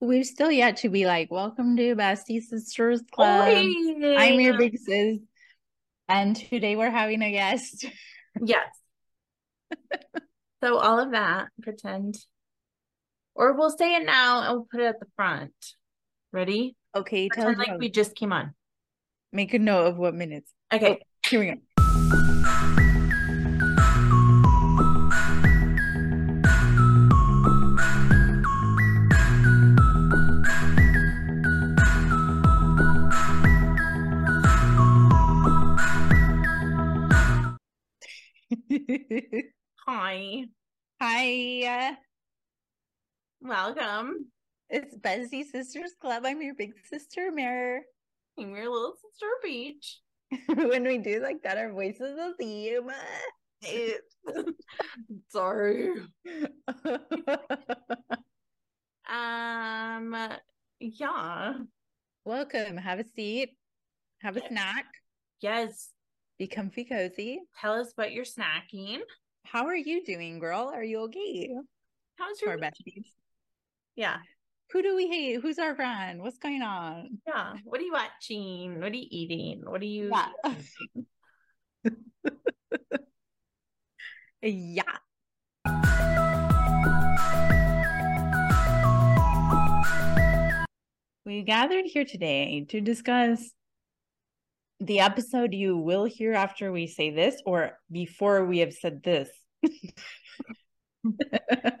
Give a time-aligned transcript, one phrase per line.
[0.00, 3.48] We're still yet to be like, welcome to Bestie Sisters Club.
[3.48, 4.16] Oy!
[4.18, 5.18] I'm your big sis.
[6.06, 7.86] And today we're having a guest.
[8.38, 8.68] Yes.
[10.62, 12.18] so all of that, pretend.
[13.34, 15.54] Or we'll say it now and we'll put it at the front.
[16.30, 16.76] Ready?
[16.94, 18.52] Okay, tell Pretend like we just came on.
[19.32, 20.52] Make a note of what minutes.
[20.70, 21.00] Okay.
[21.26, 21.54] Here we go.
[39.86, 40.44] Hi.
[41.00, 41.94] Hi, uh,
[43.40, 44.26] Welcome.
[44.70, 46.22] it's Bestie Sisters Club.
[46.24, 47.80] I'm your big sister, Mirror.
[48.38, 50.00] I'm your little sister Beach.
[50.46, 52.90] when we do like that, our voices will see you.
[55.28, 55.90] Sorry.
[59.08, 60.16] Um
[60.80, 61.54] yeah.
[62.24, 62.76] Welcome.
[62.76, 63.50] Have a seat.
[64.22, 64.48] Have a Yes.
[64.50, 64.86] snack.
[65.40, 65.90] Yes.
[66.38, 67.40] Be comfy, cozy.
[67.58, 68.98] Tell us what you're snacking.
[69.44, 70.70] How are you doing, girl?
[70.74, 71.48] Are you okay?
[72.18, 73.06] How's your Our besties.
[73.94, 74.18] Yeah.
[74.72, 75.40] Who do we hate?
[75.40, 76.20] Who's our friend?
[76.20, 77.20] What's going on?
[77.26, 77.54] Yeah.
[77.64, 78.80] What are you watching?
[78.80, 79.62] What are you eating?
[79.64, 80.28] What are you Yeah.
[84.42, 84.82] yeah.
[91.24, 93.52] We gathered here today to discuss
[94.80, 99.28] the episode you will hear after we say this or before we have said this.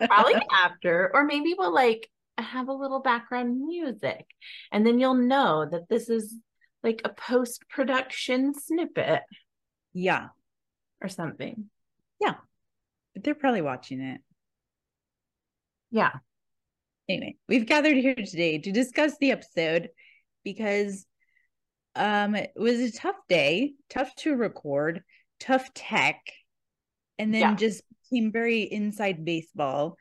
[0.06, 2.08] probably after, or maybe we'll like
[2.38, 4.26] have a little background music,
[4.72, 6.34] and then you'll know that this is
[6.82, 9.22] like a post production snippet
[9.92, 10.28] yeah.
[11.02, 11.64] or something.
[12.20, 12.34] Yeah.
[13.14, 14.20] But they're probably watching it.
[15.90, 16.12] Yeah.
[17.08, 19.88] anyway, we've gathered here today to discuss the episode
[20.44, 21.06] because
[21.96, 25.02] um it was a tough day, tough to record,
[25.40, 26.20] tough tech,
[27.18, 27.54] and then Yeah.
[27.56, 29.96] just became very inside baseball.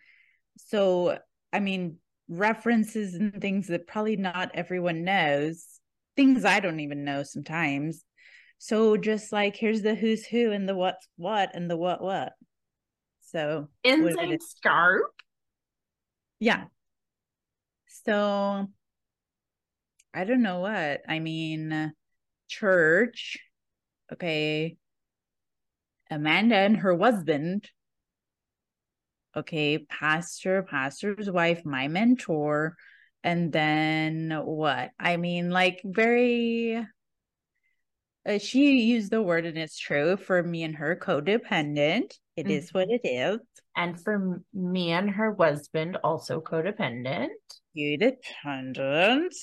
[0.57, 1.17] So,
[1.51, 1.97] I mean,
[2.27, 5.79] references and things that probably not everyone knows,
[6.15, 8.03] things I don't even know sometimes.
[8.57, 12.33] So just like here's the who's who and the what's what and the what what.
[13.21, 15.11] So Inside scarp.
[16.39, 16.65] Yeah.
[17.87, 18.67] So
[20.15, 21.01] I don't know what.
[21.07, 21.93] I mean,
[22.47, 23.37] church.
[24.13, 24.77] Okay.
[26.09, 27.69] Amanda and her husband.
[29.35, 32.77] Okay, pastor, pastor's wife, my mentor.
[33.23, 34.91] And then what?
[34.97, 36.85] I mean, like very
[38.27, 42.13] uh, she used the word and it's true for me and her codependent.
[42.37, 43.39] It is what it is.
[43.75, 47.27] And for me and her husband, also codependent.
[47.77, 49.35] Codependent.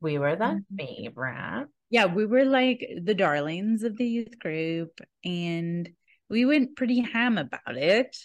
[0.00, 0.76] We were the Mhm.
[0.78, 1.68] favorite.
[1.90, 5.88] yeah, we were like the darlings of the youth group and
[6.28, 8.16] we went pretty ham about it.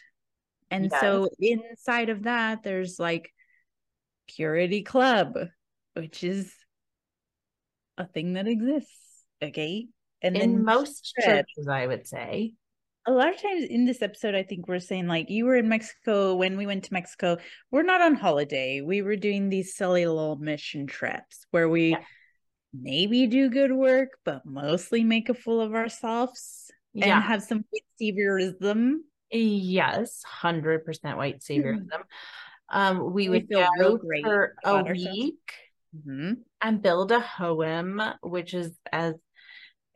[0.72, 3.32] And so inside of that, there's like
[4.28, 5.38] Purity Club,
[5.94, 6.54] which is
[7.98, 9.26] a thing that exists.
[9.44, 9.88] Okay.
[10.22, 12.54] And In then most churches, I would say.
[13.12, 15.68] A lot of times in this episode, I think we're saying like you were in
[15.68, 17.38] Mexico when we went to Mexico.
[17.70, 18.82] We're not on holiday.
[18.82, 22.04] We were doing these silly little mission trips where we Yeah.
[22.74, 27.84] maybe do good work, but mostly make a fool of ourselves and have some white
[28.02, 29.00] saviorism.
[29.30, 32.04] Yes, hundred percent white saviorism.
[32.70, 35.54] Um, we We would feel go great for a week
[35.94, 36.38] Mhm.
[36.62, 39.16] and build a hoem, which is as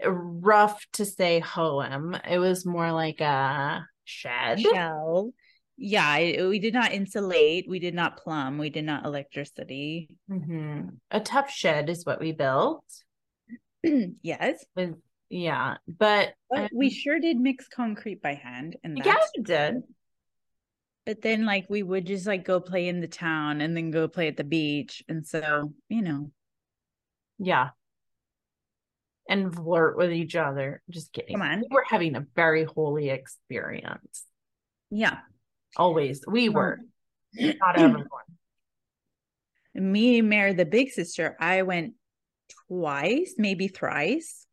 [0.04, 2.16] rough to say hoem.
[2.28, 4.60] It was more like a shed.
[4.62, 5.34] Shell.
[5.78, 7.66] Yeah, we did not insulate.
[7.68, 8.58] We did not plumb.
[8.58, 10.10] We did not electricity.
[10.30, 10.98] Mhm.
[11.12, 12.86] A tough shed is what we built.
[14.22, 14.96] yes, With
[15.30, 19.84] yeah, but but we um, sure did mix concrete by hand, and yeah, we did.
[21.06, 24.08] But then, like, we would just like go play in the town and then go
[24.08, 25.04] play at the beach.
[25.08, 26.32] And so, you know,
[27.38, 27.70] Yeah.
[29.28, 30.82] And flirt with each other.
[30.90, 31.36] Just kidding.
[31.38, 31.60] Come on.
[31.62, 34.24] We were having a very holy experience.
[34.92, 35.20] yeah.
[35.78, 36.22] Always.
[36.28, 36.80] We um, were.
[37.34, 38.08] Not everyone.
[39.74, 41.96] Me, Mary, the big sister, I went
[42.70, 44.46] twice, maybe thrice.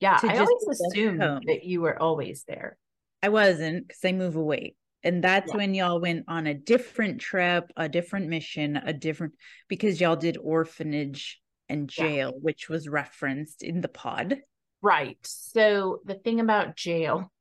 [0.00, 0.18] Yeah.
[0.22, 1.40] I just always assumed home.
[1.46, 2.76] that you were always there.
[3.22, 4.76] I wasn't because I move away.
[5.02, 5.56] And that's Yeah.
[5.56, 9.34] when y'all went on a different trip, a different mission, a different
[9.68, 12.04] because y'all did orphanage and Yeah.
[12.04, 14.40] jail, which was referenced in the pod.
[14.82, 15.18] Right.
[15.22, 17.32] So the thing about jail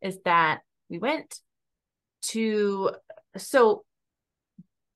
[0.00, 1.38] is that we went
[2.22, 2.90] to
[3.36, 3.84] so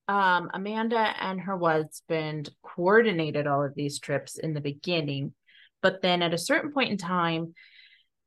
[0.07, 5.33] um, Amanda and her husband coordinated all of these trips in the beginning,
[5.81, 7.53] but then at a certain point in time,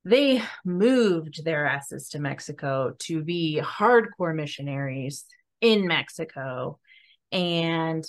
[0.05, 5.25] they moved their asses to Mexico to be hardcore missionaries
[5.61, 6.79] in Mexico.
[7.33, 8.05] And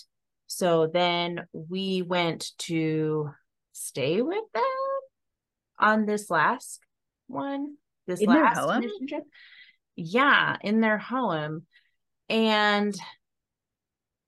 [0.47, 3.29] so then we went to
[3.73, 4.63] stay with them
[5.79, 6.79] on this last
[7.27, 7.75] one,
[8.07, 9.23] this in last mission trip.
[9.95, 11.63] Yeah, in their home.
[12.29, 12.95] And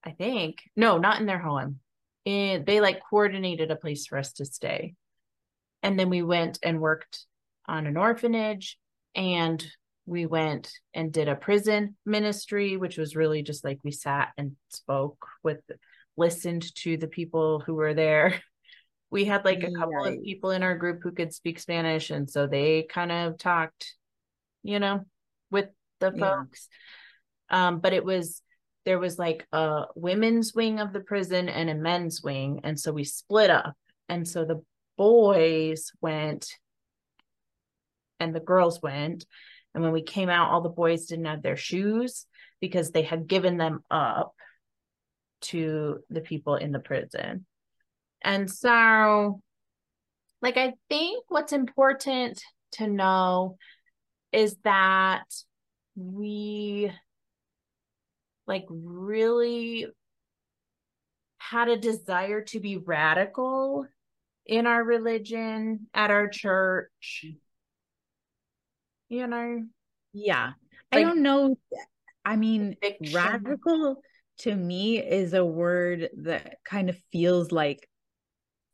[0.03, 1.79] I think, no, not in their home.
[2.25, 4.95] And they like coordinated a place for us to stay.
[5.83, 7.25] And then we went and worked
[7.67, 8.77] on an orphanage
[9.15, 9.65] and
[10.05, 14.55] we went and did a prison ministry which was really just like we sat and
[14.69, 15.59] spoke with
[16.17, 18.41] listened to the people who were there
[19.11, 20.17] we had like a couple right.
[20.17, 23.95] of people in our group who could speak spanish and so they kind of talked
[24.63, 25.05] you know
[25.51, 25.67] with
[25.99, 26.19] the yeah.
[26.19, 26.67] folks
[27.49, 28.41] um but it was
[28.85, 32.91] there was like a women's wing of the prison and a men's wing and so
[32.91, 33.75] we split up
[34.09, 34.61] and so the
[34.97, 36.47] boys went
[38.19, 39.25] and the girls went.
[39.73, 42.25] And when we came out, all the boys didn't have their shoes
[42.61, 44.33] because they had given them up
[45.41, 47.45] to the people in the prison.
[48.23, 49.41] And so,
[50.41, 52.41] like, I think what's important
[52.73, 53.57] to know
[54.31, 55.23] is that
[55.95, 56.91] we
[58.47, 59.87] like really
[61.37, 63.85] had a desire to be radical
[64.45, 67.25] in our religion at our church
[69.09, 69.63] you know
[70.13, 70.51] yeah
[70.91, 71.55] like, i don't know
[72.23, 73.15] i mean fiction.
[73.15, 74.01] radical
[74.39, 77.89] to me is a word that kind of feels like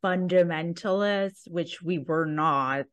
[0.04, 2.86] fundamentalist which we were not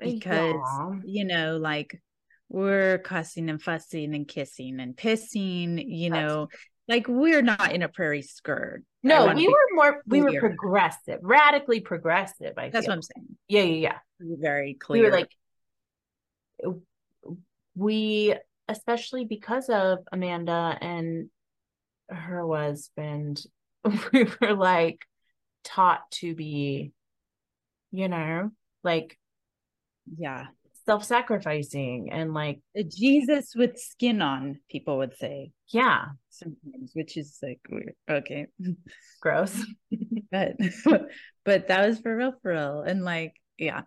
[0.00, 0.90] eh, because yeah.
[1.04, 2.00] you know like
[2.48, 6.48] we're cussing and fussing and kissing and pissing you That's know
[6.88, 11.80] like we're not in a prairie skirt no we were more we were progressive radically
[11.80, 12.90] progressive i that's feel.
[12.90, 15.30] what i'm saying yeah yeah yeah very clear we were like
[17.74, 18.34] we
[18.68, 21.28] especially because of Amanda and
[22.10, 23.42] her husband,
[24.12, 25.04] we were like
[25.64, 26.92] taught to be,
[27.90, 28.50] you know,
[28.82, 29.18] like
[30.16, 30.46] yeah,
[30.86, 35.52] self-sacrificing and like Jesus with skin on, people would say.
[35.68, 36.06] Yeah.
[36.30, 37.94] Sometimes, which is like weird.
[38.10, 38.46] Okay.
[39.20, 39.64] Gross.
[40.30, 40.56] but
[41.44, 42.82] but that was for real, for real.
[42.82, 43.82] And like, yeah.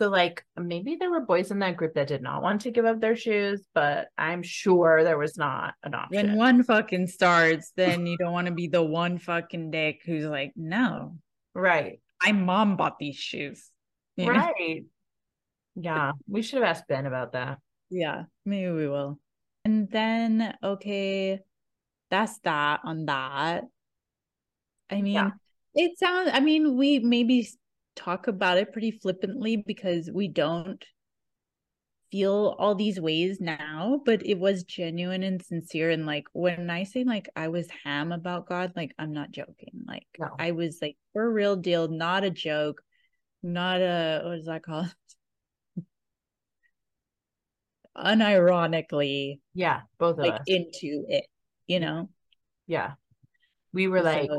[0.00, 2.84] So, like, maybe there were boys in that group that did not want to give
[2.84, 6.28] up their shoes, but I'm sure there was not an option.
[6.28, 10.24] When one fucking starts, then you don't want to be the one fucking dick who's
[10.24, 11.16] like, no.
[11.52, 12.00] Right.
[12.24, 13.70] My mom bought these shoes.
[14.16, 14.54] You right.
[14.60, 15.82] Know?
[15.82, 16.12] Yeah.
[16.28, 17.58] We should have asked Ben about that.
[17.90, 18.24] Yeah.
[18.44, 19.18] Maybe we will.
[19.64, 21.40] And then, okay,
[22.10, 23.64] that's that on that.
[24.90, 25.30] I mean, yeah.
[25.74, 27.48] it sounds, I mean, we maybe
[27.98, 30.84] talk about it pretty flippantly because we don't
[32.10, 35.90] feel all these ways now, but it was genuine and sincere.
[35.90, 39.84] And like when I say like I was ham about God, like I'm not joking.
[39.86, 40.28] Like no.
[40.38, 42.82] I was like for real deal, not a joke,
[43.42, 44.94] not a what is that called?
[47.96, 51.26] Unironically, yeah, both of like us into it,
[51.66, 52.08] you know.
[52.66, 52.92] Yeah,
[53.72, 54.30] we were like,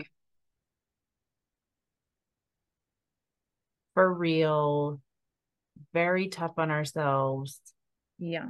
[3.99, 5.01] for real,
[5.93, 7.59] very tough on ourselves.
[8.17, 8.49] Yeah.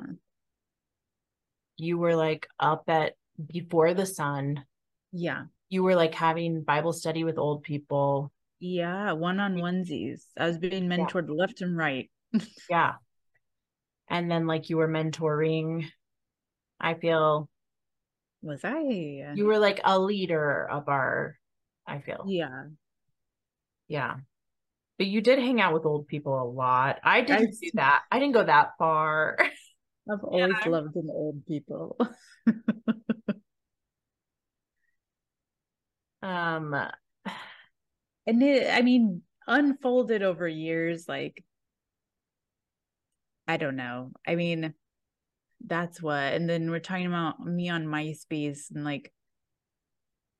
[1.75, 3.13] You were like up at
[3.51, 4.63] before the sun.
[5.11, 5.45] Yeah.
[5.69, 8.31] You were like having Bible study with old people.
[8.59, 10.21] Yeah, one on onesies.
[10.37, 11.35] I was being mentored yeah.
[11.35, 12.11] left and right.
[12.69, 12.93] yeah.
[14.07, 15.87] And then like you were mentoring,
[16.79, 17.49] I feel.
[18.43, 19.33] Was I?
[19.33, 21.39] You were like a leader of our,
[21.87, 22.25] I feel.
[22.27, 22.65] Yeah.
[23.87, 24.17] Yeah.
[24.99, 26.99] But you did hang out with old people a lot.
[27.03, 28.03] I didn't I, do that.
[28.11, 29.37] I didn't go that far.
[30.11, 30.69] I've always yeah.
[30.69, 31.97] loved an old people.
[36.21, 36.73] um
[38.27, 41.45] and it I mean unfolded over years like
[43.47, 44.11] I don't know.
[44.27, 44.73] I mean
[45.65, 49.13] that's what and then we're talking about me on MySpace and like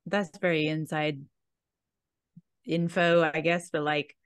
[0.04, 1.22] that's very inside
[2.66, 4.16] info, I guess, but like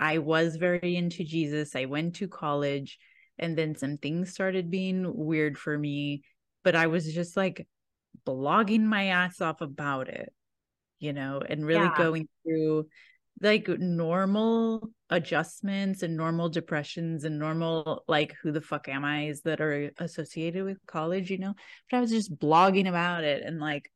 [0.00, 1.76] I was very into Jesus.
[1.76, 2.98] I went to college
[3.38, 6.22] and then some things started being weird for me,
[6.64, 7.68] but I was just like
[8.26, 10.32] blogging my ass off about it,
[10.98, 11.98] you know, and really yeah.
[11.98, 12.86] going through
[13.42, 19.42] like normal adjustments and normal depressions and normal like who the fuck am I is
[19.42, 21.54] that are associated with college, you know.
[21.90, 23.90] But I was just blogging about it and like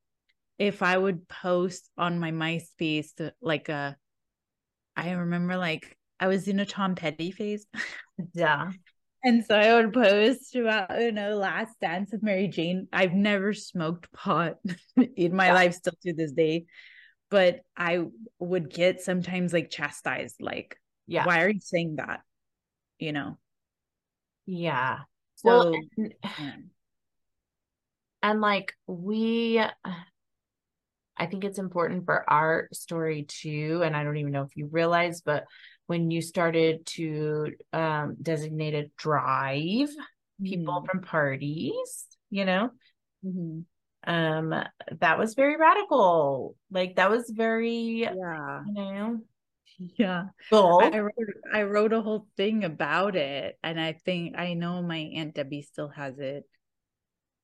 [0.58, 3.96] if I would post on my MySpace to, like a
[4.96, 7.66] I remember like I was in a Tom Petty phase.
[8.34, 8.70] yeah.
[9.26, 12.88] And so I would post about, you know, Last Dance with Mary Jane.
[12.92, 14.56] I've never smoked pot
[15.16, 15.54] in my yeah.
[15.54, 16.66] life still to this day
[17.34, 18.04] but I
[18.38, 22.20] would get sometimes like chastised, like, yeah, why are you saying that?
[23.00, 23.38] You know?
[24.46, 25.00] Yeah.
[25.34, 26.52] So, well, and, yeah.
[28.22, 29.60] and like we,
[31.16, 33.83] I think it's important for our story too.
[33.85, 35.44] And I don't even know if you realize, but
[35.87, 40.44] when you started to um, a drive mm-hmm.
[40.44, 42.71] people from parties, you know,
[43.25, 43.61] mm-hmm
[44.06, 44.54] um
[45.00, 49.21] that was very radical like that was very yeah you know
[49.97, 50.80] yeah cool.
[50.83, 51.12] I wrote
[51.52, 55.62] I wrote a whole thing about it and I think I know my aunt Debbie
[55.62, 56.44] still has it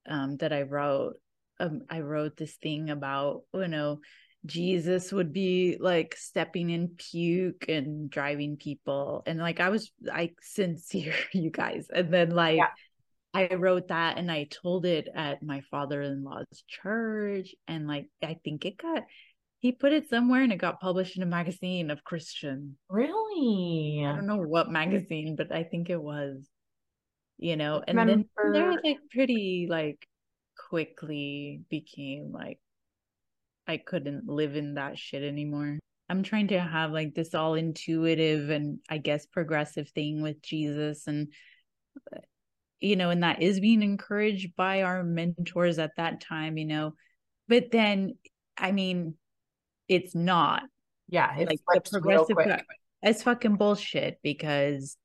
[0.09, 1.15] um that I wrote
[1.61, 4.01] um I wrote this thing about you know
[4.47, 10.35] Jesus would be like stepping in puke and driving people and like I was like
[10.41, 12.69] sincere you guys and then like yeah.
[13.33, 18.65] I wrote that and I told it at my father-in-law's church and like I think
[18.65, 19.05] it got
[19.61, 22.79] he put it somewhere and it got published in a magazine of Christian.
[22.89, 24.03] Really?
[24.07, 26.49] I don't know what magazine, but I think it was.
[27.37, 28.27] You know, and Remember...
[28.43, 30.07] then there was like pretty like
[30.71, 32.61] quickly became like
[33.67, 35.79] I couldn't live in that shit anymore.
[36.09, 41.07] I'm trying to have like this all intuitive and I guess progressive thing with Jesus
[41.09, 41.33] and
[42.15, 42.21] uh,
[42.79, 46.95] you know, and that is being encouraged by our mentors at that time, you know.
[47.49, 48.15] But then,
[48.57, 49.15] I mean,
[49.89, 50.63] it's not.
[51.09, 52.37] Yeah, it's like the progressive.
[53.03, 54.97] It's fucking bullshit because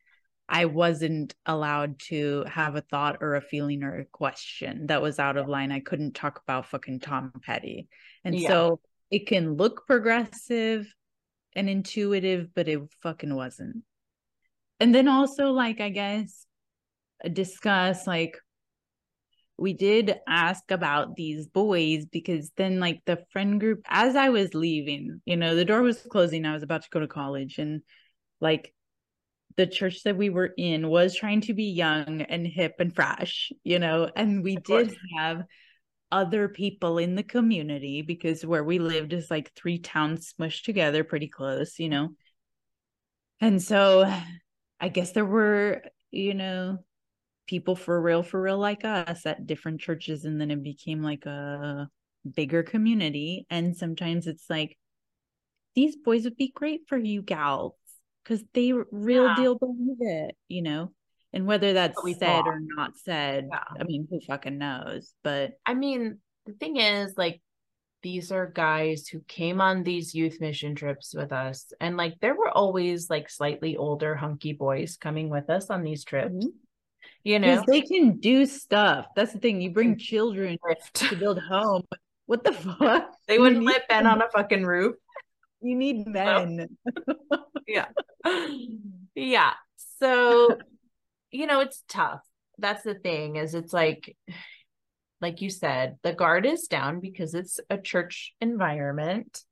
[0.48, 5.18] I wasn't allowed to have a thought or a feeling or a question that was
[5.18, 5.72] out of line.
[5.72, 7.88] I couldn't talk about fucking Tom Petty.
[8.24, 8.50] And yeah.
[8.50, 10.94] so it can look progressive
[11.56, 13.84] and intuitive, but it fucking wasn't.
[14.80, 16.46] And then also, like, I guess
[17.24, 18.38] uh, discuss like
[19.58, 24.54] we did ask about these boys because then like the friend group as i was
[24.54, 27.82] leaving you know the door was closing i was about to go to college and
[28.42, 28.74] like
[29.58, 33.52] the church that we were in was trying to be young and hip and fresh
[33.64, 35.44] you know and we did have
[36.12, 41.04] other people in the community because where we lived is like three towns smushed together
[41.04, 42.10] pretty close you know?
[43.42, 44.12] And so
[44.80, 45.82] i guess there were
[46.12, 46.80] you know
[47.48, 51.26] people for real for real like us at different churches and then it became like
[51.26, 51.88] a
[52.26, 53.46] bigger community.
[53.50, 54.78] And sometimes it's like
[55.76, 57.74] these boys would be great for you gals
[58.26, 59.36] because they real yeah.
[59.36, 60.92] deal believe it you know?
[61.34, 62.48] And whether that's said thought.
[62.48, 63.64] or not said yeah.
[63.80, 65.14] i mean who fucking knows?
[65.24, 67.42] But i mean the thing is like
[68.04, 72.36] these are guys who came on these youth mission trips with us and like there
[72.36, 76.50] were always like slightly older hunky boys coming with us on these trips mm-hmm.
[77.24, 77.64] you know?
[77.66, 79.08] They can do stuff.
[79.16, 80.58] That's the thing you bring children
[80.94, 81.84] to build home.
[82.28, 83.12] What the fuck?
[83.28, 84.96] They wouldn't let ben on a fucking roof
[85.66, 86.78] you need men.
[87.68, 87.88] yeah.
[89.16, 89.54] Yeah.
[90.00, 90.58] So
[91.32, 92.22] you know it's tough.
[92.58, 94.16] That's the thing is it's like
[95.22, 99.44] like you said the guard is down because it's a church environment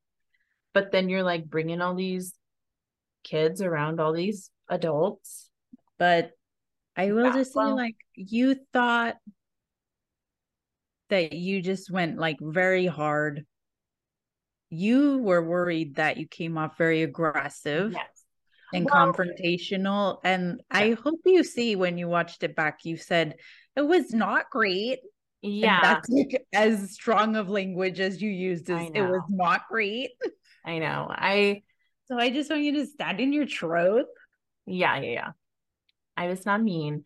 [0.74, 2.34] but then you're like bringing all these
[3.24, 5.50] kids around all these adults.
[5.98, 6.32] But
[6.96, 9.16] I will yeah, just say, well, like, you thought
[11.10, 13.46] that you just went like very hard.
[14.74, 18.08] You were worried that you came off very aggressive yes.
[18.74, 20.18] and well, confrontational.
[20.24, 20.78] And yeah.
[20.80, 23.36] I hope you see when you watched it back, you said
[23.76, 25.00] it was not great.
[25.42, 25.76] Yeah.
[25.76, 30.12] And that's like as strong of language as you used as it was not great.
[30.66, 31.08] I know.
[31.10, 31.64] I
[32.08, 34.08] so I just want you to stand in your truth.
[34.66, 35.32] Yeah, yeah, yeah.
[36.16, 37.04] I was not mean.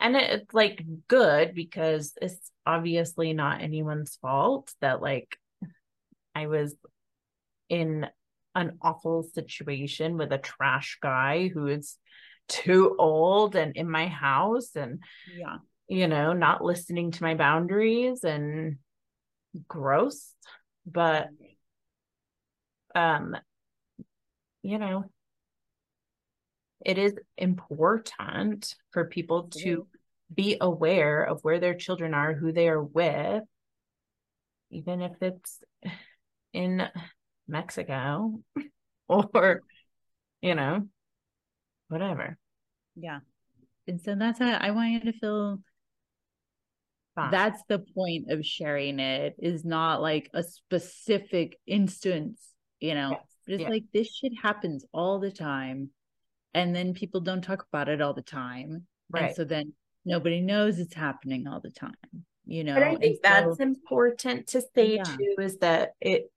[0.00, 5.36] And it's like good because it's obviously not anyone's fault that like
[6.34, 6.74] I was
[7.70, 8.06] in
[8.54, 11.96] an awful situation with a trash guy who is
[12.48, 15.00] too old and in my house and
[15.34, 15.58] yeah.
[15.86, 18.76] you know not listening to my boundaries and
[19.66, 20.34] gross.
[20.84, 21.28] But
[22.94, 23.36] um
[24.62, 25.04] you know
[26.84, 29.86] it is important for people to
[30.34, 33.42] be aware of where their children are, who they are with,
[34.70, 35.62] even if it's
[36.52, 36.82] in
[37.50, 38.40] Mexico
[39.08, 39.62] or
[40.40, 40.86] you know,
[41.88, 42.38] whatever.
[42.96, 43.20] Yeah.
[43.86, 45.58] And so that's how I want you to feel
[47.14, 47.30] Fine.
[47.30, 52.40] that's the point of sharing it is not like a specific instance,
[52.78, 53.10] you know.
[53.10, 53.20] Yes.
[53.46, 53.68] It's yeah.
[53.68, 55.90] like this shit happens all the time.
[56.54, 58.86] And then people don't talk about it all the time.
[59.10, 59.24] Right.
[59.24, 59.72] And so then
[60.04, 61.94] nobody knows it's happening all the time
[62.46, 65.02] you know but i think that's important to say yeah.
[65.04, 66.30] too is that it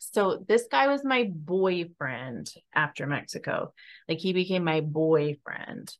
[0.00, 3.72] so this guy was my boyfriend after mexico.
[4.08, 5.94] Like he became my boyfriend.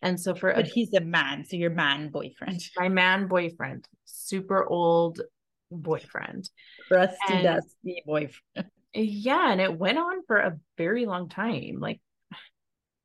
[0.00, 2.62] And so for but a, he's a man so your man boyfriend.
[2.76, 5.20] My man boyfriend super old
[5.70, 6.48] boyfriend.
[6.90, 8.70] Rusty and, dusty boyfriend.
[8.94, 11.78] Yeah and it went on for a very long time.
[11.78, 12.00] Like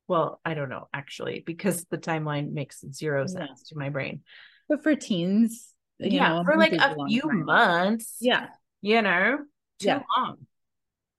[0.06, 3.68] well i don't know actually because the timeline makes zero sense yeah.
[3.68, 4.22] to my brain.
[4.68, 7.44] But for teens yeah know, for like a few time.
[7.44, 8.48] months yeah.
[8.80, 9.38] you know
[9.78, 10.02] too yeah.
[10.16, 10.46] long.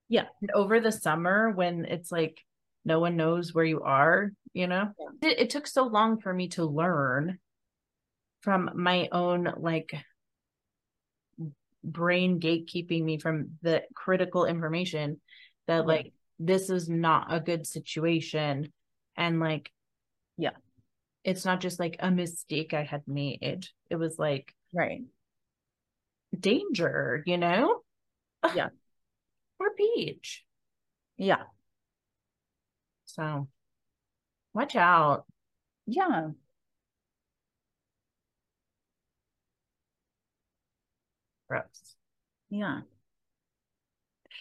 [0.08, 0.26] Yeah.
[0.42, 2.40] And over the summer when it's like
[2.86, 4.90] no one knows where you are you know?
[5.00, 5.30] Yeah.
[5.30, 7.40] it, it took so long for me to learn
[8.42, 9.94] from my own like
[11.84, 15.20] brain gatekeeping me from the critical information
[15.68, 18.72] that like this is not a good situation.
[19.16, 19.72] And like
[20.38, 20.52] yeah.
[21.24, 23.68] it's not just like a mistake i had made.
[23.90, 25.02] It was like right.
[26.38, 27.82] danger you know
[28.56, 28.70] yeah.
[29.60, 30.46] Or peach.
[31.18, 31.44] Yeah.
[33.04, 33.50] So
[34.54, 35.26] watch out.
[35.86, 36.30] Yeah.
[41.50, 41.96] Gross.
[42.50, 42.82] Yeah.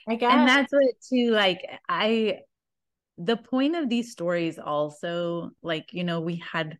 [0.09, 0.33] I guess.
[0.33, 2.40] And that's what too, like I
[3.17, 6.78] the point of these stories also, like, you know, we had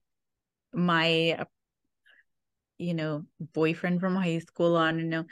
[0.73, 1.45] my
[2.79, 5.25] you know, boyfriend from high school on, you know,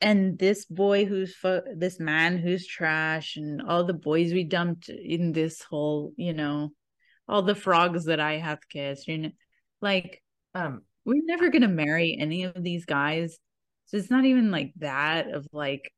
[0.00, 4.88] and this boy who's fu- this man who's trash, and all the boys we dumped
[4.88, 6.72] in this whole, you know,
[7.28, 9.30] all the frogs that I have kissed, you know,
[9.80, 10.22] like,
[10.54, 13.38] um, we're never gonna marry any of these guys.
[13.86, 15.92] So it's not even like that of like,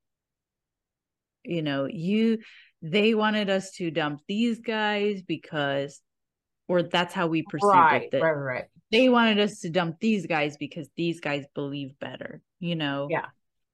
[1.44, 2.38] you know, you
[2.82, 6.00] they wanted us to dump these guys because
[6.68, 8.22] or that's how we perceive right, it.
[8.22, 12.76] Right, right they wanted us to dump these guys because these guys believe better, you
[12.76, 13.08] know?
[13.10, 13.26] Yeah.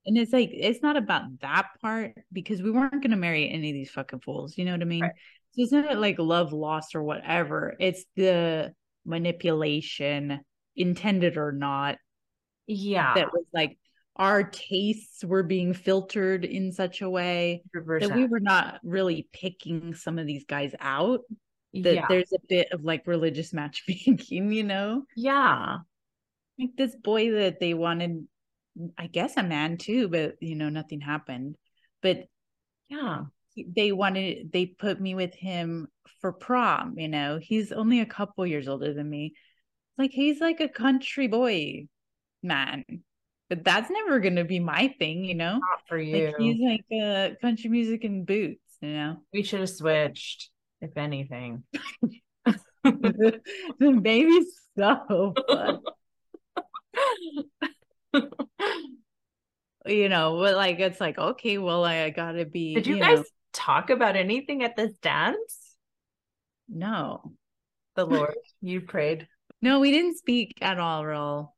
[0.08, 3.68] And it's like, it's not about that part because we weren't going to marry any
[3.68, 4.56] of these fucking fools.
[4.56, 5.02] You know what I mean?
[5.02, 5.12] Right.
[5.52, 7.76] So it's not like love lost or whatever.
[7.78, 8.72] It's the
[9.04, 10.40] manipulation,
[10.74, 11.98] intended or not.
[12.66, 13.12] Yeah.
[13.14, 13.76] That was like,
[14.16, 18.00] our tastes were being filtered in such a way 100%.
[18.00, 21.20] that we were not really picking some of these guys out
[21.74, 22.06] that yeah.
[22.08, 25.02] there's a bit of like religious matchmaking, you know?
[25.14, 25.76] Yeah.
[26.58, 28.26] Like this boy that they wanted,
[28.96, 31.56] I guess a man too, but you know, nothing happened.
[32.02, 32.24] But
[32.88, 33.22] yeah,
[33.56, 35.88] they wanted, they put me with him
[36.20, 37.38] for prom, you know?
[37.40, 39.34] He's only a couple years older than me.
[39.96, 41.88] Like he's like a country boy
[42.42, 42.84] man.
[43.48, 45.54] But that's never gonna be my thing, you know.
[45.54, 46.26] Not for you.
[46.26, 49.16] Like he's like uh country music and boots, you know.
[49.32, 51.64] We should have switched if anything.
[53.80, 54.40] Maybe
[54.76, 55.80] so, but
[59.86, 62.74] you know, but like it's like, okay, well, I gotta be.
[62.74, 63.24] Did you, you guys know...
[63.52, 65.76] talk about anything at this dance?
[66.68, 67.32] No.
[67.96, 69.26] The Lord, you prayed.
[69.60, 71.54] No, we didn't speak at all, Roll.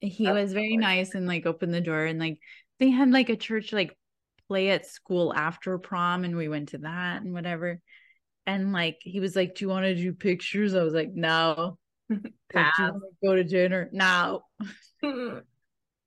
[0.00, 2.38] He That's was very nice and like opened the door and like
[2.78, 3.96] they had like a church like
[4.48, 7.80] play at school after prom and we went to that and whatever.
[8.46, 10.74] And like he was like, Do you want to do pictures?
[10.74, 11.78] I was like, No.
[12.22, 13.88] do you want to go to dinner?
[13.92, 14.42] No.
[15.02, 15.42] do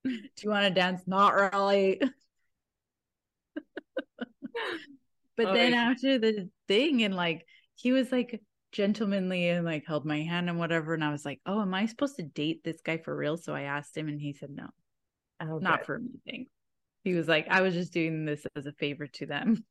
[0.04, 1.04] you want to dance?
[1.08, 2.02] Not really.
[5.38, 10.06] but oh, then after the thing and like he was like gentlemanly and like held
[10.06, 12.80] my hand and whatever and i was like oh am i supposed to date this
[12.82, 14.68] guy for real so i asked him and he said no
[15.42, 16.52] oh, not for me thanks
[17.04, 19.66] he was like, I was just doing this as a favor to them.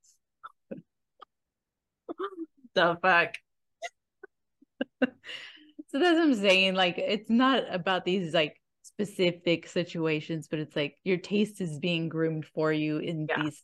[2.75, 3.35] the fuck.
[5.91, 6.75] So that's what I'm saying.
[6.75, 12.09] Like, it's not about these like specific situations, but it's like your taste is being
[12.09, 13.43] groomed for you in yeah.
[13.43, 13.63] these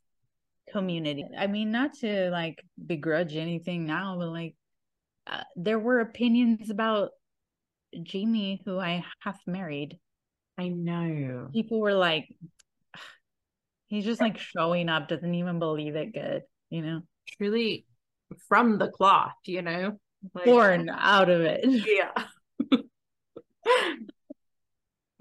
[0.72, 1.24] community.
[1.36, 4.54] I mean, not to like begrudge anything now, but like
[5.26, 7.10] uh, there were opinions about
[8.02, 9.98] Jamie, who I half married.
[10.58, 11.48] I know.
[11.52, 12.28] People were like,
[13.88, 17.02] He's just like showing up, doesn't even believe it good, you know?
[17.36, 17.86] Truly
[18.48, 19.98] from the cloth, you know?
[20.34, 21.64] Like, Born out of it.
[21.86, 22.24] Yeah.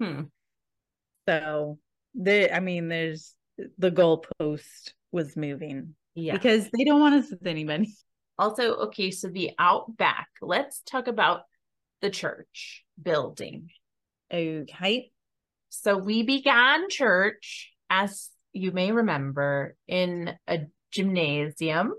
[0.00, 0.22] hmm.
[1.28, 1.78] So
[2.14, 3.34] there I mean, there's
[3.78, 5.94] the goalpost was moving.
[6.14, 6.34] Yeah.
[6.34, 7.94] Because they don't want us with anybody.
[8.38, 10.28] Also, okay, so the Outback.
[10.40, 11.42] Let's talk about
[12.02, 13.70] the church building.
[14.32, 15.10] Okay.
[15.70, 21.92] So we began church, as you may remember, in a gymnasium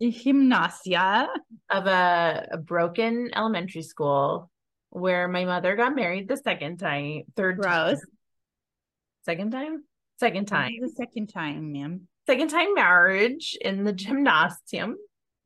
[0.00, 1.28] Gymnasia.
[1.70, 4.50] of a, a broken elementary school
[4.90, 7.96] where my mother got married the second time, third time.
[9.24, 9.84] Second time?
[10.18, 10.72] Second time.
[10.80, 12.08] The second time, ma'am.
[12.26, 14.96] Second time marriage in the gymnasium.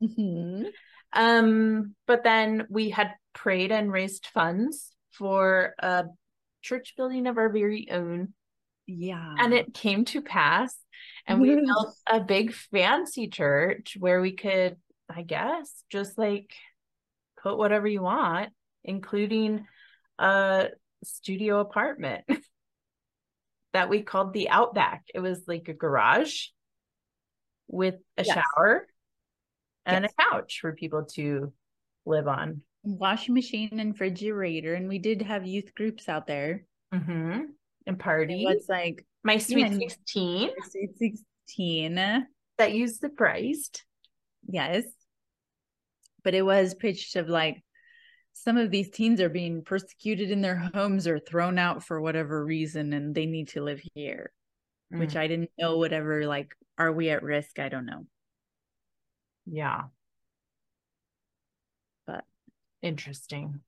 [0.01, 0.67] Mhm.
[1.13, 6.05] Um, but then we had prayed and raised funds for a
[6.61, 8.33] church building of our very own.
[8.87, 9.35] Yeah.
[9.39, 10.75] And it came to pass.
[11.27, 14.77] And we built a big fancy church where we could,
[15.09, 16.53] I guess, just like
[17.41, 18.49] put whatever you want,
[18.83, 19.65] including
[20.19, 20.67] a
[21.03, 22.25] studio apartment
[23.73, 25.03] that we called the Outback.
[25.13, 26.47] It was like a garage
[27.67, 28.35] with a Yes.
[28.35, 28.87] shower
[29.85, 30.13] and Yes.
[30.17, 31.51] a couch for people to
[32.05, 32.61] live on.
[32.83, 34.75] washing machine and refrigerator.
[34.75, 36.65] And we did have youth groups out there.
[36.93, 37.41] Mm-hmm.
[37.87, 38.45] And It parties.
[38.45, 42.27] was like My sweet and- 16 Sweet 16.
[42.57, 43.83] that you surprised.
[44.47, 44.85] Yes.
[46.23, 47.63] But it was pitched of like
[48.33, 52.43] some of these teens are being persecuted in their homes or thrown out for whatever
[52.43, 54.31] reason and they need to live here,
[54.89, 57.59] which Mm, I didn't know whatever like are we at risk?
[57.59, 58.05] I don't know.
[59.45, 59.83] yeah.
[62.07, 62.25] But-
[62.81, 63.61] interesting.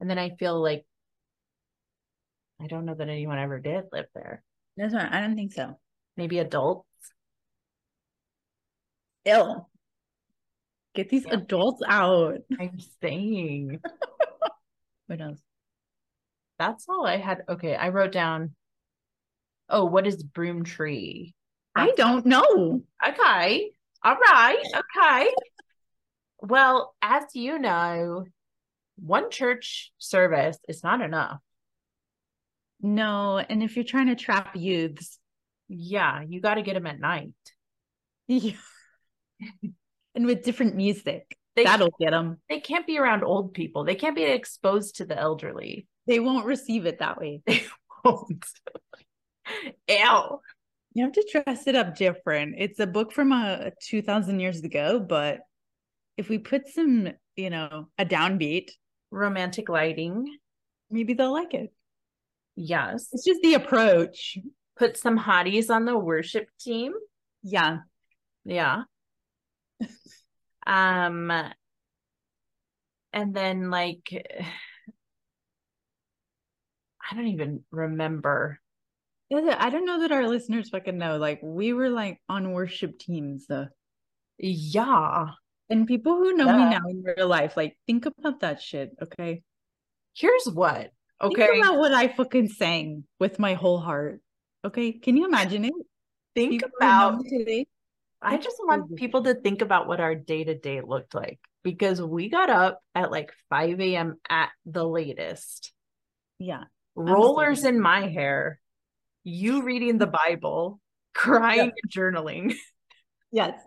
[0.00, 0.84] And then I feel like
[2.60, 4.42] I don't know that anyone ever did live there.
[4.76, 5.78] That's not I don't think so.
[6.16, 6.86] Maybe adults.
[9.24, 9.68] Ill.
[10.94, 11.34] Get these Yeah.
[11.34, 12.38] adults out.
[12.60, 13.80] I'm saying.
[15.06, 15.40] What else?
[16.58, 17.42] That's all I had.
[17.48, 18.54] Okay, I wrote down.
[19.68, 21.34] Oh, what is broom tree?
[21.74, 22.82] I don't know.
[23.06, 23.70] Okay.
[24.02, 24.62] All right.
[24.74, 25.30] Okay.
[26.40, 28.24] Well, as you know,
[28.98, 31.40] one church service is not enough.
[32.80, 35.18] No, and if you're trying to trap youths,
[35.68, 37.32] Yeah, you got to get them at night.
[38.28, 38.52] yeah.
[40.14, 42.38] and with different music, They that'll get them.
[42.48, 43.84] they can't be around old people.
[43.84, 45.86] They can't be exposed to the elderly.
[46.06, 47.42] They won't receive it that way.
[47.46, 47.64] They
[48.04, 48.44] won't.
[49.88, 50.40] Ew.
[50.94, 52.54] You have to dress it up different.
[52.58, 55.40] It's a book from uh, 2000 years ago, but
[56.16, 58.70] if we put some, you know, a downbeat,
[59.10, 60.26] Romantic lighting.
[60.90, 61.70] maybe they'll like it.
[62.56, 63.08] Yes.
[63.12, 64.38] It's just the approach.
[64.78, 66.92] Put some hotties on the worship team.
[67.42, 67.78] Yeah.
[68.44, 68.82] Yeah.
[70.66, 71.30] um
[73.12, 74.10] and then like
[77.10, 78.60] I don't even remember.
[79.32, 81.16] I don't know that our listeners fucking know.
[81.16, 83.66] Like, we were like on worship teams, though.
[84.38, 85.26] Yeah.
[85.68, 89.42] And people who know me now in real life, like, think about that shit, okay?
[90.14, 90.90] Here's what.
[91.20, 91.46] Okay.
[91.46, 94.20] Think about what I fucking sang with my whole heart.
[94.64, 94.92] Okay.
[94.92, 95.72] Can you imagine it?
[96.34, 97.66] Think People about today.
[98.20, 102.02] I just want people to think about what our day to day looked like because
[102.02, 104.16] we got up at like 5 a.m.
[104.28, 105.72] at the latest.
[106.38, 106.64] Yeah.
[106.94, 108.60] Rollers in my hair,
[109.22, 110.80] you reading the Bible,
[111.14, 112.54] crying and journaling.
[113.32, 113.60] Yes.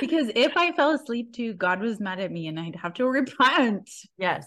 [0.00, 3.06] because if I fell asleep too, God was mad at me and I'd have to
[3.06, 3.90] repent.
[4.16, 4.46] Yes.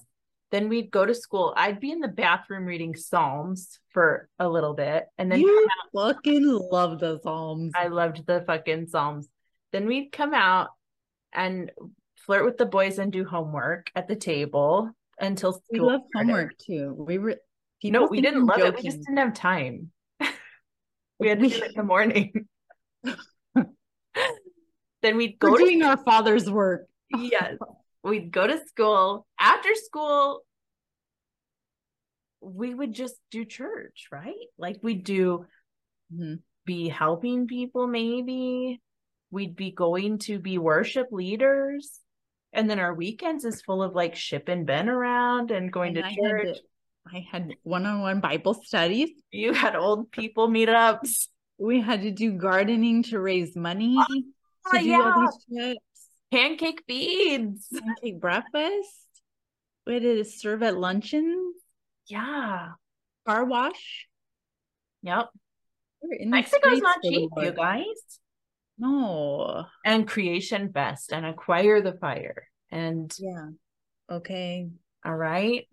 [0.56, 1.54] Then we'd go to school.
[1.58, 5.06] I'd be in the bathroom reading Psalms for a little bit.
[5.18, 7.74] And then you fucking love the Psalms.
[7.76, 9.28] I loved the fucking Psalms.
[9.74, 10.70] Then we'd come out
[11.34, 11.74] and
[12.16, 15.64] flirt with the boys and do homework at the table until school.
[15.72, 16.96] we love homework too.
[16.98, 17.36] We were
[17.84, 18.78] No, we didn't love it.
[18.78, 19.92] We just didn't have time.
[21.20, 22.48] we had to do it in the morning.
[25.02, 26.88] then we'd go We're to doing our father's work.
[27.14, 27.56] yes.
[28.06, 29.26] We'd go to school.
[29.40, 30.42] After school,
[32.40, 34.36] we would just do church, right?
[34.60, 35.48] Like we'd do
[36.14, 36.44] Mhm.
[36.66, 38.80] be helping people, maybe.
[39.32, 42.00] We'd be going to be worship leaders.
[42.54, 46.10] And then our weekends is full of like shipping Ben around and going And to
[46.12, 46.48] I church.
[46.48, 46.58] had
[47.08, 49.10] I had one-on-one Bible studies.
[49.32, 51.28] You had old people meetups.
[51.58, 55.12] We had to do gardening to raise money Oh, to do yeah.
[55.16, 55.78] all these.
[56.36, 57.68] Pancake beads.
[57.72, 59.08] Pancake breakfast.
[59.88, 61.56] We had to serve at luncheons,
[62.08, 62.72] Yeah.
[63.26, 64.08] car wash.
[65.04, 65.30] Yep.
[66.02, 67.86] We were in Mexico's not cheap, you guys.
[68.78, 69.66] No.
[69.86, 72.50] And Creation Fest and Acquire the Fire.
[72.70, 73.52] And Yeah.
[74.12, 74.70] Okay.
[75.06, 75.68] all right.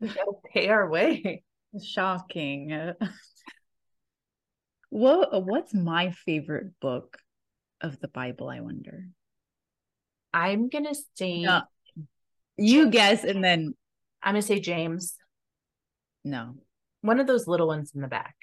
[0.00, 1.42] We gotta pay our way.
[1.84, 2.94] Shocking.
[4.88, 7.18] what what's my favorite book?
[7.80, 9.08] of the Bible, I wonder?
[10.32, 11.62] I'm gonna say No.
[12.56, 13.74] You guess and then
[14.22, 15.16] I'm gonna say James.
[16.24, 16.54] no.
[17.00, 18.34] One of those little ones in the back.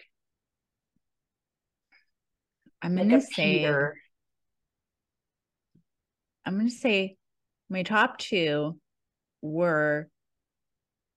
[2.81, 3.97] I'm Like gonna say Peter.
[6.45, 7.17] I'm gonna say
[7.69, 8.79] my top two
[9.41, 10.07] were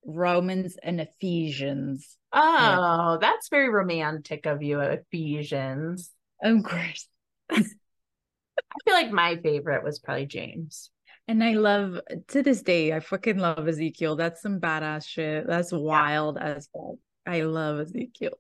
[0.05, 2.17] Romans and Ephesians.
[2.33, 6.11] Oh, that's very romantic of you, Ephesians.
[6.43, 7.09] Of course.
[8.59, 10.91] I feel like my favorite was probably James.
[11.27, 14.17] And I love to this day, I fucking love Ezekiel.
[14.17, 15.47] That's some badass shit.
[15.47, 16.97] That's wild as fuck.
[17.27, 18.39] I love Ezekiel.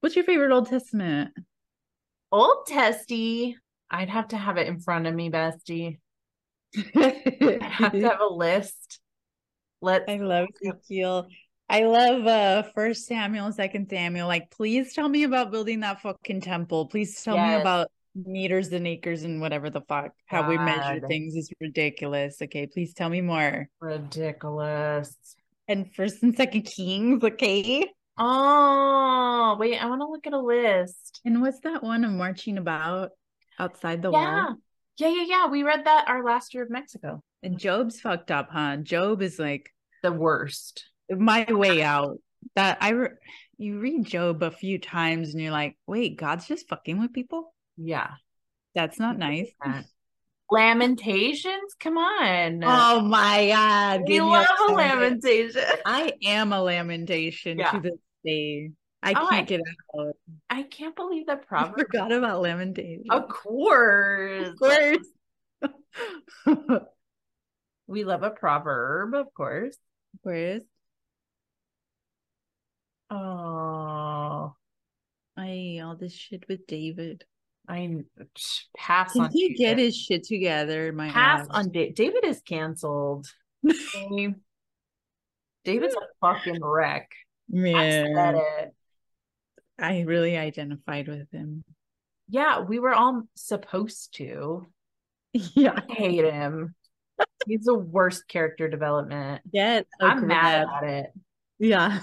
[0.00, 1.30] What's your favorite Old Testament?
[2.32, 3.56] Old Testy.
[3.88, 5.98] I'd have to have it in front of me, bestie.
[6.76, 9.00] I have to have a list.
[9.80, 11.28] Let's I love Ezekiel.
[11.68, 14.26] I love uh first Samuel, second Samuel.
[14.26, 16.86] Like, please tell me about building that fucking temple.
[16.86, 17.88] Please tell me about
[18.24, 20.12] meters and acres and whatever the fuck.
[20.26, 22.40] How we measure things is ridiculous.
[22.40, 23.68] Okay, please tell me more.
[23.80, 25.16] ridiculous.
[25.68, 27.84] And first and second Kings, okay.
[28.18, 31.20] Oh, wait, I want to look at a list.
[31.24, 33.10] And what's that one of marching about
[33.58, 34.44] outside the Yeah.
[34.46, 34.56] wall?
[34.96, 35.46] Yeah, yeah, yeah.
[35.48, 37.22] We read that our last year of Mexico.
[37.42, 38.78] And Job's fucked up, huh?
[38.78, 39.70] Job is like
[40.02, 40.88] The worst.
[41.10, 42.18] my way out.
[42.54, 43.08] That I re-
[43.58, 47.52] you read Job a few times and you're like, wait, God's just fucking with people?
[47.76, 48.10] Yeah.
[48.74, 49.50] That's not nice.
[50.50, 51.74] Lamentations?
[51.80, 52.62] Come on.
[52.64, 54.02] Oh my god.
[54.06, 55.62] we love a lament- lamentation.
[55.86, 57.72] I am a lamentation Yeah.
[57.72, 58.70] to this day.
[59.02, 59.60] I Oh, can't I- get
[59.98, 60.16] out.
[60.50, 61.78] I can't believe that I proverb.
[61.78, 63.04] forgot about lamentation.
[63.10, 64.48] Of course.
[64.48, 65.06] Of course.
[67.88, 69.76] We love a proverb, of course.
[70.14, 70.62] Of course.
[73.10, 74.54] Oh,
[75.36, 77.24] I all this shit with David?
[77.68, 78.04] I
[78.76, 79.30] pass Can on.
[79.32, 80.92] he get his shit together?
[80.92, 81.56] My pass God.
[81.56, 81.94] on David?
[81.94, 83.26] David is canceled.
[85.64, 87.10] David's a fucking wreck.
[87.52, 88.74] I Yeah, it.
[89.78, 91.64] I really identified with him.
[92.28, 94.66] Yeah, we were all supposed to
[95.54, 96.74] Yeah, I hate him.
[97.46, 99.42] He's the worst character development.
[99.52, 101.12] get I'm mad at it.
[101.58, 102.00] Yeah.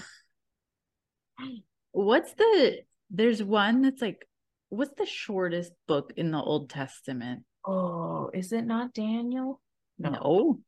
[1.92, 2.78] What's the?
[3.10, 4.26] There's one that's like,
[4.68, 7.44] what's the shortest book in the Old Testament?
[7.66, 9.60] Oh, is it not Daniel?
[9.98, 10.60] No.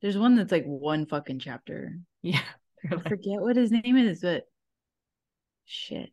[0.00, 1.98] There's one that's like one fucking chapter.
[2.22, 2.40] Yeah.
[2.90, 4.44] I forget what his name is, but
[5.64, 6.10] shit.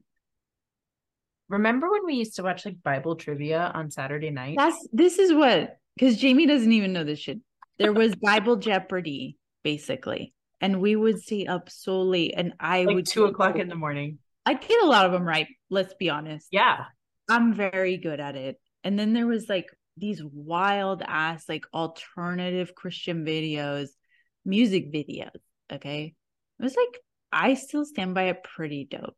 [1.49, 4.55] Remember when we used to watch like Bible trivia on Saturday night?
[4.57, 7.39] That's this is what because Jamie doesn't even know this shit.
[7.77, 10.33] There was Bible Jeopardy, basically.
[10.61, 13.75] And we would stay up so late and I like would two o'clock in the
[13.75, 14.19] morning.
[14.45, 16.47] I get a lot of them right, let's be honest.
[16.51, 16.85] Yeah.
[17.29, 18.59] I'm very good at it.
[18.83, 23.89] And then there was like these wild ass like alternative Christian videos,
[24.45, 25.29] music videos.
[25.71, 26.15] Okay.
[26.59, 27.01] It was like
[27.31, 29.15] I still stand by it pretty dope.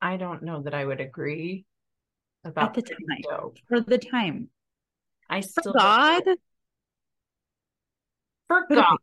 [0.00, 1.64] I don't know that I would agree
[2.44, 2.98] about the time.
[3.22, 3.58] dope.
[3.68, 4.50] For the time.
[5.28, 6.22] I still For God.
[8.48, 8.98] for God.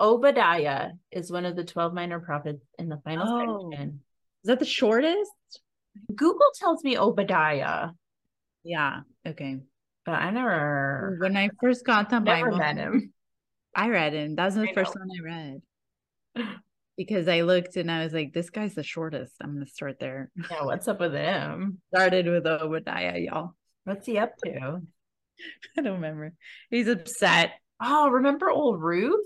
[0.00, 3.70] Obadiah is one of the 12 minor prophets in the final Oh.
[3.70, 4.00] section.
[4.42, 5.30] Is that the shortest?
[6.14, 7.90] Google tells me Obadiah,
[8.64, 9.00] Yeah.
[9.26, 9.58] Okay.
[10.06, 13.12] but I never When I first got the never Bible, met him.
[13.74, 14.36] I read him.
[14.36, 15.02] That was the I first know.
[15.02, 15.62] one I read.
[16.96, 19.32] Because I looked and I was like, this guy's the shortest.
[19.40, 20.30] I'm gonna start there.
[20.50, 21.80] Yeah, what's up with him?
[21.94, 23.54] Started with Obadiah, y'all.
[23.84, 24.50] What's he up to?
[25.78, 26.34] I don't remember.
[26.68, 27.52] He's upset.
[27.80, 29.24] Oh, remember old Ruth?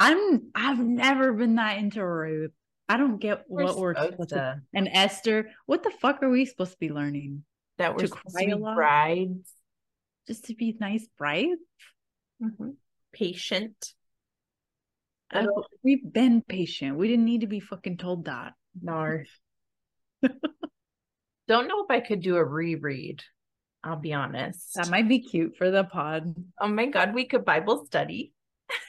[0.00, 2.50] I'm I've never been that into Ruth.
[2.88, 5.50] I don't get what we're supposed to and Esther.
[5.66, 7.44] What the fuck are we supposed to be learning?
[7.80, 8.76] that were to cry to a lot?
[8.76, 9.50] brides.
[10.26, 11.60] Just to be nice brides?
[13.12, 13.94] Patient.
[15.32, 16.98] Uh, Little- we've been patient.
[16.98, 18.52] We didn't need to be fucking told that.
[18.80, 19.18] No.
[21.48, 23.22] Don't know if I could do a reread.
[23.82, 24.74] I'll be honest.
[24.74, 26.34] That might be cute for the pod.
[26.60, 28.32] oh my God, we could Bible study.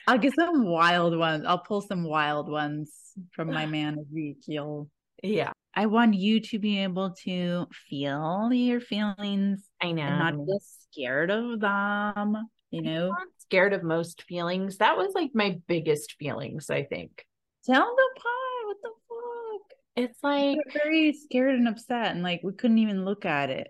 [0.07, 1.45] I'll get some wild ones.
[1.45, 2.91] I'll pull some wild ones
[3.33, 4.89] from my man Ezekiel.
[5.23, 10.01] Yeah, I want you to be able to feel your feelings I know.
[10.01, 12.37] and not get scared of them.
[12.71, 14.77] You know, scared of most feelings.
[14.77, 17.25] That was like my biggest feelings, I think.
[17.65, 19.77] tell the pod what the fuck.
[19.97, 23.67] It's like, We're very scared and upset, and like we couldn't even look at it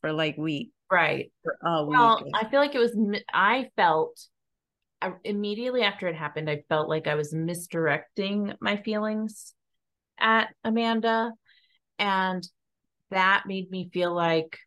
[0.00, 1.32] for like week right.
[1.42, 1.98] for a week.
[1.98, 2.96] Well, I feel like it was,
[3.32, 4.20] I felt
[5.04, 9.54] I, immediately after it happened, I felt like I was misdirecting my feelings
[10.18, 11.32] at Amanda.
[11.98, 12.46] And
[13.10, 14.58] that made me feel like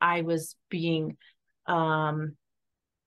[0.00, 1.16] I was being
[1.66, 2.36] um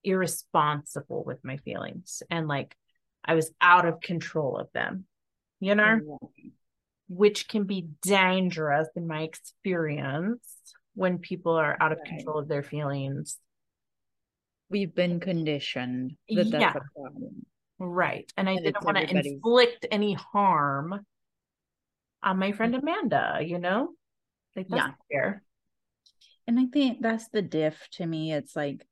[0.04, 2.76] irresponsible with my feelings and like
[3.24, 5.06] I was out of control of them,
[5.60, 6.20] you know,
[7.10, 10.42] which can be dangerous in my experience
[10.94, 12.08] when people are out of right.
[12.08, 13.38] control of their feelings.
[14.70, 16.60] We've been conditioned that yeah.
[16.60, 17.46] that's a problem.
[17.80, 18.32] Right.
[18.38, 21.06] And I and didn't want to inflict any harm
[22.24, 22.88] on my friend mm-hmm.
[22.88, 23.90] Amanda, you know?
[24.56, 24.92] Like that's yeah.
[25.12, 25.44] fair.
[26.48, 28.34] And I think that's the diff to me.
[28.34, 28.86] It's like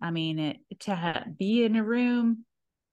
[0.00, 2.44] I mean, it, to ha- be in a room,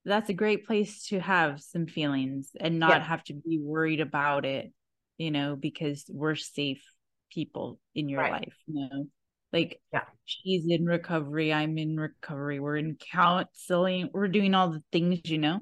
[0.04, 3.04] that's a great place to have some feelings and not yeah.
[3.04, 4.72] have to be worried about it,
[5.18, 6.82] you know, because we're safe
[7.30, 8.32] people in your right.
[8.32, 9.06] life, you know.
[9.52, 14.82] Like, yeah, she's in recovery, I'm in recovery, we're in counseling, we're doing all the
[14.92, 15.60] things, you know.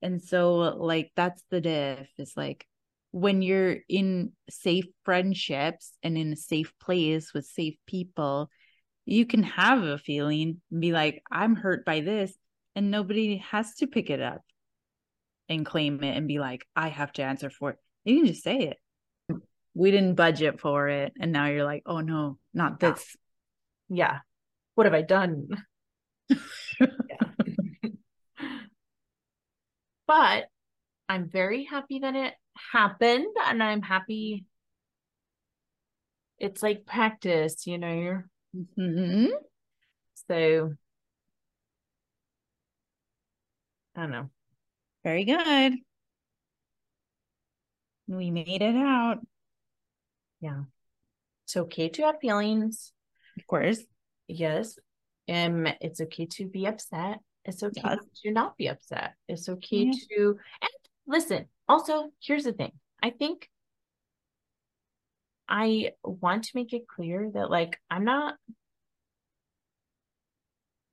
[0.00, 2.08] And so, like, that's the diff.
[2.16, 2.66] It's like
[3.10, 8.48] when you're in safe friendships and in a safe place with safe people,
[9.04, 12.32] you can have a feeling and be like, I'm hurt by this,
[12.76, 14.42] and nobody has to pick it up
[15.48, 17.76] and claim it and be like, I have to answer for it.
[18.04, 18.76] You can just say it.
[19.74, 21.12] We didn't budget for it.
[21.20, 23.16] And now you're like, oh no, not this.
[23.88, 24.18] Yeah.
[24.74, 25.48] What have I done?
[30.06, 30.48] but
[31.08, 32.34] I'm very happy that it
[32.72, 34.44] happened and I'm happy
[36.38, 38.22] it's like practice, you know,
[38.78, 39.26] Mm-hmm.
[40.28, 40.74] So
[43.94, 44.30] I don't know.
[45.04, 45.74] Very good.
[48.06, 49.18] We made it out.
[50.40, 50.62] Yeah.
[51.48, 52.92] It's okay to have feelings.
[53.38, 53.80] Of course.
[54.26, 54.78] Yes.
[55.30, 57.20] Um, it's okay to be upset.
[57.42, 57.98] It's okay yes.
[58.22, 59.14] to not be upset.
[59.30, 59.92] It's okay yeah.
[60.10, 60.70] to and
[61.06, 61.46] listen.
[61.66, 62.72] Also, here's the thing.
[63.02, 63.48] I think
[65.48, 68.34] I want to make it clear that like I'm not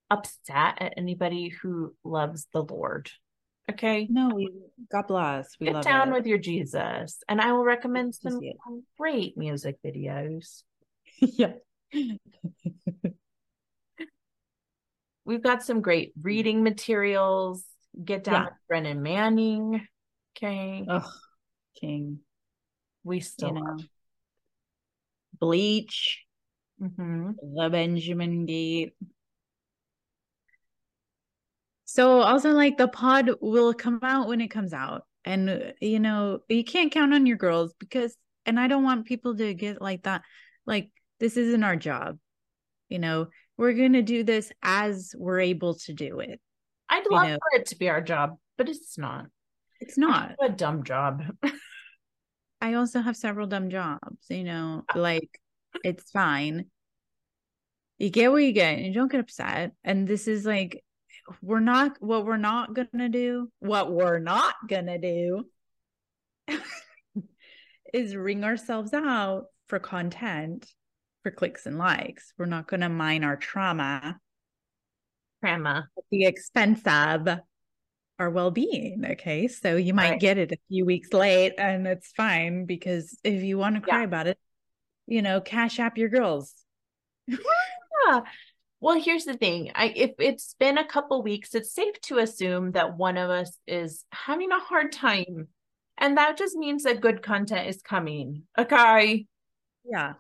[0.10, 3.12] upset at anybody who loves the Lord.
[3.72, 4.08] Okay.
[4.10, 4.50] No, we
[4.92, 5.48] God bless.
[5.60, 5.84] We love it.
[5.86, 6.14] get down it.
[6.14, 7.24] with your Jesus.
[7.28, 8.40] And I will recommend some
[8.98, 10.64] great music videos.
[11.20, 11.54] yeah.
[15.26, 17.66] We've got some great reading materials.
[18.04, 18.44] Get down yeah.
[18.44, 19.88] with Brennan Manning.
[20.38, 20.86] Okay.
[20.88, 21.12] Oh,
[21.80, 22.20] King.
[23.04, 23.78] We still you know.
[25.40, 26.24] Bleach,
[26.82, 27.32] mm-hmm.
[27.56, 28.94] the Benjamin Gate.
[31.86, 35.04] So also like the pod will come out when it comes out.
[35.24, 39.36] And you know, you can't count on your girls because and I don't want people
[39.38, 40.22] to get like that.
[40.66, 42.18] Like this isn't our job.
[42.90, 46.40] You know, we're gonna do this as we're able to do it.
[46.90, 47.38] I'd love know?
[47.38, 49.26] for it to be our job, but it's not.
[49.80, 51.24] It's not a dumb job.
[52.62, 55.00] I also have several dumb jobs, you know, ah.
[55.00, 55.40] like
[55.84, 56.66] it's fine.
[57.98, 59.72] You get what you get and you don't get upset.
[59.84, 60.84] And this is like,
[61.42, 64.56] we're not, what we're not to do, what we're not
[64.88, 65.46] to do
[67.94, 70.72] is ring ourselves out for content,
[71.24, 72.34] for clicks and likes.
[72.38, 74.20] We're not to mine our trauma.
[75.44, 75.90] Trauma.
[75.98, 77.40] At the expense of
[78.20, 80.20] our well-being okay so you might right.
[80.20, 84.00] get it a few weeks late and it's fine because if you want to cry
[84.00, 84.06] yeah.
[84.06, 84.38] about it
[85.06, 86.54] you know cash app your girls
[87.28, 88.22] yeah
[88.80, 92.72] well here's the thing i if it's been a couple weeks it's safe to assume
[92.72, 95.48] that one of us is having a hard time
[95.98, 99.26] and that just means that good content is coming okay
[99.90, 100.14] yeah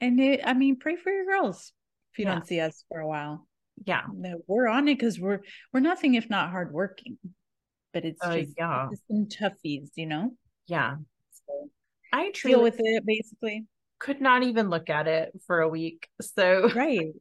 [0.00, 1.72] and it, i mean pray for your girls
[2.12, 2.32] if you yeah.
[2.32, 3.46] don't see us for a while
[3.84, 4.02] yeah
[4.46, 5.40] we're on it because we're
[5.72, 7.16] we're nothing if not hardworking
[7.92, 8.88] but it's uh, just, yeah.
[8.90, 10.32] It's some toughies, you know?
[10.66, 10.96] Yeah.
[11.32, 11.70] So
[12.12, 13.66] I truly deal with it basically.
[13.98, 16.08] Could not even look at it for a week.
[16.20, 17.12] So right.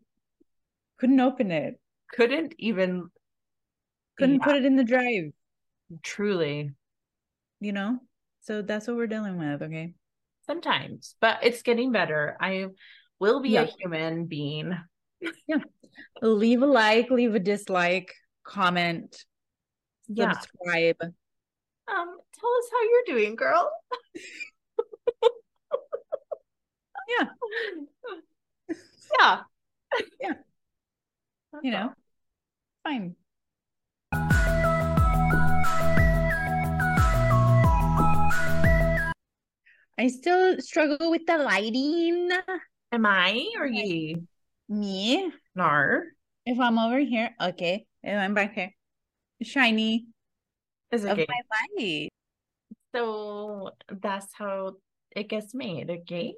[1.02, 1.80] Couldn't open it.
[2.14, 3.10] Couldn't even
[4.20, 4.46] couldn't yeah.
[4.46, 5.32] put it in the drive.
[6.04, 6.70] Truly.
[7.60, 7.98] You know?
[8.42, 9.96] So that's what we're dealing with, okay?
[10.46, 12.38] Sometimes, but it's getting better.
[12.40, 12.68] I
[13.20, 13.64] will be yeah.
[13.64, 14.78] a human being.
[15.48, 15.58] yeah.
[16.22, 19.26] Leave a like, leave a dislike, comment,
[20.08, 20.34] yeah.
[20.34, 20.98] subscribe.
[21.02, 21.12] Um,
[21.88, 23.72] tell us how you're doing, girl.
[27.10, 27.26] yeah.
[29.20, 29.40] Yeah.
[30.22, 30.34] Yeah.
[31.62, 31.90] You know,
[32.84, 33.16] fine.
[40.00, 42.30] I still struggle with the lighting.
[42.92, 44.28] Am I or you?
[44.70, 45.32] Me.
[45.56, 46.04] Nar.
[46.46, 47.86] If I'm over here, okay.
[48.02, 48.72] If I'm back here
[49.44, 50.06] shiny
[50.92, 51.26] is of my
[51.78, 52.10] light.
[52.94, 54.74] So that's how
[55.16, 56.36] it gets made, okay?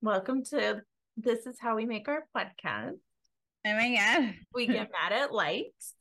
[0.00, 0.82] Welcome to
[1.16, 2.98] This is How We Make Our Podcast.
[3.66, 4.34] Oh my God.
[4.54, 5.94] We get mad at lights.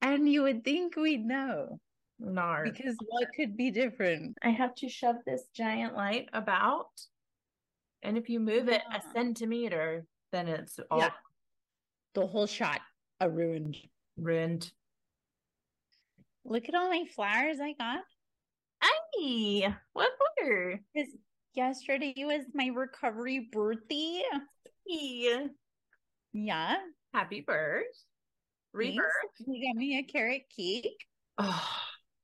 [0.00, 1.78] And you would think we'd know.
[2.18, 2.60] No.
[2.64, 4.36] Because what could be different?
[4.42, 6.88] I have to shove this giant light about.
[8.02, 11.10] And if you move it a centimeter, then it's all Yeah.
[12.14, 12.80] The whole shot
[13.20, 13.76] are ruined.
[14.16, 14.70] ruined.
[16.44, 18.02] Look at all my flowers I got.
[19.16, 20.80] Hey, what for?
[20.92, 21.12] Because
[21.54, 24.22] yesterday was my recovery birthday.
[24.86, 25.48] Hey,
[26.32, 26.76] Yeah.
[27.12, 27.84] happy birth.
[28.72, 29.12] Rebirth.
[29.46, 31.04] You got me a carrot cake.
[31.38, 31.68] Oh,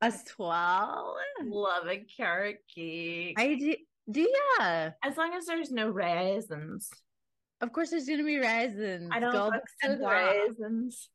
[0.00, 1.16] A swell.
[1.44, 3.34] love a carrot cake.
[3.38, 3.74] I do.
[4.10, 4.90] Do ya?
[5.04, 6.88] as long as there's no raisins.
[7.60, 9.10] Of course, there's gonna be raisins.
[9.12, 10.10] I don't Gold fucks with and
[10.58, 11.10] raisins.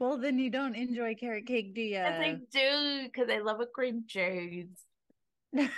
[0.00, 1.80] Well, then you don't enjoy carrot cake, do?
[1.80, 4.66] Yes, I do because I love a cream cheese.
[5.56, 5.68] I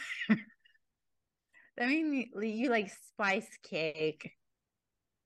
[1.87, 4.31] mean, you, you like spice cake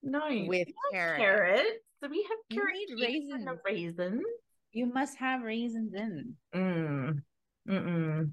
[0.05, 1.19] No, with like carrot.
[1.19, 1.69] carrots.
[2.01, 4.21] So we have You carrot need and raisins.
[4.71, 6.35] You must have raisins in.
[6.53, 7.21] Mm.
[7.67, 8.31] Mm-mm.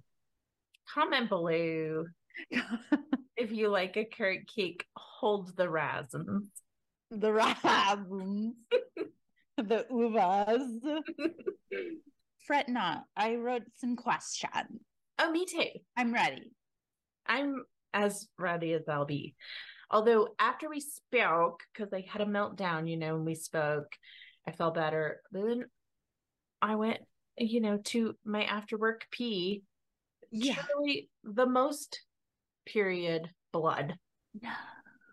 [0.92, 2.04] Comment below
[3.36, 4.84] if you like a carrot cake.
[4.96, 6.44] Hold the raisins.
[7.10, 8.54] the raisins,
[9.56, 10.80] the uvas.
[12.46, 13.04] Fret not.
[13.16, 14.82] I wrote some questions.
[15.18, 15.64] Oh, me too.
[15.96, 16.50] I'm ready.
[17.26, 17.64] I'm
[17.94, 19.34] as ready as I'll be.
[19.92, 23.92] Although after we spoke, because I had a meltdown, you know, when we spoke,
[24.48, 25.20] I felt better.
[25.30, 25.64] But then
[26.62, 27.00] I went,
[27.36, 29.62] you know, to my after work pee.
[30.30, 30.54] Yeah.
[30.54, 32.00] Truly the most
[32.64, 33.96] period blood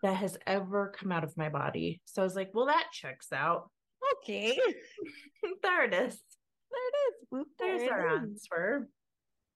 [0.01, 2.01] that has ever come out of my body.
[2.05, 3.69] So I was like, well, that checks out.
[4.23, 4.57] Okay.
[5.63, 6.21] there it is.
[6.71, 7.27] There it is.
[7.29, 8.21] Whoop, There's there our is.
[8.21, 8.87] answer.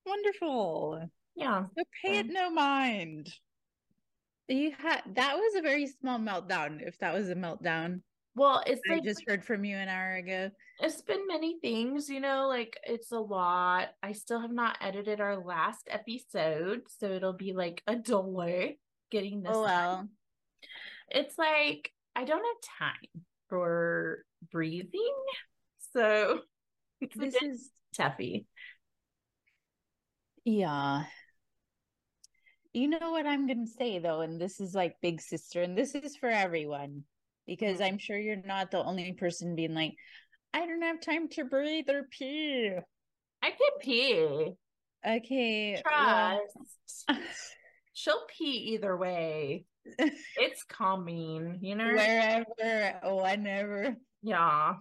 [0.06, 1.08] Wonderful.
[1.36, 1.64] Yeah.
[1.64, 3.32] So pay it no mind.
[4.48, 6.86] You had that was a very small meltdown.
[6.86, 8.02] If that was a meltdown,
[8.36, 10.50] Well, it's I like just heard from you an hour ago.
[10.80, 13.90] It's been many things, you know, like it's a lot.
[14.02, 18.80] I still have not edited our last episode, so it'll be like a delay
[19.12, 19.58] getting oh, this.
[19.58, 20.10] Oh well.
[21.10, 25.16] It's like I don't have time for breathing,
[25.94, 26.42] so
[27.16, 28.46] This is toughy.
[30.46, 31.06] yeah.
[32.74, 35.94] You know what I'm gonna say though, and this is like big sister, and this
[35.94, 37.04] is for everyone
[37.46, 37.86] because Mm.
[37.86, 39.94] I'm sure you're not the only person being like,
[40.54, 42.72] I don't have time to breathe or pee.
[43.42, 44.54] I can pee.
[45.06, 46.42] Okay, well,
[47.06, 47.52] Trust.
[47.94, 49.66] She'll pee either way.
[50.38, 51.94] It's calming, you know?
[51.94, 53.98] wherever, whenever.
[54.24, 54.76] Yeah.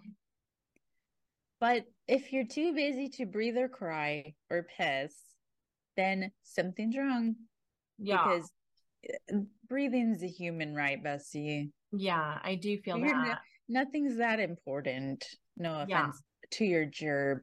[1.61, 5.15] But if you're too busy to breathe or cry or piss,
[5.97, 7.37] then something's wrong
[8.03, 8.25] Yeah.
[8.25, 8.51] because
[9.33, 9.39] uh,
[9.69, 11.71] breathing's a human right, Bessie.
[11.93, 13.29] Yeah, I do feel You're that.
[13.29, 13.39] not-
[13.69, 15.25] Nothing's that important.
[15.57, 16.01] No Yeah.
[16.03, 16.21] offense
[16.53, 17.41] to your gerb,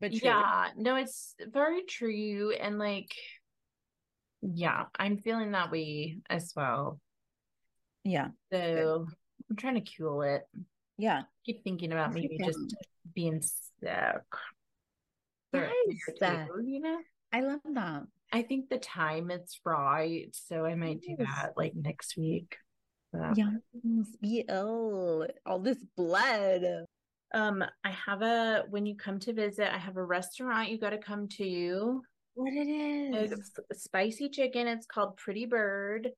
[0.00, 0.20] but true.
[0.22, 2.52] Yeah, no, it's very true.
[2.52, 3.10] And like,
[4.40, 7.00] yeah, I'm feeling that way as well.
[8.04, 8.28] Yeah.
[8.52, 9.06] So
[9.50, 10.42] I'm trying to cool it.
[10.96, 11.22] Yeah.
[11.44, 12.76] Keep thinking about maybe just
[13.14, 14.22] being sick.
[15.52, 15.72] Yes.
[16.20, 16.98] year you know?
[17.32, 18.02] I love that.
[18.32, 22.56] I think the time it's right, so I might do that like next week.
[23.12, 23.50] So, Yeah.
[24.20, 25.26] Be ill.
[25.46, 26.64] All this blood.
[27.34, 30.90] Um, I have a when you come to visit, I have a restaurant you got
[30.90, 31.44] to come to.
[31.44, 32.02] You
[32.34, 33.32] What it is.
[33.70, 34.66] It's spicy chicken.
[34.66, 36.10] It's called Pretty Bird.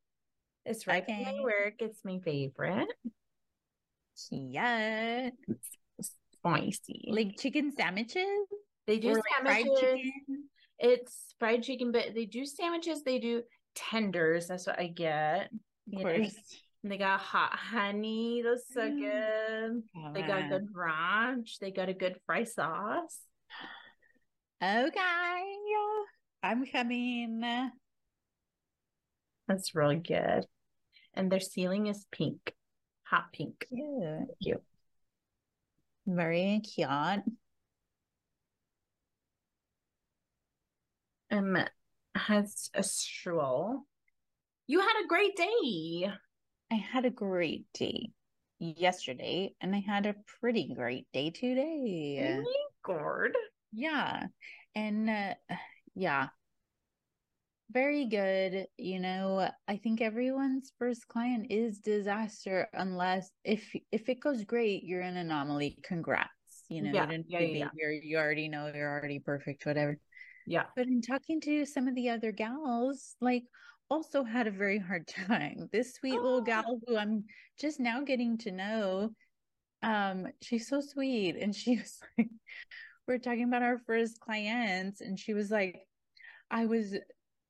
[0.66, 1.40] It's right by my Okay.
[1.42, 1.74] work.
[1.78, 2.88] It's my favorite.
[4.30, 5.30] Yeah.
[6.42, 7.08] Spicy.
[7.08, 8.24] Like chicken sandwiches?
[8.86, 10.12] they do Or like fried chicken?
[10.80, 13.02] It's fried chicken, but they do sandwiches.
[13.02, 13.42] They do
[13.74, 14.48] tenders.
[14.48, 15.50] That's what I get.
[15.94, 16.34] Of course.
[16.82, 18.42] And they got hot honey.
[18.42, 19.82] That's so good.
[20.14, 21.58] They got good ranch.
[21.60, 23.18] They got a good fry sauce.
[24.62, 25.42] Okay.
[26.42, 27.42] I'm coming.
[29.46, 30.46] That's really good.
[31.12, 32.54] And their ceiling is pink,
[33.04, 33.66] hot pink.
[33.68, 34.28] Cute.
[34.42, 34.62] Cute.
[36.06, 36.88] Very cute.
[41.30, 41.58] Um,
[42.14, 43.82] has a stroll.
[44.66, 46.10] You had a great day.
[46.70, 48.10] I had a great day
[48.58, 52.40] yesterday, and I had a pretty great day today.
[52.84, 53.32] Good.
[53.72, 54.26] Yeah.
[54.74, 55.34] And uh,
[55.94, 56.28] yeah,
[57.72, 58.66] very good.
[58.76, 64.84] You know, I think everyone's first client is disaster unless if if it goes great,
[64.84, 65.78] you're an anomaly.
[65.82, 66.30] Congrats.
[66.68, 67.68] You know, yeah, yeah, yeah.
[68.02, 69.98] you already know you're already perfect, whatever.
[70.46, 70.64] Yeah.
[70.76, 73.44] But in talking to some of the other gals, like
[73.90, 75.68] also had a very hard time.
[75.72, 76.22] This sweet oh.
[76.22, 77.24] little gal who I'm
[77.58, 79.10] just now getting to know,
[79.82, 81.36] um, she's so sweet.
[81.36, 82.28] And she was like,
[83.06, 85.80] we're talking about our first clients, and she was like,
[86.50, 86.96] I was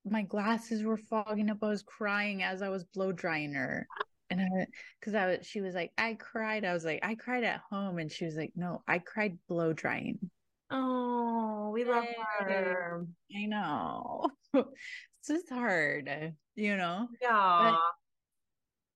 [0.04, 1.58] my glasses were fogging up.
[1.62, 3.86] I was crying as I was blow drying her.
[4.30, 4.66] And I,
[5.02, 6.64] cause I was, she was like, I cried.
[6.64, 7.98] I was like, I cried at home.
[7.98, 10.30] And she was like, no, I cried blow drying.
[10.70, 12.04] Oh, we love
[12.38, 13.04] her.
[13.36, 14.30] I know.
[14.54, 17.08] it's just hard, you know?
[17.20, 17.76] Yeah.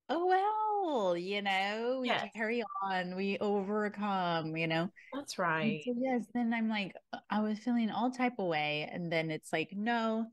[0.09, 2.29] But, oh, well, you know, we yes.
[2.35, 4.89] carry on, we overcome, you know?
[5.13, 5.83] That's right.
[5.85, 6.27] So, yes.
[6.33, 8.89] Then I'm like, uh, I was feeling all type of way.
[8.93, 10.27] And then it's like, no,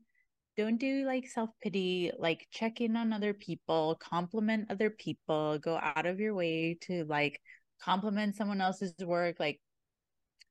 [0.56, 5.76] don't do like self pity, like check in on other people, compliment other people, go
[5.76, 7.40] out of your way to like
[7.80, 9.40] compliment someone else's work.
[9.40, 9.60] Like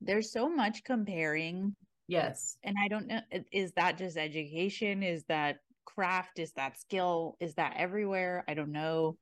[0.04, 1.74] there's so much comparing.
[2.08, 2.56] Yes.
[2.64, 3.20] And I don't know,
[3.52, 5.02] is that just education?
[5.02, 6.38] Is that craft?
[6.38, 7.36] Is that skill?
[7.40, 8.44] Is that everywhere?
[8.48, 9.16] I don't know.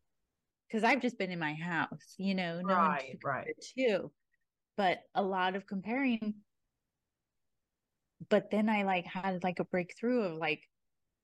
[0.73, 3.47] Cause I've just been in my house, you know, no right, right.
[3.77, 4.13] too.
[4.77, 6.35] But a lot of comparing
[8.29, 10.63] but then I like had like a breakthrough of like,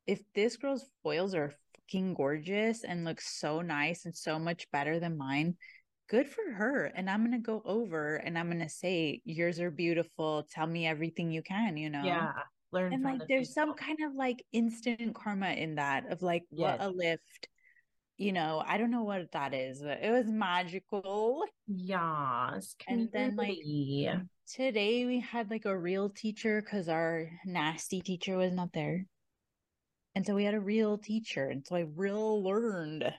[0.07, 4.99] if this girl's foils are fucking gorgeous and looks so nice and so much better
[4.99, 5.57] than mine,
[6.09, 6.87] good for her.
[6.95, 10.47] And I'm gonna go over and I'm gonna say, yours are beautiful.
[10.53, 12.03] Tell me everything you can, you know?
[12.05, 12.33] Yeah.
[12.73, 13.63] Learn and like there's people.
[13.63, 16.79] some kind of like instant karma in that of like yes.
[16.79, 17.49] what a lift.
[18.19, 21.45] You know, I don't know what that is, but it was magical.
[21.67, 22.75] Yes.
[22.89, 23.59] And then like
[24.53, 29.07] today we had like a real teacher because our nasty teacher was not there.
[30.15, 31.49] And so we had a real teacher.
[31.49, 33.13] And so I real learned.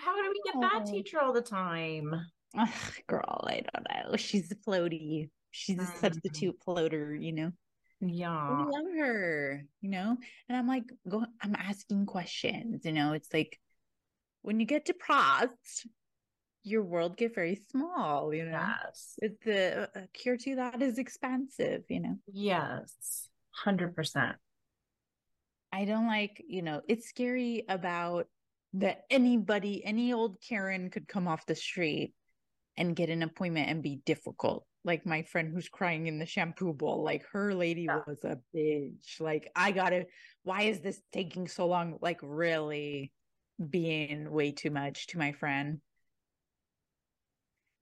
[0.00, 0.60] Oh, how do we get oh.
[0.60, 2.14] that teacher all the time?
[2.58, 2.68] Ugh,
[3.06, 4.16] girl, I don't know.
[4.16, 5.30] She's a floaty.
[5.50, 7.52] She's a substitute floater, you know?
[8.00, 8.64] Yeah.
[8.64, 10.16] We love her, you know?
[10.48, 13.58] And I'm like, go I'm asking questions, you know, it's like
[14.42, 15.86] when you get depressed,
[16.62, 18.52] your world get very small, you know.
[18.52, 19.14] Yes.
[19.18, 22.16] It's the uh, uh, cure to that is expensive, you know.
[22.32, 23.28] Yes.
[23.64, 24.34] 100%.
[25.72, 28.26] I don't like, you know, it's scary about
[28.74, 32.14] that anybody, any old Karen could come off the street
[32.76, 34.64] and get an appointment and be difficult.
[34.84, 38.00] Like my friend who's crying in the shampoo bowl, like her lady yeah.
[38.06, 39.20] was a bitch.
[39.20, 40.06] Like, I gotta,
[40.44, 41.98] why is this taking so long?
[42.00, 43.12] Like, really
[43.68, 45.80] being way too much to my friend.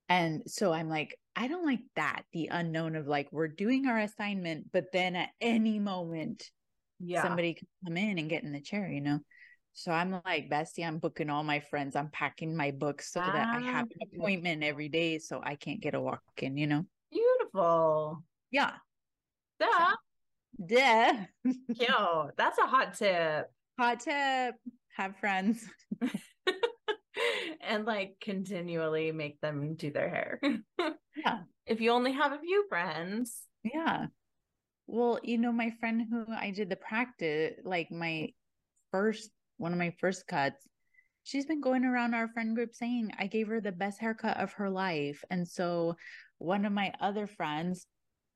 [0.08, 3.98] And so I'm like, I don't like that, the unknown of like, we're doing our
[3.98, 6.50] assignment, but then at any moment,
[6.98, 7.22] yeah.
[7.22, 9.20] somebody can come in and get in the chair, you know?
[9.78, 11.94] So I'm like, Bestie, I'm booking all my friends.
[11.94, 15.54] I'm packing my books so ah, that I have an appointment every day so I
[15.54, 16.84] can't get a walk in, you know?
[17.12, 18.24] Beautiful.
[18.50, 18.72] Yeah.
[19.60, 19.66] Duh.
[19.68, 21.12] So, duh.
[21.78, 23.52] Yo, that's a hot tip.
[23.78, 24.56] Hot tip.
[24.96, 25.64] Have friends.
[27.60, 30.40] and like continually make them do their hair.
[31.16, 31.38] yeah.
[31.66, 33.42] If you only have a few friends.
[33.62, 34.06] Yeah.
[34.88, 38.30] Well, you know, my friend who I did the practice, like my
[38.90, 40.66] first, one of my first cuts,
[41.24, 44.52] she's been going around our friend group saying I gave her the best haircut of
[44.54, 45.22] her life.
[45.30, 45.96] And so
[46.38, 47.86] one of my other friends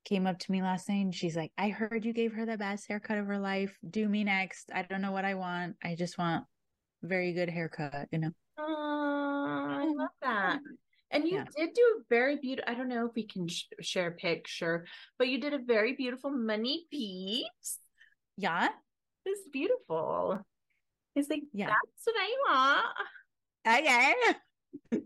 [0.05, 2.59] came up to me last night and she's like, I heard you gave her the
[2.59, 3.77] best haircut of her life.
[3.89, 4.70] Do me next.
[4.75, 5.77] I don't know what I want.
[5.83, 6.45] I just want
[7.03, 8.31] very good haircut, you know?
[8.59, 10.59] Oh, I love that.
[11.11, 11.45] And you yeah.
[11.57, 14.87] did do a very beautiful, I don't know if we can sh- share a picture,
[15.18, 17.79] but you did a very beautiful money piece.
[18.37, 18.68] Yeah.
[19.25, 20.41] It's beautiful.
[21.15, 21.67] It's like, yeah.
[21.67, 22.87] that's what I want.
[23.67, 25.03] Oh, okay.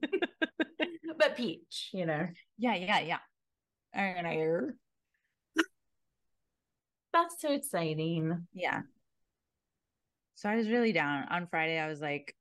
[1.18, 2.28] but peach, you know.
[2.58, 3.18] Yeah, yeah, yeah.
[3.92, 4.60] And I
[7.12, 8.46] That's so exciting.
[8.54, 8.82] Yeah.
[10.36, 11.24] So I was really down.
[11.30, 12.36] On Friday, I was like,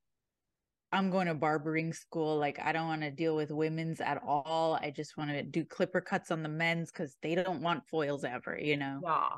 [0.91, 2.37] I'm going to barbering school.
[2.37, 4.77] Like, I don't want to deal with women's at all.
[4.79, 8.23] I just want to do clipper cuts on the men's because they don't want foils
[8.23, 8.99] ever, you know?
[9.03, 9.29] Yeah.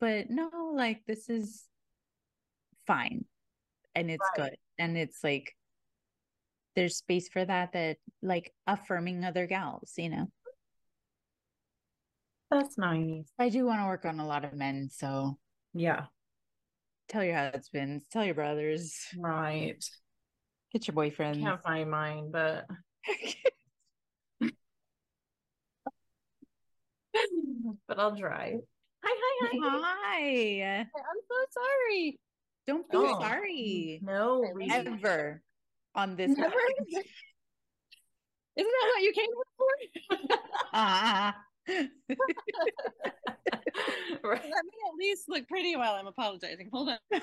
[0.00, 1.64] But no, like, this is
[2.86, 3.26] fine
[3.94, 4.50] and it's right.
[4.50, 4.58] good.
[4.78, 5.54] And it's like,
[6.76, 10.26] there's space for that, that like affirming other gals, you know?
[12.50, 13.30] That's nice.
[13.38, 14.88] I do want to work on a lot of men.
[14.90, 15.38] So,
[15.72, 16.06] yeah.
[17.08, 18.96] Tell your husbands, tell your brothers.
[19.16, 19.84] Right.
[20.72, 21.40] Get your boyfriend.
[21.42, 22.66] Can't find mine, but
[27.88, 28.54] but I'll try.
[29.04, 29.82] Hi, hi, hi.
[29.82, 30.84] Hi.
[30.94, 32.20] I'm so sorry.
[32.66, 34.00] Don't be oh, sorry.
[34.02, 35.42] No, ever
[35.94, 36.36] on this.
[36.36, 36.54] Never.
[38.56, 39.68] Isn't that what you came for?
[40.72, 41.34] ah.
[41.68, 41.86] right.
[44.24, 46.68] let me at least look pretty while I'm apologizing.
[46.72, 46.98] Hold on.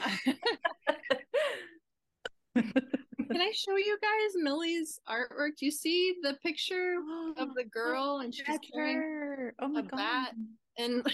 [2.56, 5.58] Can I show you guys Millie's artwork?
[5.60, 6.96] Do you see the picture
[7.38, 9.54] of the girl and she's That's carrying her.
[9.60, 9.98] Oh my a god.
[9.98, 10.34] bat
[10.78, 11.06] and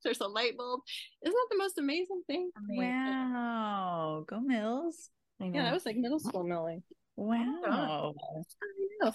[0.04, 0.80] there's a light bulb?
[1.24, 2.50] Isn't that the most amazing thing?
[2.68, 4.24] Wow.
[4.26, 5.10] Go Mills.
[5.40, 5.58] I know.
[5.58, 6.82] Yeah, that was like middle school Millie.
[7.16, 8.14] Wow.
[8.22, 9.12] I know.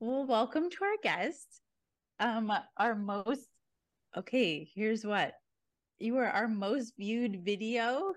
[0.00, 1.60] Well, welcome to our guest.
[2.20, 3.46] Um, our most
[4.16, 5.34] okay, here's what.
[5.98, 8.12] You are our most viewed video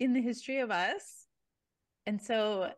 [0.00, 1.26] in the history of us.
[2.06, 2.70] And so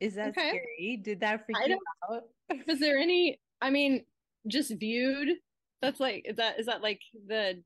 [0.00, 0.48] is that Okay.
[0.48, 1.00] scary?
[1.02, 1.78] Did that freak I you
[2.10, 2.22] out?
[2.68, 3.40] Is there any?
[3.60, 4.04] I mean,
[4.48, 5.36] just viewed.
[5.84, 7.62] That's like is that is that like the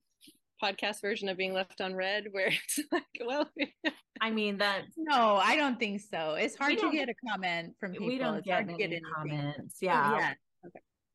[0.62, 3.48] podcast version of being left on red, where it's like, well,
[4.20, 6.34] I mean that No, I don't think so.
[6.34, 8.08] It's hard to get a comment from people.
[8.08, 9.02] we don't it's get hard to get anything.
[9.14, 9.76] comments.
[9.82, 10.32] Oh, Yeah.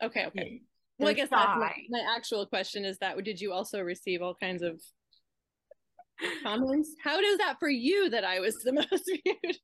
[0.04, 0.32] okay, okay.
[0.36, 0.58] Yeah.
[1.00, 4.36] Well, I guess that's my, my actual question is that did you also receive all
[4.36, 4.80] kinds of
[6.44, 6.92] comments?
[7.04, 9.58] How does that for you that I was the most viewed?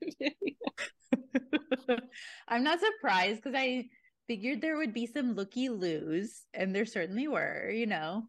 [2.48, 3.86] I'm not surprised because I
[4.30, 8.23] figured there would be some looky loos, and there certainly were, you know.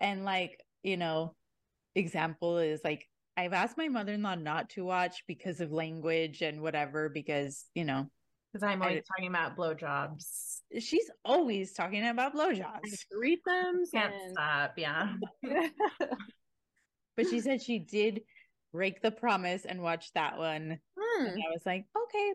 [0.00, 1.36] And like, you know,
[1.94, 7.08] example is like I've asked my mother-in-law not to watch because of language and whatever,
[7.08, 8.06] because you know,
[8.52, 10.60] Because I'm I- always talking about blowjobs.
[10.80, 13.04] she's always talking about blowjobs.
[13.12, 13.84] Read them.
[13.94, 14.72] Can't and stop.
[14.76, 15.14] Yeah.
[17.16, 18.22] But she said she did
[18.72, 20.78] break the promise and watch that one.
[20.98, 22.32] Hmm, And I was like, okay,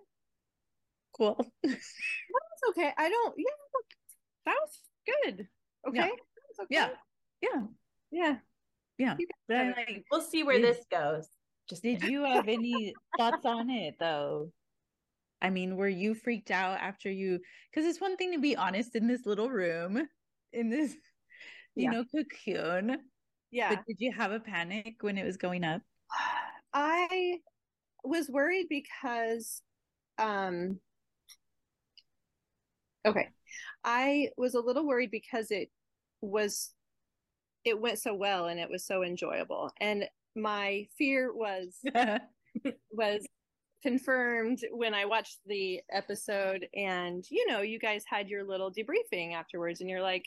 [1.18, 1.36] cool.
[1.64, 2.92] that was okay.
[2.98, 3.34] I don't.
[3.38, 3.46] Yeah,
[4.46, 4.80] that was
[5.26, 5.48] good.
[5.88, 6.06] Okay, Yeah.
[6.64, 6.68] Okay.
[6.70, 6.90] Yeah.
[7.42, 8.36] Yeah.
[8.98, 9.16] yeah.
[9.50, 9.56] Yeah.
[9.58, 11.28] I'm like, We'll see where Did- this goes.
[11.70, 14.52] Just Did you have any thoughts on it though?
[15.42, 17.40] I mean, were you freaked out after you?
[17.70, 20.08] Because it's one thing to be honest in this little room,
[20.54, 20.94] in this,
[21.76, 21.92] you Yeah.
[21.92, 22.98] know, cocoon.
[23.52, 23.70] Yeah.
[23.76, 25.82] But did you have a panic when it was going up?
[26.74, 27.40] I
[28.04, 29.62] was worried because
[30.18, 30.80] um
[33.10, 33.30] okay.
[33.84, 35.70] I was a little worried because it
[36.22, 36.74] was
[37.64, 39.72] it went so well and it was so enjoyable.
[39.80, 40.06] And
[40.36, 41.80] my fear was
[42.92, 43.26] was
[43.84, 49.34] confirmed when I watched the episode and you know, you guys had your little debriefing
[49.34, 50.26] afterwards and you're like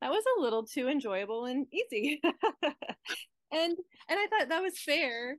[0.00, 2.20] that was a little too enjoyable and easy.
[2.24, 2.74] and
[3.52, 3.76] and
[4.10, 5.36] I thought that was fair.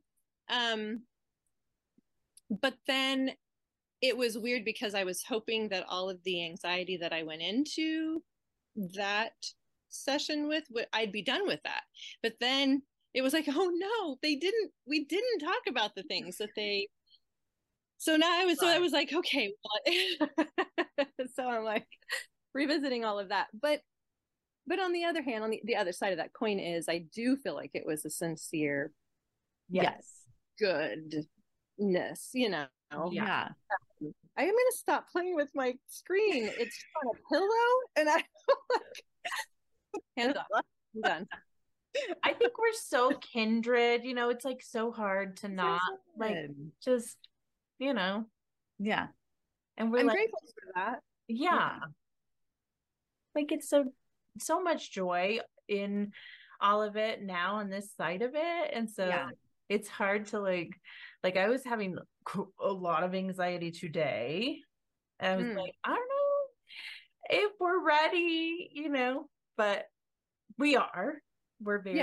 [0.49, 1.01] Um
[2.49, 3.31] but then
[4.04, 7.41] it was weird because I was hoping that all of the anxiety that I went
[7.41, 8.22] into
[8.95, 9.32] that
[9.88, 11.84] session with would I'd be done with that.
[12.22, 12.82] But then
[13.14, 16.89] it was like, oh no, they didn't we didn't talk about the things that they
[17.97, 20.47] so now I was so I was like, okay, well,
[21.36, 21.88] so I'm like
[22.54, 23.47] revisiting all of that.
[23.60, 23.80] But
[24.68, 27.06] but on the other hand, on the, the other side of that coin is I
[27.16, 28.91] do feel like it was a sincere
[29.70, 30.26] Yes.
[30.60, 32.66] goodness, you know.
[33.12, 33.49] Yeah.
[34.38, 36.49] I am gonna stop playing with my screen.
[36.58, 38.16] It's on a pillow, and I
[38.74, 40.64] like hands off.
[40.95, 41.28] I'm done.
[42.24, 45.80] I think we're so kindred, you know, it's like so hard to not
[46.18, 46.36] like
[46.84, 47.18] just,
[47.78, 48.26] you know,
[48.80, 49.08] Yeah.
[49.78, 50.99] and we're I'm like, grateful for that.
[51.28, 51.78] yeah.
[53.36, 53.86] Like it's so
[54.39, 56.12] so much joy in
[56.60, 58.72] all of it now on this side of it.
[58.74, 59.30] And so Yeah.
[59.70, 60.72] it's hard to like
[61.24, 61.97] like I was having
[62.61, 64.59] a lot of anxiety today.
[65.19, 65.55] And I was Mm.
[65.55, 69.86] like, I don't know if we're ready, you know, but
[70.57, 71.21] we are.
[71.61, 71.97] We're very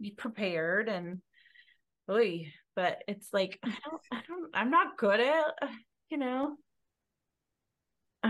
[0.00, 0.10] Yeah.
[0.16, 1.22] prepared and
[2.10, 5.54] oy, but it's like I don't I don't I'm not good at
[6.10, 6.56] you know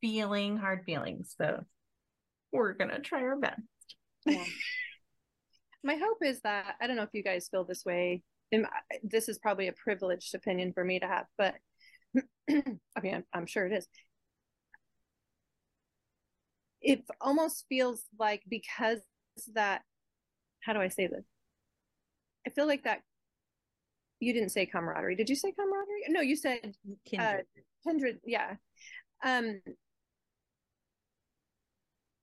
[0.00, 1.34] feeling hard feelings.
[1.38, 1.64] So
[2.52, 3.60] we're gonna try our best.
[4.26, 4.44] Yeah.
[5.84, 8.22] My hope is that I don't know if you guys feel this way.
[9.02, 11.54] This is probably a privileged opinion for me to have, but
[12.50, 13.86] I mean, I'm, I'm sure it is.
[16.80, 19.00] It almost feels like because
[19.54, 19.82] that,
[20.60, 21.24] how do I say this?
[22.46, 23.00] I feel like that.
[24.20, 25.16] You didn't say camaraderie.
[25.16, 26.04] Did you say camaraderie?
[26.08, 26.74] No, you said
[27.04, 27.46] Kindred.
[27.84, 28.54] kindred yeah
[29.24, 29.60] um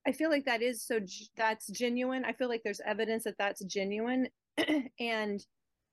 [0.06, 1.00] i feel like that is so
[1.36, 4.28] that's genuine i feel like there's evidence that that's genuine
[5.00, 5.44] and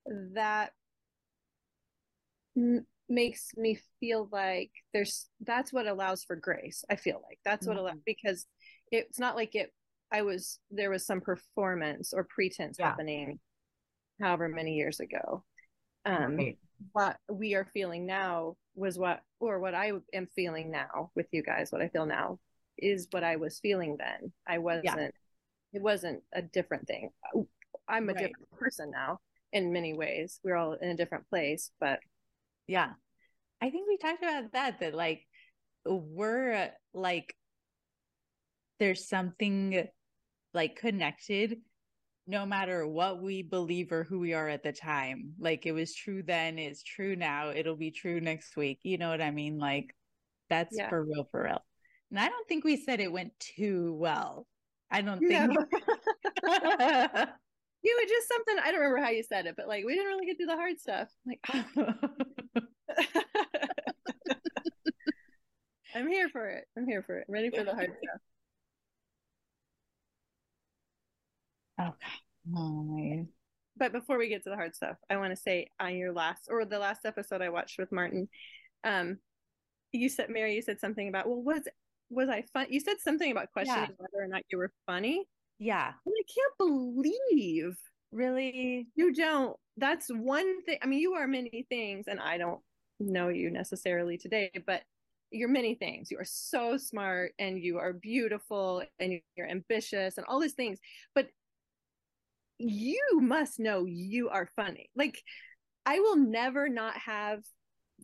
[0.06, 0.72] that
[2.56, 7.66] m- makes me feel like there's that's what allows for grace i feel like that's
[7.66, 8.46] what allows because
[8.90, 9.72] it's not like it
[10.10, 12.86] i was there was some performance or pretense Yeah.
[12.86, 13.38] happening
[14.20, 15.44] however many years ago
[16.06, 16.58] um Right.
[16.92, 21.42] what we are feeling now was what or what I am feeling now with you
[21.42, 22.38] guys what I feel now
[22.76, 25.14] is what I was feeling then I wasn't
[25.72, 27.10] it wasn't a different thing.
[27.88, 28.22] I'm a right.
[28.22, 29.20] different person now
[29.54, 30.40] in many ways.
[30.44, 32.00] We're all in a different place, but
[32.66, 32.90] yeah.
[33.62, 35.22] I think we talked about that that like
[35.86, 37.34] we're uh, like
[38.78, 39.86] there's something
[40.52, 41.58] like connected
[42.26, 45.34] no matter what we believe or who we are at the time.
[45.38, 48.80] Like it was true then, it's true now, it'll be true next week.
[48.82, 49.58] You know what I mean?
[49.58, 49.94] Like
[50.50, 50.88] that's yeah.
[50.88, 51.62] for real, for real.
[52.10, 54.46] And I don't think we said it went too well.
[54.90, 55.56] I don't think.
[56.44, 57.26] No.
[57.84, 60.08] you were just something, I don't remember how you said it, but like we didn't
[60.08, 61.08] really get through the hard stuff.
[61.26, 61.40] Like,
[65.94, 66.64] I'm here for it.
[66.76, 67.26] I'm here for it.
[67.28, 68.20] I'm ready for the hard stuff.
[71.80, 71.94] Okay.
[72.56, 73.26] Oh,
[73.76, 76.48] but before we get to the hard stuff, I want to say on your last
[76.48, 78.28] or the last episode I watched with Martin,
[78.84, 79.18] um,
[79.92, 81.68] you said Mary, you said something about well, was
[82.10, 82.66] was I fun?
[82.70, 83.94] You said something about questioning yeah.
[83.96, 85.24] whether or not you were funny.
[85.64, 85.92] Yeah.
[86.04, 87.78] And I can't believe
[88.12, 89.56] really you don't.
[89.78, 90.76] That's one thing.
[90.82, 92.60] I mean, you are many things, and I don't
[93.00, 94.82] know you necessarily today, but
[95.30, 96.10] you're many things.
[96.10, 100.78] You are so smart and you are beautiful and you're ambitious and all these things.
[101.14, 101.28] But
[102.58, 104.90] you must know you are funny.
[104.94, 105.18] Like,
[105.86, 107.40] I will never not have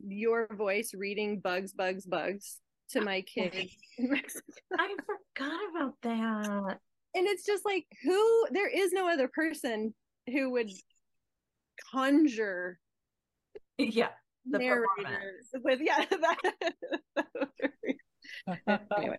[0.03, 2.57] your voice reading bugs, bugs, bugs
[2.89, 3.71] to my kids.
[3.99, 6.79] I forgot about that.
[7.13, 9.93] And it's just like, who, there is no other person
[10.27, 10.69] who would
[11.91, 12.79] conjure.
[13.77, 14.09] Yeah.
[14.45, 16.05] The narrators with, yeah.
[18.47, 19.17] That, anyway.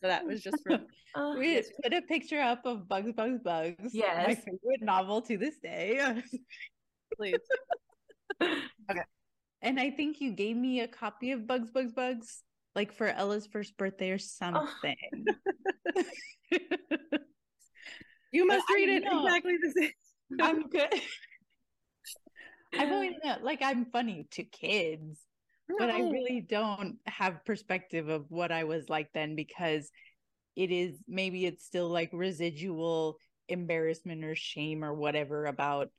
[0.00, 0.78] So that was just for
[1.14, 3.92] uh, we put a picture up of Bugs Bugs Bugs.
[3.92, 4.28] Yes.
[4.28, 6.22] My favorite novel to this day.
[7.16, 7.34] Please.
[8.40, 9.02] okay.
[9.60, 12.42] And I think you gave me a copy of Bugs Bugs Bugs,
[12.78, 14.96] like for Ella's first birthday or something.
[15.96, 16.02] Oh.
[18.32, 19.26] you must but read it know.
[19.26, 19.90] exactly the same.
[20.40, 20.94] I'm good.
[22.78, 25.18] I've always known, like I'm funny to kids
[25.76, 29.90] but I really don't have perspective of what I was like then because
[30.56, 33.18] it is maybe it's still like residual
[33.48, 35.90] embarrassment or shame or whatever about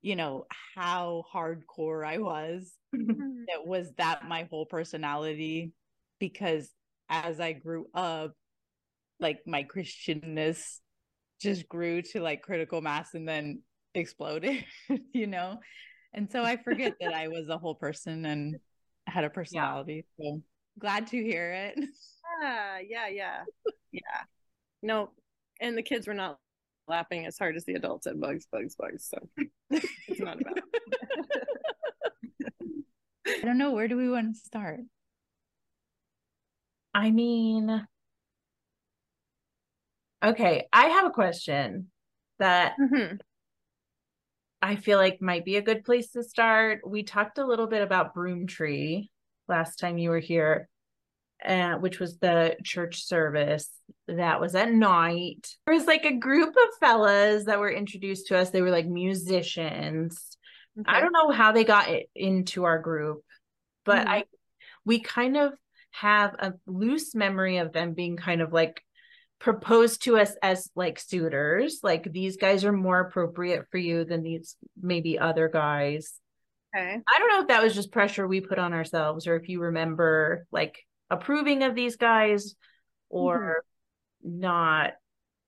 [0.00, 2.72] you know how hardcore I was.
[2.94, 3.44] Mm-hmm.
[3.48, 5.72] it was that my whole personality
[6.22, 6.70] because
[7.08, 8.34] as I grew up
[9.18, 10.78] like my christianness
[11.40, 13.62] just grew to like critical mass and then
[13.92, 14.64] exploded,
[15.12, 15.58] you know?
[16.14, 18.54] And so I forget that I was a whole person and
[19.08, 20.06] had a personality.
[20.16, 20.30] Yeah.
[20.30, 20.42] So
[20.78, 21.84] glad to hear it.
[22.40, 23.44] Yeah, yeah, yeah.
[23.92, 24.00] yeah.
[24.82, 25.10] No,
[25.60, 26.38] and the kids were not
[26.88, 29.06] laughing as hard as the adults at bugs, bugs, bugs.
[29.06, 29.18] So
[30.08, 30.58] it's not about.
[33.28, 33.72] I don't know.
[33.72, 34.80] Where do we want to start?
[36.94, 37.86] I mean,
[40.22, 41.90] okay, I have a question
[42.38, 43.16] that mm-hmm.
[44.60, 46.80] I feel like might be a good place to start.
[46.86, 49.08] We talked a little bit about Broomtree
[49.48, 50.68] last time you were here,
[51.44, 53.68] uh, which was the church service
[54.06, 55.56] that was at night.
[55.66, 58.50] There was like a group of fellas that were introduced to us.
[58.50, 60.36] They were like musicians.
[60.78, 60.90] Okay.
[60.90, 63.22] I don't know how they got into our group,
[63.84, 64.08] but mm-hmm.
[64.08, 64.24] I
[64.84, 65.52] we kind of
[65.92, 68.82] have a loose memory of them being kind of like
[69.38, 71.80] proposed to us as like suitors.
[71.82, 76.14] Like these guys are more appropriate for you than these maybe other guys.
[76.74, 76.98] Okay.
[77.06, 79.60] I don't know if that was just pressure we put on ourselves or if you
[79.60, 80.78] remember like
[81.10, 82.54] approving of these guys
[83.10, 83.62] or
[84.24, 84.40] mm-hmm.
[84.40, 84.92] not.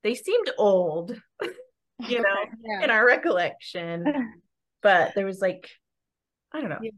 [0.03, 1.19] They seemed old
[1.99, 2.29] you know
[2.63, 2.83] yeah.
[2.83, 4.03] in our recollection
[4.83, 5.69] but there was like
[6.53, 6.79] i don't know.
[6.81, 6.91] Yeah.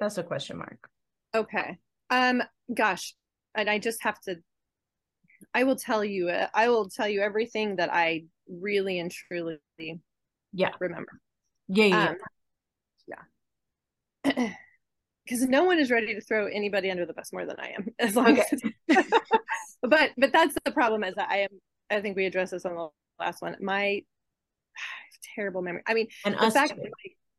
[0.00, 0.88] that's a question mark.
[1.34, 1.78] Okay
[2.12, 2.42] um
[2.72, 3.14] gosh
[3.56, 4.36] and i just have to
[5.54, 9.58] I will tell you, uh, I will tell you everything that I really and truly,
[10.52, 11.20] yeah, remember.
[11.68, 12.16] Yeah, yeah, um,
[14.36, 14.48] yeah.
[15.24, 17.86] Because no one is ready to throw anybody under the bus more than I am,
[18.00, 18.44] as long okay.
[18.90, 19.04] as.
[19.82, 21.04] but but that's the problem.
[21.04, 21.48] Is that I am.
[21.90, 22.88] I think we addressed this on the
[23.20, 23.56] last one.
[23.60, 24.02] My
[25.36, 25.82] terrible memory.
[25.86, 26.90] I mean, and the fact, that,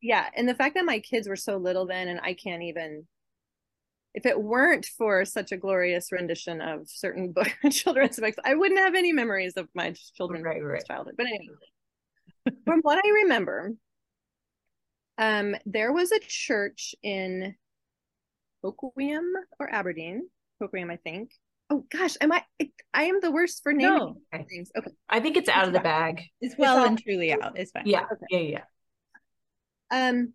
[0.02, 3.06] yeah, and the fact that my kids were so little then, and I can't even
[4.14, 8.80] if it weren't for such a glorious rendition of certain book children's books, I wouldn't
[8.80, 10.86] have any memories of my children's right, right.
[10.86, 11.16] childhood.
[11.18, 13.74] But anyway, from what I remember,
[15.18, 17.56] um, there was a church in
[18.64, 20.30] Hoquiam or Aberdeen,
[20.62, 21.32] Hoquiam, I think.
[21.70, 22.44] Oh gosh, am I?
[22.94, 24.46] I am the worst for naming no.
[24.50, 24.70] things.
[24.78, 26.22] Okay, I think it's out of the bag.
[26.40, 27.58] It's well it's and truly out.
[27.58, 27.84] It's fine.
[27.86, 28.26] Yeah, okay.
[28.30, 28.62] yeah,
[29.92, 30.10] yeah.
[30.10, 30.34] Um,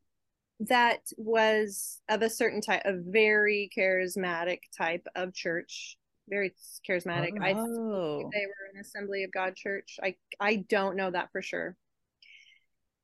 [0.60, 5.96] that was of a certain type, a very charismatic type of church
[6.28, 6.54] very
[6.88, 7.30] charismatic.
[7.40, 7.42] Oh.
[7.42, 9.98] I they were an Assembly of God church.
[10.02, 11.76] I I don't know that for sure.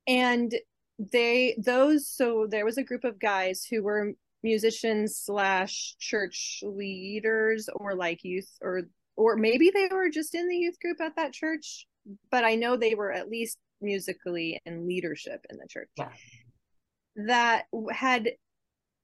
[0.07, 0.55] And
[0.99, 7.69] they those so there was a group of guys who were musicians slash church leaders
[7.75, 8.83] or like youth or
[9.17, 11.87] or maybe they were just in the youth group at that church
[12.31, 15.91] but i know they were at least musically in leadership in the church.
[17.17, 18.31] That had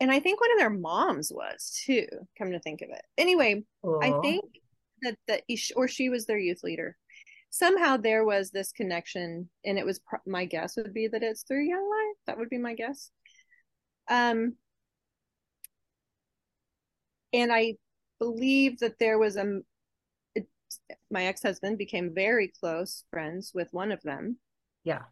[0.00, 2.06] and i think one of their moms was too
[2.36, 3.02] come to think of it.
[3.18, 4.02] Anyway Aww.
[4.02, 4.44] i think
[5.02, 5.42] that the
[5.76, 6.96] or she was their youth leader.
[7.52, 11.64] Somehow there was this connection and it was my guess would be that it's through
[11.64, 12.16] young life.
[12.26, 13.10] That would be my guess.
[14.08, 14.54] Um
[17.32, 17.74] and i
[18.18, 19.60] believe that there was a
[20.34, 20.46] it,
[21.10, 24.36] my ex-husband became very close friends with one of them.
[24.84, 25.02] Yeah.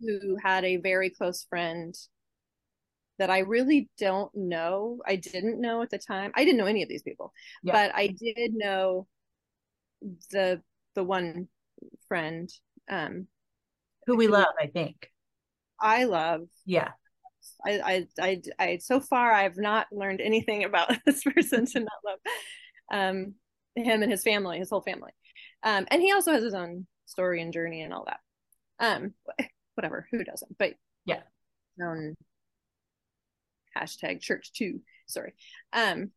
[0.00, 1.96] Who had a very close friend
[3.18, 5.00] that I really don't know.
[5.06, 6.32] I didn't know at the time.
[6.34, 7.72] I didn't know any of these people, yeah.
[7.72, 9.06] but I did know
[10.30, 10.62] the
[10.94, 11.48] the one
[12.08, 12.50] friend
[12.90, 13.26] um
[14.06, 15.10] who we who love i think
[15.80, 16.90] i love yeah
[17.64, 21.92] I, I i i so far i've not learned anything about this person to not
[22.04, 22.18] love
[22.90, 23.34] um
[23.76, 25.12] him and his family his whole family
[25.62, 28.20] um and he also has his own story and journey and all that
[28.80, 29.14] um
[29.74, 31.20] whatever who doesn't but yeah
[31.82, 32.16] own
[33.78, 35.34] hashtag church too sorry
[35.72, 36.10] um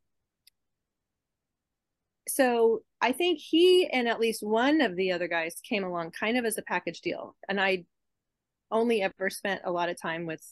[2.28, 6.38] so I think he and at least one of the other guys came along kind
[6.38, 7.36] of as a package deal.
[7.48, 7.84] And I
[8.70, 10.42] only ever spent a lot of time with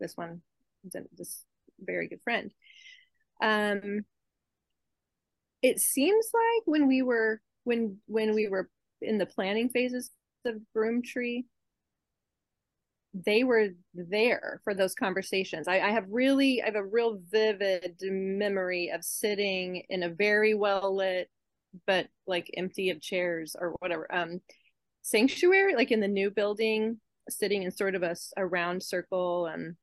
[0.00, 0.42] this one,
[0.84, 1.44] this
[1.80, 2.52] very good friend.
[3.42, 4.04] Um,
[5.62, 8.70] it seems like when we were when when we were
[9.02, 10.10] in the planning phases
[10.44, 11.44] of Broomtree,
[13.24, 15.68] they were there for those conversations.
[15.68, 20.54] I, I, have really, I have a real vivid memory of sitting in a very
[20.54, 21.30] well lit,
[21.86, 24.40] but like empty of chairs or whatever, um,
[25.02, 29.48] sanctuary, like in the new building, sitting in sort of a, a round circle.
[29.52, 29.76] Um,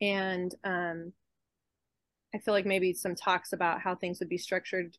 [0.00, 1.12] and um,
[2.34, 4.96] I feel like maybe some talks about how things would be structured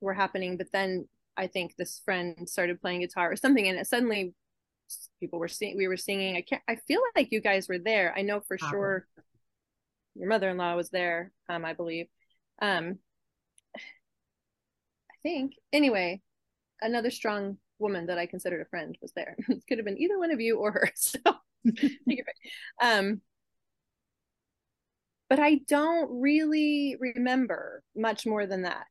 [0.00, 3.86] were happening, but then I think this friend started playing guitar or something, and it
[3.86, 4.34] suddenly
[5.20, 6.36] people were seeing we were singing.
[6.36, 8.14] I can't i feel like you guys were there.
[8.16, 9.06] I know for sure
[10.14, 12.06] your mother-in-law was there um i believe.
[12.62, 12.98] Um
[13.76, 13.80] i
[15.22, 16.20] think anyway
[16.80, 19.36] another strong woman that i considered a friend was there.
[19.48, 21.18] It could have been either one of you or her so.
[22.82, 23.20] Um
[25.28, 28.86] but i don't really remember much more than that.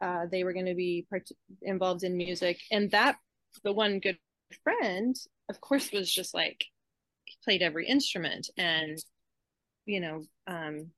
[0.00, 1.28] Uh, they were going to be part-
[1.62, 3.16] involved in music and that
[3.64, 4.18] the one good
[4.62, 5.16] friend,
[5.48, 6.64] of course, was just like
[7.24, 8.98] he played every instrument and
[9.86, 10.90] you know, um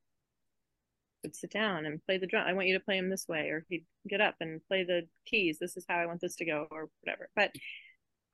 [1.23, 2.47] would sit down and play the drum.
[2.47, 5.03] I want you to play him this way, or he'd get up and play the
[5.27, 5.59] keys.
[5.59, 7.29] This is how I want this to go, or whatever.
[7.35, 7.53] But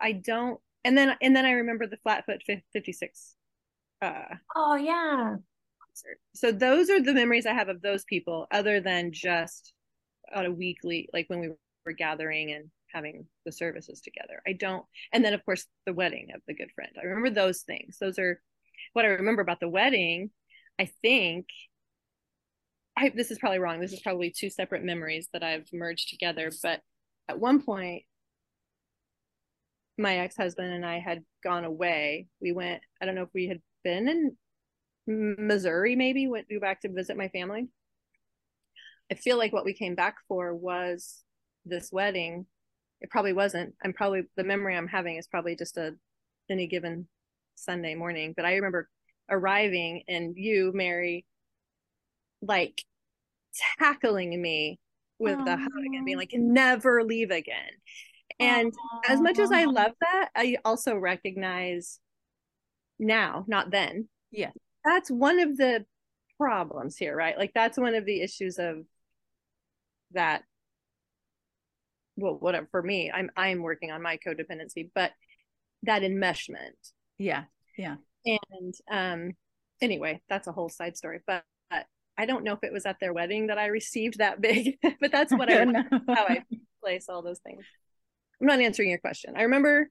[0.00, 0.60] I don't.
[0.84, 2.42] And then and then I remember the Flatfoot
[2.72, 3.36] 56.
[4.02, 5.36] Uh, oh yeah.
[6.34, 9.72] So those are the memories I have of those people, other than just
[10.34, 11.50] on a weekly, like when we
[11.86, 14.40] were gathering and having the services together.
[14.46, 16.92] I don't, and then of course the wedding of the good friend.
[16.98, 17.98] I remember those things.
[18.00, 18.40] Those are
[18.92, 20.30] what I remember about the wedding.
[20.78, 21.46] I think
[22.96, 23.80] I, this is probably wrong.
[23.80, 26.50] This is probably two separate memories that I've merged together.
[26.62, 26.80] But
[27.28, 28.04] at one point,
[29.98, 32.28] my ex husband and I had gone away.
[32.40, 34.36] We went, I don't know if we had been in
[35.06, 37.68] Missouri, maybe, went back to visit my family.
[39.10, 41.22] I feel like what we came back for was
[41.64, 42.46] this wedding
[43.04, 43.74] it probably wasn't.
[43.84, 45.94] I'm probably the memory I'm having is probably just a
[46.48, 47.06] any given
[47.54, 48.32] Sunday morning.
[48.34, 48.88] But I remember
[49.30, 51.26] arriving and you, Mary,
[52.40, 52.82] like
[53.78, 54.80] tackling me
[55.18, 55.44] with Aww.
[55.44, 57.70] the hug and being like, never leave again.
[58.40, 59.10] And Aww.
[59.10, 62.00] as much as I love that, I also recognize
[62.98, 64.08] now, not then.
[64.30, 64.52] Yeah.
[64.82, 65.84] That's one of the
[66.38, 67.36] problems here, right?
[67.36, 68.86] Like that's one of the issues of
[70.12, 70.44] that
[72.16, 75.12] well whatever for me i'm i'm working on my codependency but
[75.82, 76.92] that enmeshment.
[77.18, 77.44] Yeah
[77.76, 77.96] yeah.
[78.24, 79.32] And um
[79.80, 81.86] anyway that's a whole side story but, but
[82.16, 85.12] i don't know if it was at their wedding that i received that big but
[85.12, 86.42] that's what i how i
[86.84, 87.64] place all those things.
[88.40, 89.34] I'm not answering your question.
[89.36, 89.88] I remember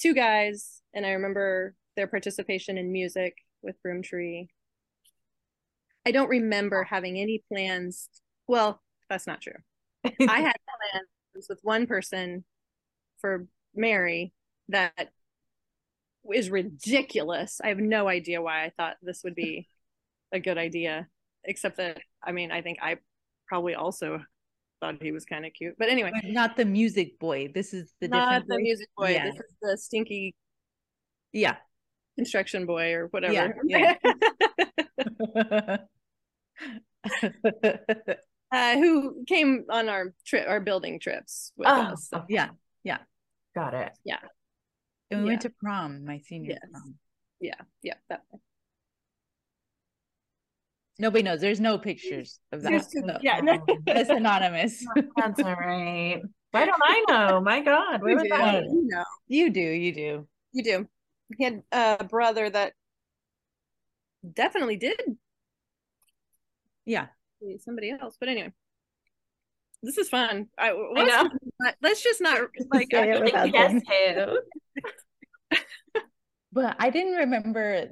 [0.00, 4.48] two guys and i remember their participation in music with broomtree.
[6.04, 8.08] I don't remember having any plans.
[8.48, 9.52] Well that's not true.
[10.04, 10.56] I had
[10.92, 12.44] plans with one person
[13.20, 14.32] for Mary
[14.68, 15.10] that
[16.32, 17.60] is ridiculous.
[17.62, 19.68] I have no idea why I thought this would be
[20.32, 21.08] a good idea,
[21.44, 22.98] except that I mean, I think I
[23.48, 24.22] probably also
[24.80, 25.74] thought he was kind of cute.
[25.78, 27.50] But anyway, but not the music boy.
[27.54, 28.62] This is the not different the boy.
[28.62, 29.10] music boy.
[29.10, 29.24] Yeah.
[29.26, 30.34] This is the stinky
[31.32, 31.56] Yeah.
[32.16, 33.54] construction boy or whatever.
[33.64, 33.96] Yeah,
[38.52, 42.08] uh, who came on our trip, our building trips with Oh, us.
[42.10, 42.50] So, yeah.
[43.54, 43.92] got it.
[44.04, 44.16] Yeah,
[45.10, 45.32] and we Yeah.
[45.32, 46.70] went to prom, my senior Yes.
[46.70, 46.94] prom.
[47.40, 47.94] yeah, yeah.
[48.08, 48.40] That, Way.
[50.98, 51.40] Nobody knows.
[51.40, 52.70] There's no pictures of that.
[52.70, 53.64] There's two- so yeah, no.
[53.86, 54.84] That's anonymous.
[55.16, 56.22] That's all right.
[56.50, 57.40] Why don't I know?
[57.40, 58.02] My God.
[58.02, 58.28] Where you, was do,
[58.76, 60.28] you know, you do, you do.
[60.52, 60.88] you do.
[61.36, 62.74] He had a brother that
[64.34, 65.00] definitely did
[66.84, 67.06] Yeah.
[67.42, 68.16] See somebody else.
[68.18, 68.52] But anyway,
[69.82, 70.46] this is fun.
[70.58, 71.30] I, I let's, know.
[71.60, 72.40] not- let's just not
[72.70, 73.82] like Say it without Yes, them.
[74.16, 74.38] who?
[76.54, 77.88] But I didn't remember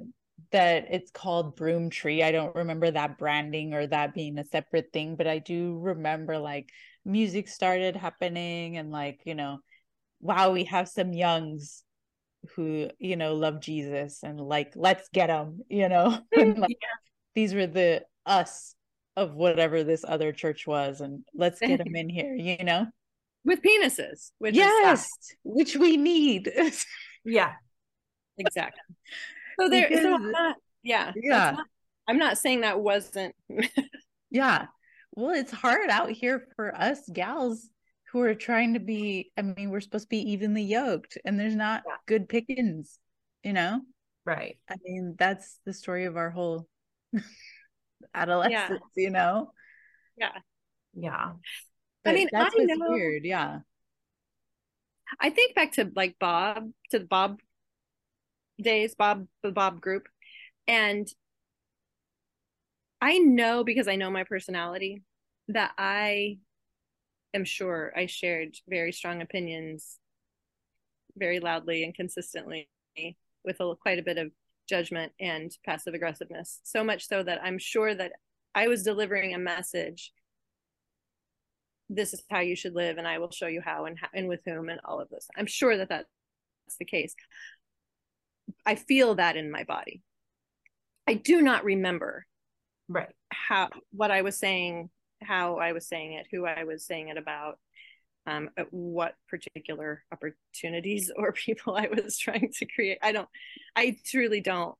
[0.51, 2.21] that it's called Broom Tree.
[2.21, 6.37] I don't remember that branding or that being a separate thing, but I do remember
[6.37, 6.69] like
[7.03, 9.59] music started happening and like, you know,
[10.19, 11.83] wow, we have some youngs
[12.55, 16.19] who, you know, love Jesus and like, let's get them, you know.
[16.31, 16.77] and like,
[17.33, 18.75] these were the us
[19.17, 22.87] of whatever this other church was and let's get them in here, you know.
[23.43, 25.07] with penises, which is Yes,
[25.43, 26.51] which we need.
[27.25, 27.53] Yeah.
[28.37, 28.95] exactly.
[29.59, 31.51] So there, so Because- I'm not, yeah, Yeah.
[31.51, 31.65] not-
[32.07, 33.35] I'm not saying that wasn't.
[34.31, 34.67] Yeah.
[35.13, 37.69] Well, it's hard out here for us gals
[38.11, 41.55] who are trying to be, I mean, we're supposed to be evenly yoked and there's
[41.55, 41.95] not Yeah.
[42.07, 42.97] good pickings,
[43.43, 43.81] you know?
[44.25, 44.57] Right.
[44.69, 46.65] I mean, that's the story of our whole
[48.13, 49.51] adolescence, you know?
[50.17, 50.31] Yeah.
[50.93, 51.33] Yeah.
[52.05, 53.25] I mean, that's I what's know- weird.
[53.25, 53.59] Yeah.
[55.19, 57.39] I think back to like Bob, to the Bob
[58.61, 60.07] days, Bob, the Bob group.
[60.67, 61.07] And
[63.01, 65.03] I know because I know my personality
[65.49, 66.37] that I
[67.33, 69.97] am sure I shared very strong opinions
[71.17, 72.69] very loudly and consistently
[73.43, 74.31] with a, quite a bit of
[74.71, 76.59] judgment and passive aggressiveness.
[76.63, 78.13] So much so that I'm sure that
[78.55, 80.11] I was delivering a message
[81.93, 84.27] this is how you should live and i will show you how and how, and
[84.29, 86.07] with whom and all of this i'm sure that that's
[86.79, 87.13] the case
[88.65, 90.01] i feel that in my body
[91.05, 92.25] i do not remember
[92.87, 93.13] Right.
[93.29, 94.89] how what i was saying
[95.21, 97.59] how i was saying it who i was saying it about
[98.27, 103.29] um at what particular opportunities or people i was trying to create i don't
[103.75, 104.75] i truly don't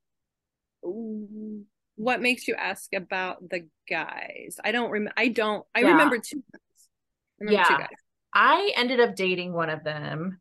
[1.96, 5.88] what makes you ask about the guys i don't remember i don't i Yeah.
[5.92, 6.88] remember two guys.
[7.40, 7.80] I remember two Yeah.
[7.80, 7.98] guys
[8.34, 10.40] I ended up dating one of them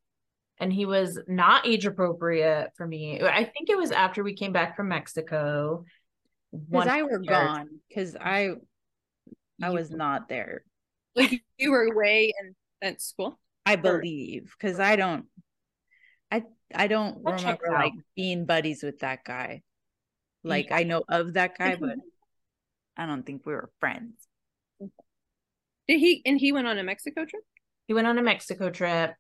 [0.61, 3.21] and he was not age appropriate for me.
[3.21, 5.85] I think it was after we came back from Mexico.
[6.53, 7.81] Because I were gone.
[7.89, 8.51] Because I
[9.61, 10.63] I was not there.
[11.17, 14.55] like you were away in at school I believe.
[14.59, 15.27] Because I don't
[16.31, 19.63] I I don't That checks remember like being buddies with that guy.
[20.41, 20.49] Mm-hmm.
[20.49, 22.01] Like I know of that guy, but mm-hmm.
[22.97, 24.15] I don't think we were friends.
[25.89, 27.43] did he and he went on a mexico trip
[27.87, 29.15] He went on a Mexico trip.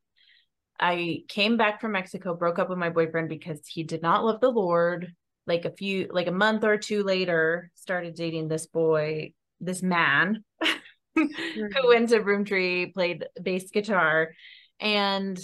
[0.78, 4.40] I came back from Mexico, broke up with my boyfriend because he did not love
[4.40, 5.12] the Lord.
[5.46, 10.44] Like a few, like a month or two later, started dating this boy, this man
[11.14, 14.32] who went to Broomtree, played bass guitar,
[14.78, 15.38] and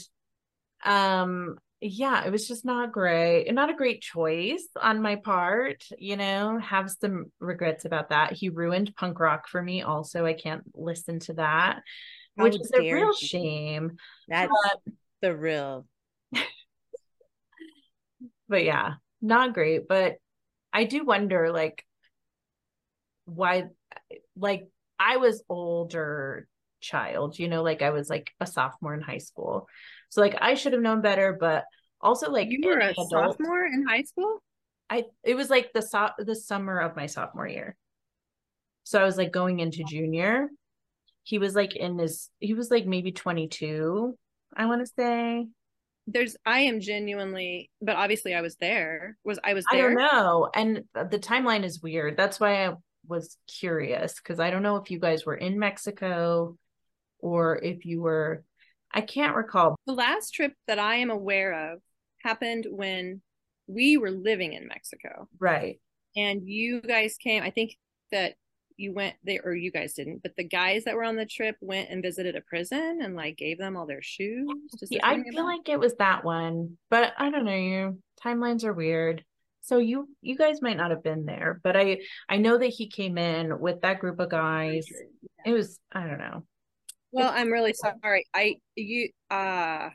[0.85, 5.85] um, yeah, it was just not great, not a great choice on my part.
[5.99, 8.33] You know, have some regrets about that.
[8.33, 9.83] He ruined punk rock for me.
[9.83, 11.83] Also, I can't listen to that
[12.39, 13.97] How which is a real shame.
[14.29, 14.53] That's
[15.21, 15.87] the real.
[18.49, 19.89] But yeah, not great.
[19.89, 20.19] But
[20.73, 21.85] I do wonder, like,
[23.25, 23.65] why,
[24.37, 24.69] like,
[24.99, 26.47] I was older
[26.81, 29.69] child, you know, like I was like a sophomore in high school.
[30.11, 31.65] So, like, I should have known better, but
[32.01, 34.43] also, like, you were a adult- sophomore in high school
[34.89, 37.77] I, it was like the so- the summer of my sophomore year.
[38.85, 40.49] So I was like going into junior.
[41.25, 44.17] He was like in his, he was like maybe 22,
[44.57, 45.49] I want to say.
[46.07, 50.49] there's i am genuinely but obviously i was there was i was I don't know.
[50.55, 52.17] And the timeline is weird.
[52.17, 52.75] That's why I
[53.09, 56.57] was curious because I don't know if you guys were in Mexico
[57.21, 58.45] or if you were,
[58.93, 59.77] I can't recall.
[59.87, 61.81] the last trip that i am aware of
[62.25, 63.21] happened when
[63.67, 65.81] we were living in mexico Right.
[66.17, 67.77] and you guys came i think
[68.13, 68.35] that
[68.77, 71.57] you went there or you guys didn't but the guys that were on the trip
[71.61, 74.47] went and visited a prison and like gave them all their shoes
[74.89, 75.45] Yeah, I feel bell?
[75.47, 77.55] like it was that one, but I don't know.
[77.57, 79.25] You timelines are weird.
[79.67, 81.99] So you you guys might not have been there, but I
[82.29, 84.87] I know that he came in with that group of guys.
[85.45, 86.45] It was I don't know.
[87.11, 88.27] well, I'm really sorry.
[88.33, 89.91] I you uh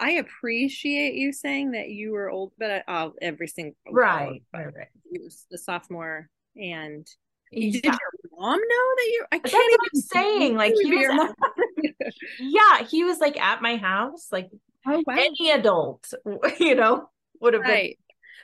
[0.00, 4.88] I appreciate you saying that you were old, but uh, every single right, right, right.
[5.08, 7.06] He was the sophomore, and
[7.52, 7.70] yeah.
[7.70, 7.98] did your
[8.36, 9.24] mom know that you?
[9.30, 11.30] I can't even saying like he was.
[11.30, 14.50] At, yeah, he was like at my house, like
[14.88, 15.14] oh, wow.
[15.16, 16.12] any adult,
[16.58, 17.08] you know,
[17.40, 17.96] would have right.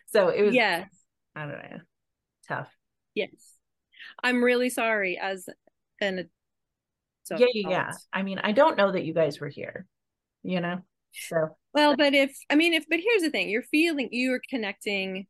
[0.09, 0.54] So it was.
[0.54, 0.88] Yes.
[1.34, 1.80] I don't know.
[2.48, 2.68] Tough.
[3.14, 3.30] Yes,
[4.22, 5.48] I'm really sorry as
[6.00, 6.28] an.
[7.30, 7.92] yeah, yeah, yeah.
[8.12, 9.86] I mean, I don't know that you guys were here.
[10.42, 10.80] You know.
[11.12, 15.26] So well, but if I mean if but here's the thing, you're feeling you're connecting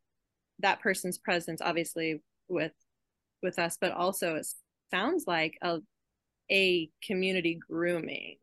[0.61, 2.73] that person's presence obviously with
[3.43, 4.47] with us, but also it
[4.91, 5.79] sounds like a
[6.51, 8.37] a community grooming.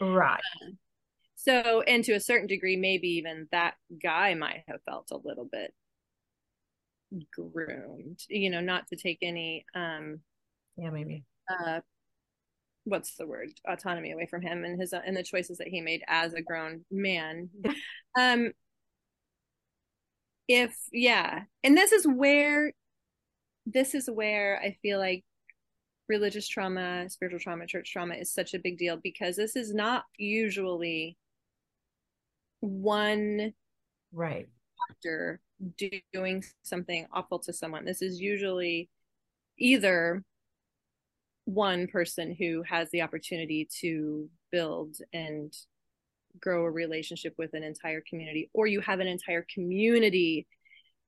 [0.00, 0.40] Right.
[0.62, 0.70] Uh,
[1.36, 5.48] so and to a certain degree, maybe even that guy might have felt a little
[5.50, 5.72] bit
[7.32, 10.20] groomed, you know, not to take any um
[10.76, 11.24] yeah, maybe.
[11.48, 11.80] uh
[12.84, 13.50] what's the word?
[13.68, 16.84] Autonomy away from him and his and the choices that he made as a grown
[16.90, 17.50] man.
[18.18, 18.52] Um
[20.48, 22.72] if yeah and this is where
[23.66, 25.24] this is where i feel like
[26.08, 30.04] religious trauma spiritual trauma church trauma is such a big deal because this is not
[30.18, 31.16] usually
[32.66, 33.52] one
[34.12, 34.48] right.
[34.88, 35.40] doctor
[36.12, 37.84] doing something awful to someone.
[37.84, 38.90] This is usually
[39.58, 40.22] either
[41.46, 45.54] one person who has the opportunity to build and
[46.40, 50.46] grow a relationship with an entire community or you have an entire community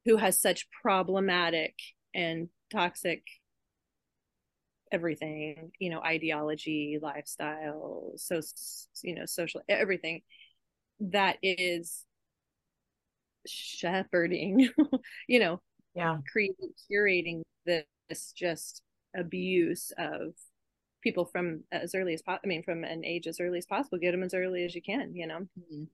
[0.04, 1.74] who has such problematic
[2.14, 3.22] and toxic
[4.90, 8.40] everything you know ideology lifestyle so
[9.02, 10.22] you know social everything
[11.00, 12.04] that is
[13.46, 14.68] shepherding
[15.28, 15.60] you know
[15.94, 18.82] yeah creating curating this just
[19.14, 20.34] abuse of
[21.02, 22.42] people from as early as possible.
[22.44, 23.98] I mean, from an age as early as possible.
[23.98, 25.40] Get them as early as you can, you know.
[25.58, 25.84] Mm-hmm.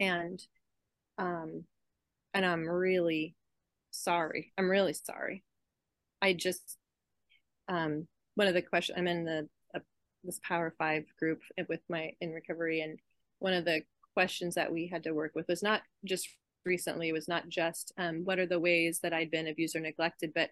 [0.00, 0.42] And,
[1.18, 1.64] um,
[2.34, 3.34] and I'm really
[3.90, 4.52] sorry.
[4.58, 5.44] I'm really sorry.
[6.20, 6.76] I just,
[7.68, 8.98] um, one of the questions.
[8.98, 9.80] I'm in the uh,
[10.24, 12.98] this Power Five group with my in recovery, and
[13.38, 13.82] one of the
[14.14, 16.28] questions that we had to work with was not just
[16.64, 17.08] recently.
[17.08, 20.32] It was not just um, what are the ways that I'd been abused or neglected,
[20.34, 20.50] but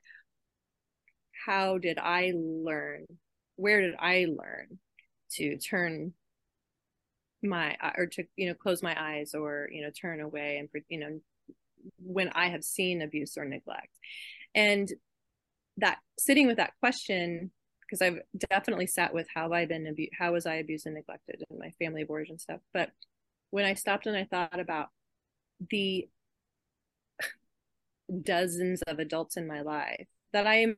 [1.47, 3.07] how did I learn?
[3.57, 4.79] Where did I learn
[5.33, 6.13] to turn
[7.43, 10.99] my or to you know close my eyes or you know turn away and you
[10.99, 11.21] know
[11.99, 13.97] when I have seen abuse or neglect,
[14.55, 14.91] and
[15.79, 17.51] that sitting with that question
[17.83, 21.43] because I've definitely sat with how I've been abused, how was I abused and neglected
[21.51, 22.91] in my family of origin stuff, but
[23.51, 24.89] when I stopped and I thought about
[25.71, 26.09] the
[28.23, 30.77] dozens of adults in my life that I am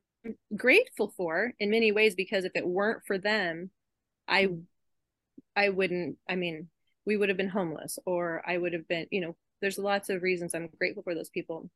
[0.55, 3.69] grateful for in many ways because if it weren't for them
[4.25, 4.47] i
[5.53, 6.69] i wouldn't i mean
[7.05, 10.21] we would have been homeless or i would have been you know there's lots of
[10.21, 11.69] reasons i'm grateful for those people.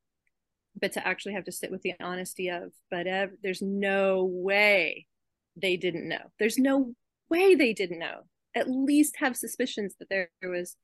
[0.79, 5.07] But to actually have to sit with the honesty of but ev- there's no way
[5.55, 6.31] they didn't know.
[6.37, 6.93] There's no
[7.29, 8.25] way they didn't know.
[8.53, 10.75] At least have suspicions that there was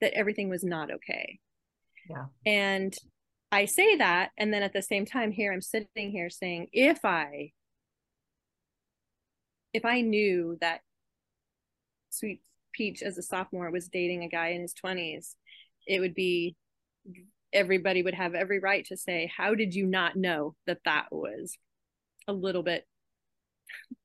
[0.00, 1.38] that everything was not okay.
[2.08, 2.26] Yeah.
[2.46, 2.94] And
[3.52, 7.04] I say that, and then at the same time, here I'm sitting here saying, if
[7.04, 7.52] I,
[9.72, 10.80] if I knew that
[12.10, 12.42] Sweet
[12.72, 15.34] Peach as a sophomore was dating a guy in his 20s,
[15.86, 16.56] it would be
[17.52, 21.56] everybody would have every right to say, how did you not know that that was
[22.28, 22.86] a little bit,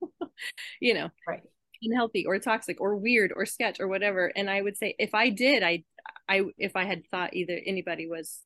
[0.79, 1.43] you know, right
[1.85, 5.29] unhealthy or toxic or weird or sketch or whatever and i would say if i
[5.29, 5.83] did i
[6.27, 8.41] i if i had thought either anybody was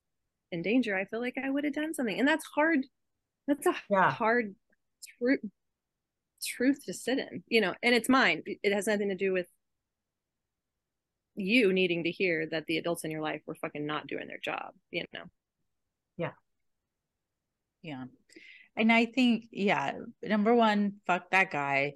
[0.52, 2.18] in danger, I feel like I would have done something.
[2.18, 2.86] And that's hard.
[3.48, 4.11] That's a yeah.
[4.11, 4.56] hard
[5.18, 5.40] truth
[6.45, 8.44] truth to sit in, you know, and it's mine.
[8.45, 9.48] It has nothing to do with
[11.36, 14.40] you needing to hear that the adults in your life were fucking not doing their
[14.44, 15.24] job, you know.
[16.18, 16.32] Yeah.
[17.82, 18.06] Yeah.
[18.78, 19.94] And I think, yeah,
[20.24, 21.94] number one, fuck that guy.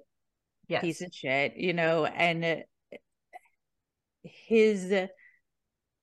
[0.68, 0.82] Yes.
[0.82, 2.56] Piece of shit, you know, and uh,
[4.22, 4.92] his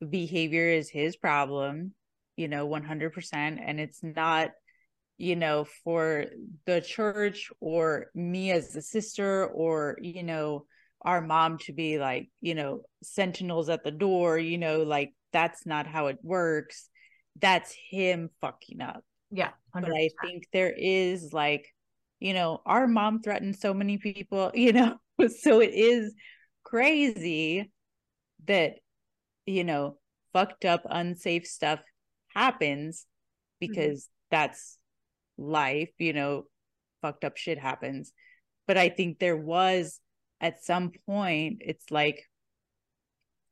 [0.08, 1.94] behavior is his problem
[2.36, 4.52] you know 100% and it's not
[5.18, 6.26] you know for
[6.66, 10.66] the church or me as the sister or you know
[11.04, 15.66] our mom to be like you know sentinels at the door you know like that's
[15.66, 16.90] not how it works
[17.40, 19.82] that's him fucking up yeah 100%.
[19.86, 21.68] but i think there is like
[22.22, 24.98] you know our mom threatened so many people you know
[25.42, 26.14] so it is
[26.64, 27.70] crazy
[28.48, 28.76] that
[29.46, 29.98] you know
[30.32, 31.80] fucked up unsafe stuff
[32.34, 33.06] happens
[33.62, 33.72] mm-hmm.
[33.72, 34.36] because mm-hmm.
[34.36, 34.78] that's
[35.38, 36.46] life, you know,
[37.02, 38.14] fucked up shit happens.
[38.68, 40.00] But I think there was
[40.40, 42.24] at some point it's like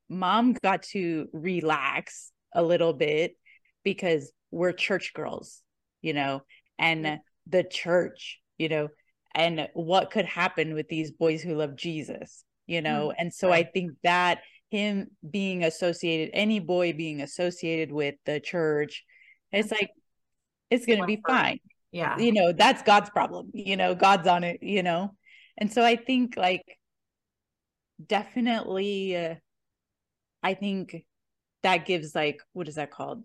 [0.07, 3.35] mom got to relax a little bit
[3.83, 5.61] because we're church girls,
[6.01, 6.41] you know,
[6.77, 8.89] and the church, you know,
[9.33, 13.07] and what could happen with these boys who love Jesus, you know.
[13.07, 13.21] Mm-hmm.
[13.21, 19.03] And so I think that him being associated, any boy being associated with the church,
[19.51, 19.89] it's like,
[20.69, 21.59] it's going to be fine.
[21.91, 22.17] Yeah.
[22.17, 25.15] You know, that's God's problem, you know, God's on it, you know.
[25.57, 26.63] And so I think like
[28.05, 29.35] definitely, uh,
[30.43, 31.03] I think
[31.63, 33.23] that gives like, what is that called?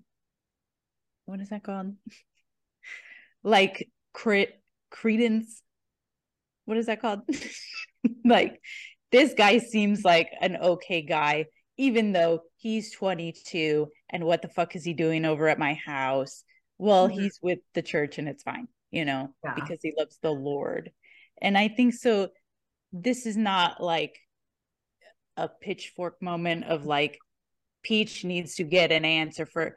[1.27, 1.95] What is that called?
[3.43, 4.59] like crit
[4.95, 5.63] credence.
[6.65, 7.21] What is that called?
[8.25, 8.61] like
[9.11, 11.47] this guy seems like an okay guy,
[11.77, 16.45] even though he's 22 and what the fuck is he doing over at my house?
[16.79, 17.21] Well, mm-hmm.
[17.21, 19.55] he's with the church and it's fine, you know, yeah.
[19.55, 20.91] because he loves the Lord.
[21.43, 22.29] And I think so.
[22.93, 24.17] This is not like
[25.37, 27.19] a pitchfork moment of like
[27.83, 29.77] Peach needs to get an answer for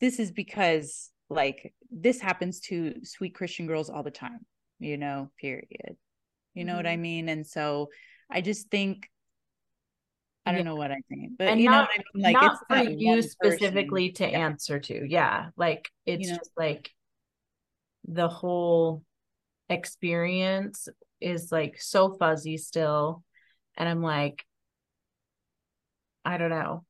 [0.00, 4.44] this is because like this happens to sweet Christian girls all the time,
[4.78, 5.96] you know, period.
[6.54, 6.76] You know mm-hmm.
[6.78, 7.02] what I mm-hmm.
[7.02, 7.28] mean?
[7.28, 7.88] And so
[8.30, 9.08] I just think
[10.44, 10.64] I don't yeah.
[10.64, 12.22] know what I think, but and you not, know what I mean?
[12.22, 14.26] Like not for you specifically person.
[14.26, 14.38] to yeah.
[14.38, 15.06] answer to.
[15.08, 15.48] Yeah.
[15.56, 16.38] Like it's you know?
[16.38, 16.90] just like
[18.06, 19.02] the whole
[19.68, 20.88] experience
[21.20, 23.24] is like so fuzzy still.
[23.76, 24.44] And I'm like,
[26.24, 26.84] I don't know.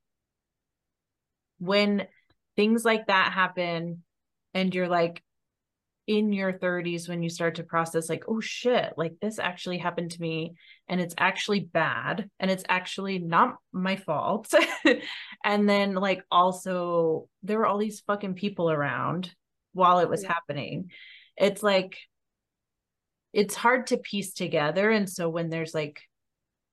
[1.58, 2.06] When
[2.56, 4.02] things like that happen
[4.52, 5.22] and you're like
[6.06, 10.12] in your 30s when you start to process like oh shit like this actually happened
[10.12, 10.54] to me
[10.88, 14.52] and it's actually bad and it's actually not my fault.
[15.44, 19.32] And then like also there were all these fucking people around
[19.72, 20.32] while it was yeah.
[20.32, 20.90] happening.
[21.36, 21.96] It's like
[23.32, 26.00] it's hard to piece together and so when there's like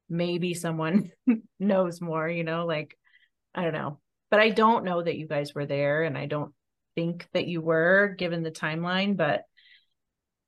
[0.10, 1.12] maybe someone
[1.60, 2.98] knows more you know like
[3.56, 4.00] i don't know.
[4.30, 6.54] But i don't know that you guys were there and i don't
[6.96, 9.44] think that you were given the timeline, but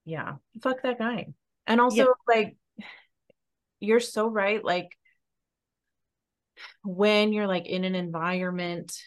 [0.06, 1.28] yeah, fuck that guy.
[1.68, 2.08] And also, yep.
[2.28, 2.58] like,
[3.80, 4.64] you're so right.
[4.64, 4.90] Like,
[6.84, 8.98] when you're like in an environment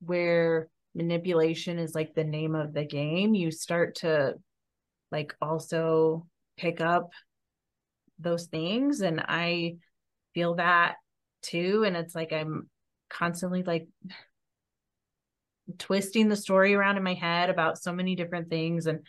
[0.00, 4.34] where manipulation is like the name of the game, you start to
[5.12, 6.26] like also
[6.56, 7.10] pick up
[8.18, 9.00] those things.
[9.00, 9.76] And I
[10.34, 10.96] feel that
[11.42, 11.84] too.
[11.86, 12.68] And it's like I'm
[13.08, 13.86] constantly like
[15.78, 19.00] twisting the story around in my head about so many different things and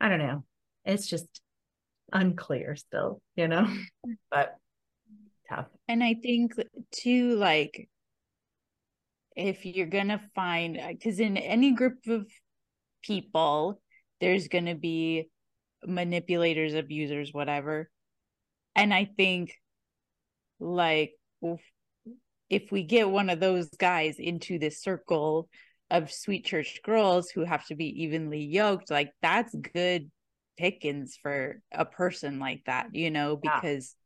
[0.00, 0.44] i don't know.
[0.84, 1.26] It's just
[2.12, 3.66] unclear still you know
[4.30, 4.56] but
[5.48, 5.66] tough.
[5.88, 6.54] And i think
[6.92, 7.88] too like
[9.36, 12.26] if you're gonna find uh, because in any group of
[13.02, 13.80] people
[14.20, 15.28] there's gonna be
[15.86, 17.90] manipulators abusers whatever.
[18.74, 19.54] And i think
[20.58, 21.12] like
[22.50, 25.48] if we get one of those guys into this circle
[25.90, 30.10] of sweet church girls who have to be evenly yoked like that's good
[30.56, 33.96] pickings for a person like that you know because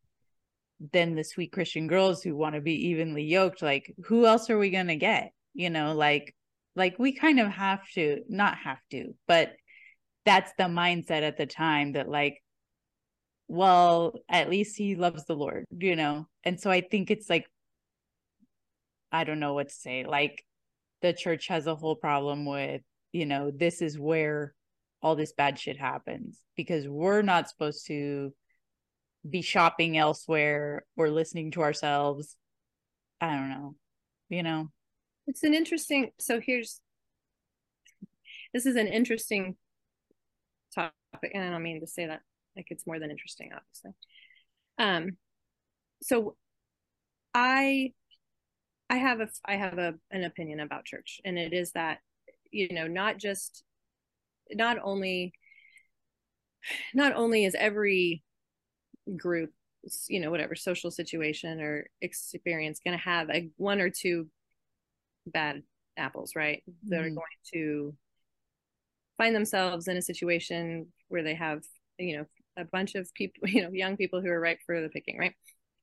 [0.79, 0.87] yeah.
[0.93, 4.57] then the sweet christian girls who want to be evenly yoked like who else are
[4.57, 6.33] we going to get you know like
[6.75, 9.53] like we kind of have to not have to but
[10.25, 12.41] that's the mindset at the time that like
[13.47, 17.45] well at least he loves the lord you know and so i think it's like
[19.11, 20.43] i don't know what to say like
[21.01, 22.81] the church has a whole problem with,
[23.11, 24.53] you know, this is where
[25.01, 28.33] all this bad shit happens because we're not supposed to
[29.27, 32.35] be shopping elsewhere or listening to ourselves.
[33.21, 33.75] I don't know,
[34.29, 34.69] you know.
[35.27, 36.81] It's an interesting so here's
[38.53, 39.55] this is an interesting
[40.73, 42.21] topic and I don't mean to say that
[42.55, 43.91] like it's more than interesting obviously.
[44.77, 45.17] Um
[46.01, 46.35] so
[47.33, 47.93] I
[48.89, 51.99] I have a I have a an opinion about church, and it is that
[52.51, 53.63] you know not just
[54.51, 55.33] not only
[56.93, 58.23] not only is every
[59.17, 59.51] group
[60.07, 64.27] you know whatever social situation or experience going to have a one or two
[65.27, 65.61] bad
[65.97, 66.89] apples right mm-hmm.
[66.89, 67.15] that are mm-hmm.
[67.15, 67.95] going to
[69.17, 71.63] find themselves in a situation where they have
[71.97, 72.25] you know
[72.57, 75.33] a bunch of people you know young people who are ripe for the picking right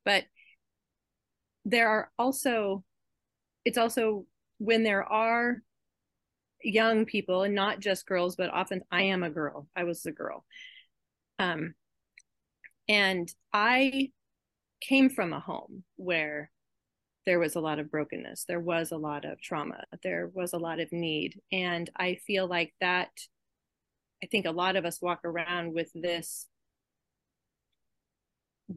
[0.05, 0.25] but
[1.65, 2.83] there are also
[3.65, 4.27] it's also
[4.59, 5.63] when there are
[6.63, 9.67] young people and not just girls but often i am a girl.
[9.75, 10.45] I was a girl.
[11.39, 11.75] Um
[12.89, 14.11] and i
[14.81, 16.51] came from a home where
[17.25, 18.47] there was a lot of brokenness.
[18.49, 19.85] There was a lot of trauma.
[20.03, 21.41] There was a lot of need.
[21.51, 23.11] And i feel like that
[24.23, 26.47] i think a lot of us walk around with this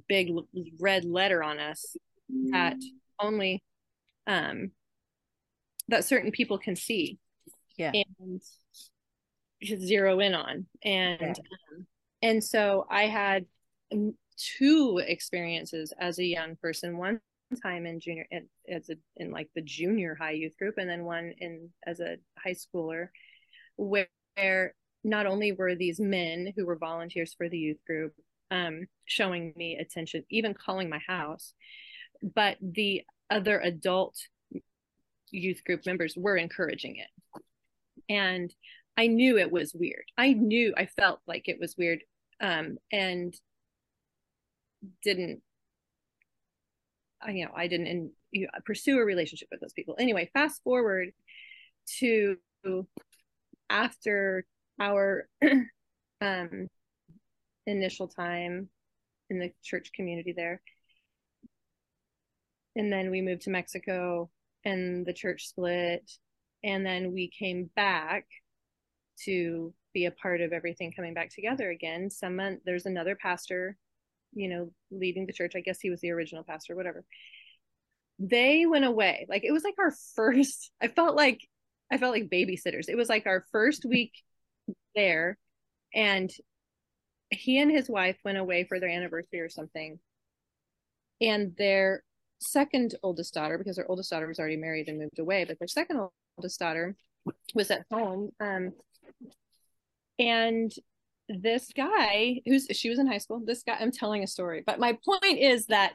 [0.08, 0.32] big
[0.80, 1.96] red letter on us
[2.52, 2.76] that
[3.20, 3.64] only
[4.28, 4.72] um
[5.88, 7.20] that certain people can see
[7.78, 8.42] yeah and
[9.64, 11.28] zero in on and yeah.
[11.28, 11.88] um,
[12.22, 13.46] and so i had
[14.38, 17.20] two experiences as a young person one
[17.62, 21.06] time in junior in, as a, in like the junior high youth group and then
[21.06, 23.08] one in as a high schooler
[23.76, 24.74] where, where
[25.04, 28.14] not only were these men who were volunteers for the youth group
[28.52, 31.54] um, showing me attention even calling my house
[32.34, 34.16] but the other adult
[35.32, 37.42] youth group members were encouraging it.
[38.10, 38.54] And
[38.98, 40.06] i knew it was weird.
[40.18, 42.00] I knew i felt like it was weird
[42.42, 43.34] um, and
[45.04, 45.42] didn't
[47.28, 49.96] you know i didn't in, you know, pursue a relationship with those people.
[50.00, 51.10] Anyway fast forward
[52.00, 52.38] to
[53.70, 54.46] after
[54.80, 55.28] our
[56.22, 56.68] um
[57.68, 58.70] initial time
[59.30, 60.62] in the church community there
[62.76, 64.30] and then we moved to mexico
[64.64, 66.10] and the church split
[66.64, 68.26] and then we came back
[69.24, 73.78] to be a part of everything coming back together again someone there's another pastor
[74.36, 75.54] you know, leading the church.
[75.56, 77.04] I guess he was the original pastor, whatever.
[78.20, 79.26] They went away.
[79.28, 81.42] Like it was like our first, I felt like
[81.92, 82.90] I felt like babysitters.
[82.90, 84.12] It was like our first week
[84.96, 85.38] there.
[85.94, 86.30] And
[87.30, 90.00] he and his wife went away for their anniversary or something.
[91.22, 92.04] And their
[92.40, 95.68] second oldest daughter, because their oldest daughter was already married and moved away, but their
[95.68, 96.96] second oldest daughter
[97.54, 98.32] was at home.
[98.40, 98.74] Um,
[100.20, 100.72] and
[101.28, 104.80] this guy who's she was in high school this guy i'm telling a story but
[104.80, 105.94] my point is that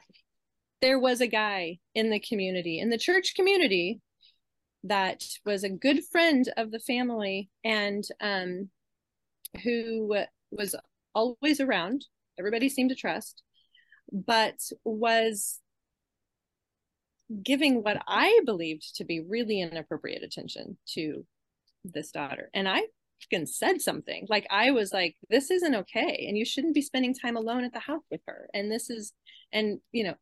[0.81, 4.01] there was a guy in the community in the church community
[4.83, 8.69] that was a good friend of the family and um
[9.63, 10.13] who
[10.51, 10.75] was
[11.15, 12.05] always around
[12.37, 13.43] everybody seemed to trust
[14.11, 15.59] but was
[17.43, 21.25] giving what i believed to be really inappropriate attention to
[21.83, 22.81] this daughter and i
[23.21, 24.25] fucking said something.
[24.29, 26.25] Like I was like, this isn't okay.
[26.27, 28.49] And you shouldn't be spending time alone at the house with her.
[28.53, 29.13] And this is,
[29.51, 30.15] and you know,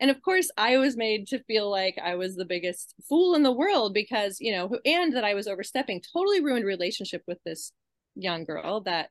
[0.00, 3.42] and of course I was made to feel like I was the biggest fool in
[3.42, 7.72] the world because, you know, and that I was overstepping, totally ruined relationship with this
[8.14, 9.10] young girl that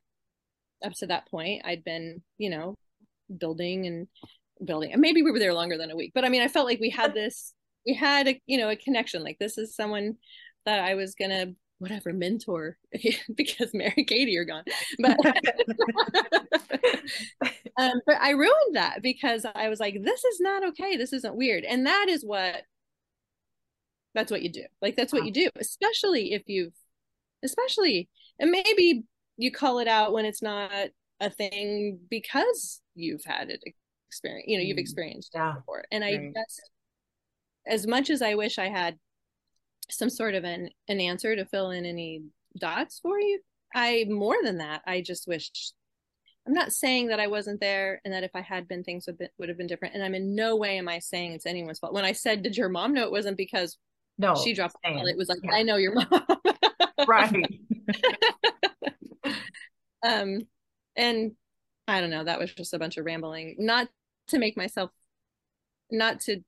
[0.84, 2.74] up to that point I'd been, you know,
[3.36, 4.08] building and
[4.64, 4.92] building.
[4.92, 6.80] And maybe we were there longer than a week, but I mean, I felt like
[6.80, 7.54] we had this,
[7.86, 9.22] we had a, you know, a connection.
[9.22, 10.16] Like this is someone
[10.64, 12.78] that I was gonna whatever mentor
[13.36, 14.64] because Mary Katie are gone.
[14.98, 15.16] But
[17.78, 20.96] um, but I ruined that because I was like, this is not okay.
[20.96, 21.64] This isn't weird.
[21.64, 22.62] And that is what
[24.14, 24.64] that's what you do.
[24.80, 26.72] Like that's what you do, especially if you've
[27.44, 28.08] especially
[28.38, 29.04] and maybe
[29.36, 30.70] you call it out when it's not
[31.20, 33.60] a thing because you've had it
[34.08, 34.80] experience, you know, you've mm.
[34.80, 35.54] experienced yeah.
[35.54, 35.84] before.
[35.90, 36.62] And I just
[37.66, 38.98] as much as I wish I had
[39.90, 42.22] some sort of an an answer to fill in any
[42.58, 43.40] dots for you
[43.74, 45.50] i more than that i just wish
[46.46, 49.18] i'm not saying that i wasn't there and that if i had been things would,
[49.18, 51.78] be, would have been different and i'm in no way am i saying it's anyone's
[51.78, 53.78] fault when i said did your mom know it wasn't because
[54.18, 55.52] no she dropped the ball it was like yeah.
[55.52, 56.24] i know your mom
[57.06, 57.34] right
[60.02, 60.40] um
[60.96, 61.32] and
[61.88, 63.88] i don't know that was just a bunch of rambling not
[64.28, 64.90] to make myself
[65.90, 66.42] not to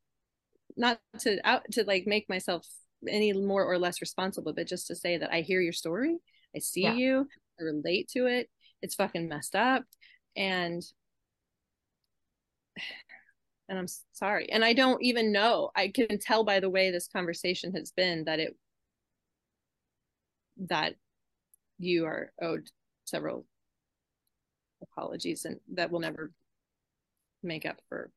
[0.77, 2.67] not to out to like make myself
[3.07, 6.19] any more or less responsible, but just to say that I hear your story,
[6.55, 6.95] I see yeah.
[6.95, 7.29] you,
[7.61, 8.49] I relate to it.
[8.83, 9.85] It's fucking messed up,
[10.37, 10.83] and
[13.69, 14.51] and I'm sorry.
[14.51, 15.71] And I don't even know.
[15.77, 18.57] I can tell by the way this conversation has been that it
[20.69, 20.95] that
[21.79, 22.69] you are owed
[23.05, 23.47] several
[24.83, 26.33] apologies and that will never
[27.43, 28.11] make up for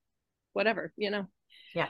[0.53, 1.27] whatever, you know.
[1.73, 1.87] Yeah.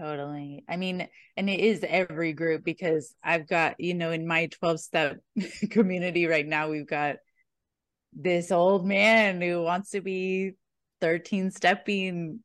[0.00, 0.64] Totally.
[0.68, 4.80] I mean, and it is every group because I've got, you know, in my 12
[4.80, 5.18] step
[5.70, 7.16] community right now, we've got
[8.12, 10.52] this old man who wants to be
[11.00, 12.40] 13 stepping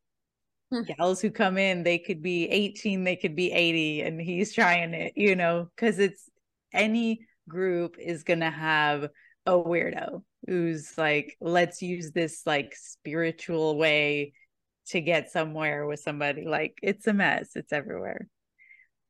[0.72, 0.82] hmm.
[0.82, 1.84] gals who come in.
[1.84, 6.00] They could be 18, they could be 80, and he's trying it, you know, because
[6.00, 6.28] it's
[6.74, 9.10] any group is going to have
[9.46, 14.34] a weirdo who's like, let's use this like spiritual way
[14.88, 16.46] to get somewhere with somebody.
[16.46, 18.28] Like it's a mess, it's everywhere.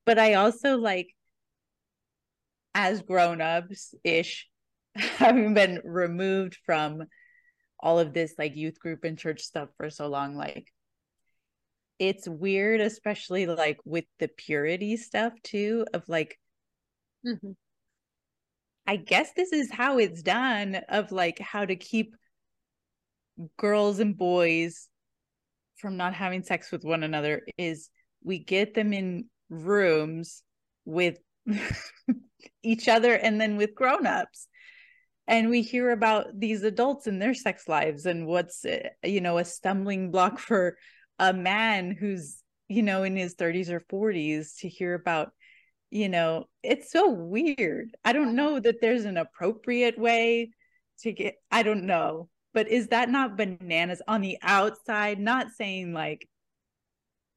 [0.05, 1.07] But I also like,
[2.75, 4.47] as grown ups ish,
[4.95, 7.03] having been removed from
[7.79, 10.71] all of this like youth group and church stuff for so long, like
[11.99, 16.39] it's weird, especially like with the purity stuff too, of like,
[17.25, 17.51] mm-hmm.
[18.85, 22.15] I guess this is how it's done of like how to keep
[23.57, 24.89] girls and boys
[25.77, 27.89] from not having sex with one another is
[28.23, 30.43] we get them in rooms
[30.85, 31.17] with
[32.63, 34.47] each other and then with grown-ups.
[35.27, 39.37] And we hear about these adults and their sex lives and what's eh, you know
[39.37, 40.77] a stumbling block for
[41.19, 45.31] a man who's you know in his 30s or 40s to hear about
[45.93, 47.95] you know it's so weird.
[48.03, 50.51] I don't know that there's an appropriate way
[50.99, 55.19] to get i don't know but is that not bananas on the outside?
[55.19, 56.27] Not saying like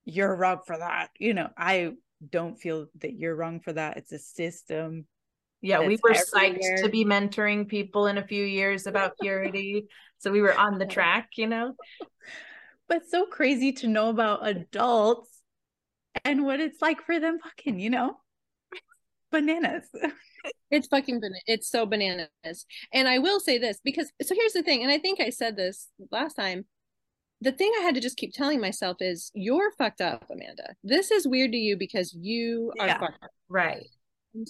[0.05, 1.93] you're wrong for that you know i
[2.31, 3.99] don't feel that you're wrong for that.
[3.99, 5.07] It's a system
[5.61, 6.59] yeah we were everywhere.
[6.59, 9.87] psyched to be mentoring people in a few years about purity
[10.19, 11.75] so we were on the track you know?
[12.89, 15.31] But so crazy to know about adults
[16.25, 18.17] and what it's like for them fucking you know
[19.41, 19.89] bananas
[20.71, 24.63] it's fucking banana it's so bananas and i will say this because so here's the
[24.63, 26.65] thing and i think i said this last time
[27.41, 30.75] the thing I had to just keep telling myself is you're fucked up, Amanda.
[30.83, 33.31] This is weird to you because you are yeah, fucked up.
[33.49, 33.87] Right.
[34.35, 34.47] And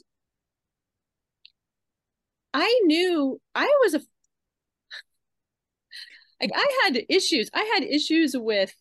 [2.54, 3.98] I knew I was a
[6.40, 7.50] like I had issues.
[7.52, 8.72] I had issues with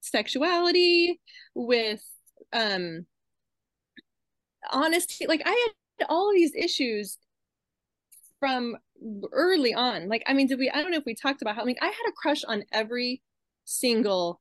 [0.00, 1.20] sexuality,
[1.54, 2.04] with
[2.52, 3.06] um
[4.70, 5.26] honesty.
[5.26, 7.18] Like I had all these issues
[8.38, 8.76] from
[9.32, 10.08] early on.
[10.08, 11.76] Like, I mean, did we, I don't know if we talked about how, I mean,
[11.80, 13.22] I had a crush on every
[13.64, 14.40] single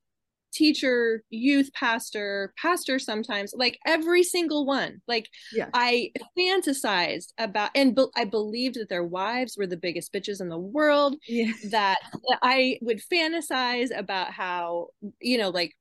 [0.51, 5.01] teacher, youth pastor, pastor sometimes, like every single one.
[5.07, 5.69] Like yeah.
[5.73, 10.49] I fantasized about and be- I believed that their wives were the biggest bitches in
[10.49, 11.15] the world.
[11.27, 11.51] Yeah.
[11.71, 11.99] That
[12.41, 14.87] I would fantasize about how,
[15.19, 15.73] you know, like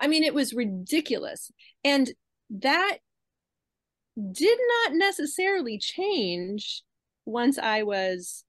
[0.00, 1.50] I mean it was ridiculous.
[1.82, 2.12] And
[2.50, 2.98] that
[4.32, 6.82] did not necessarily change
[7.24, 8.44] once I was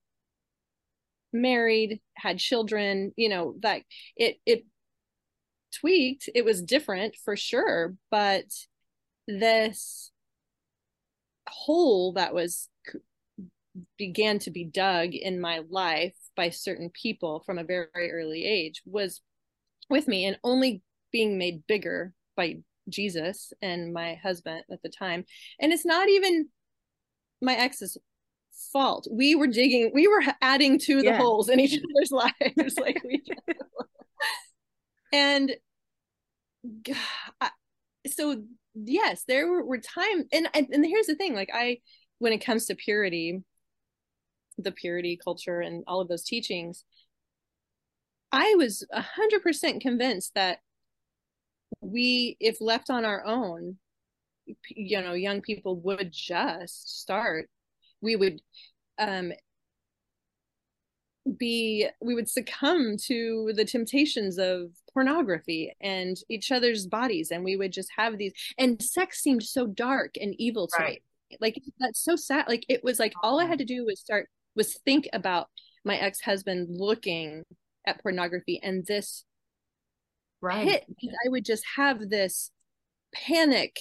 [1.31, 3.81] married, had children, you know, that
[4.15, 4.65] it it
[5.79, 6.29] tweaked.
[6.33, 8.45] It was different for sure, but
[9.27, 10.11] this
[11.47, 12.67] hole that was
[13.97, 18.45] began to be dug in my life by certain people from a very, very early
[18.45, 19.21] age was
[19.89, 20.81] with me and only
[21.11, 22.57] being made bigger by
[22.89, 25.25] Jesus and my husband at the time.
[25.59, 26.49] And it's not even
[27.41, 27.97] my ex's
[28.73, 29.07] fault.
[29.11, 31.17] We were digging, we were adding to the yeah.
[31.17, 32.77] holes in each other's lives.
[32.77, 33.23] like we
[35.13, 35.51] and
[37.41, 37.49] I,
[38.07, 38.43] so
[38.75, 41.79] yes, there were, were times and and here's the thing, like I
[42.19, 43.43] when it comes to purity,
[44.57, 46.83] the purity culture and all of those teachings,
[48.31, 50.59] I was a hundred percent convinced that
[51.81, 53.77] we, if left on our own,
[54.69, 57.49] you know, young people would just start.
[58.01, 58.39] We would
[58.97, 59.33] um,
[61.37, 67.55] be we would succumb to the temptations of pornography and each other's bodies and we
[67.55, 71.01] would just have these and sex seemed so dark and evil to right.
[71.31, 71.37] me.
[71.39, 72.47] Like that's so sad.
[72.47, 75.47] Like it was like all i had to do was start was think about
[75.85, 77.43] my ex-husband looking
[77.85, 79.23] at pornography and this
[80.41, 80.85] right hit
[81.25, 82.51] i would just have this
[83.13, 83.79] panic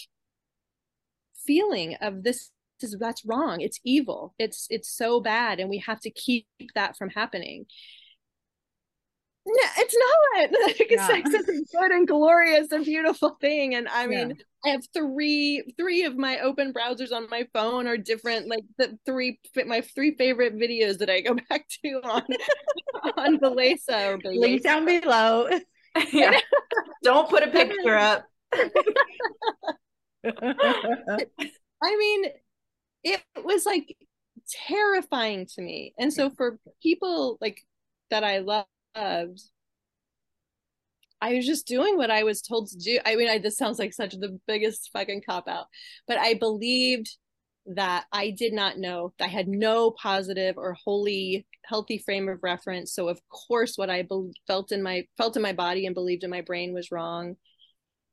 [1.47, 5.99] feeling of this is that's wrong it's evil it's it's so bad and we have
[5.99, 7.67] to keep that from happening
[9.49, 10.51] no, it's not.
[10.69, 11.07] Like, yeah.
[11.07, 13.75] Sex is a good and glorious and beautiful thing.
[13.75, 14.35] And I mean, yeah.
[14.65, 18.49] I have three three of my open browsers on my phone are different.
[18.49, 22.23] Like the three my three favorite videos that I go back to on
[23.17, 24.21] on Bellesa.
[24.25, 25.49] Link down below.
[26.13, 26.41] yeah.
[27.03, 28.25] Don't put a picture up.
[30.25, 32.25] I mean,
[33.05, 33.97] it was like
[34.67, 35.95] terrifying to me.
[35.99, 37.61] And so for people like
[38.11, 38.69] that I loved,
[41.21, 42.99] I was just doing what I was told to do.
[43.05, 45.67] I mean, I, this sounds like such the biggest fucking cop out,
[46.07, 47.17] but I believed
[47.75, 49.13] that I did not know.
[49.21, 52.95] I had no positive or wholly healthy frame of reference.
[52.95, 56.25] So of course, what I be- felt in my felt in my body and believed
[56.25, 57.37] in my brain was wrong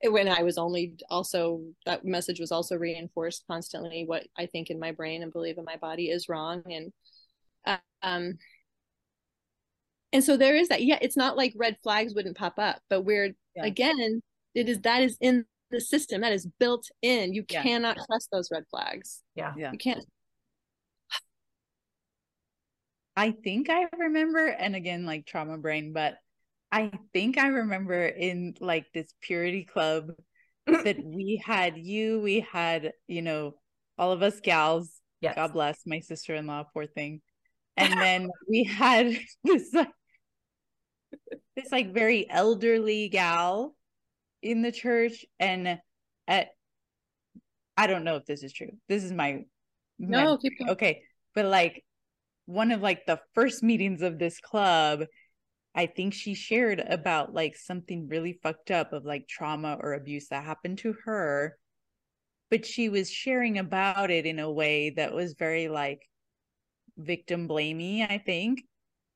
[0.04, 4.80] when I was only also that message was also reinforced constantly what I think in
[4.80, 6.92] my brain and believe in my body is wrong and
[8.04, 8.38] um
[10.14, 13.02] and so there is that yeah it's not like red flags wouldn't pop up but
[13.02, 13.66] we're yeah.
[13.66, 14.22] again
[14.54, 17.64] it is that is in the system that is built in you yeah.
[17.64, 20.04] cannot trust those red flags yeah yeah you can't
[23.18, 26.18] I think I remember and again like trauma brain but
[26.72, 30.12] I think I remember in like this purity club
[30.68, 33.54] that we had you, we had, you know,
[33.98, 35.36] all of us gals Yes.
[35.36, 37.22] God bless my sister-in-law, poor thing.
[37.78, 39.92] And then we had this like
[41.58, 43.76] this like very elderly gal
[44.46, 45.80] in the church and
[46.28, 46.48] at
[47.76, 48.72] I don't know if this is true.
[48.88, 49.44] This is my
[49.98, 50.38] no
[50.70, 51.02] okay,
[51.34, 51.84] but like
[52.46, 55.04] one of like the first meetings of this club,
[55.74, 60.28] I think she shared about like something really fucked up of like trauma or abuse
[60.30, 61.58] that happened to her,
[62.52, 66.02] but she was sharing about it in a way that was very like
[66.98, 68.64] victim blamey, I think.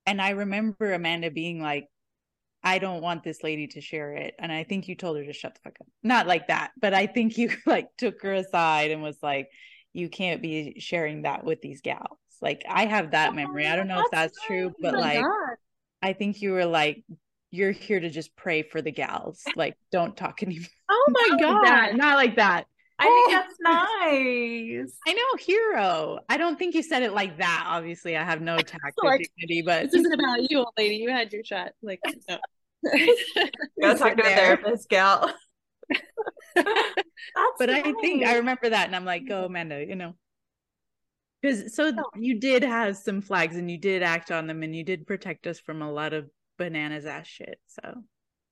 [0.07, 1.85] And I remember Amanda being like,
[2.63, 4.35] I don't want this lady to share it.
[4.37, 5.87] And I think you told her to shut the fuck up.
[6.03, 9.49] Not like that, but I think you like took her aside and was like,
[9.93, 12.19] you can't be sharing that with these gals.
[12.41, 13.67] Like I have that oh, memory.
[13.67, 15.55] I don't know if that's true, but like God.
[16.01, 17.03] I think you were like,
[17.51, 19.43] you're here to just pray for the gals.
[19.55, 20.67] Like, don't talk anymore.
[20.89, 21.63] Oh my God.
[21.63, 22.65] Like not like that.
[22.99, 23.25] I oh.
[23.27, 24.97] think that's nice.
[25.07, 26.19] I know, hero.
[26.27, 27.65] I don't think you said it like that.
[27.67, 30.95] Obviously, I have no tact or dignity, but this isn't about you, old lady.
[30.95, 31.71] You had your shot.
[31.81, 32.37] Like, no.
[33.81, 35.33] Go talk to a therapist, gal.
[36.55, 39.85] but I think I remember that, and I'm like, go, Amanda.
[39.85, 40.13] You know,
[41.41, 42.03] because so oh.
[42.15, 45.47] you did have some flags, and you did act on them, and you did protect
[45.47, 47.59] us from a lot of bananas ass shit.
[47.67, 48.03] So,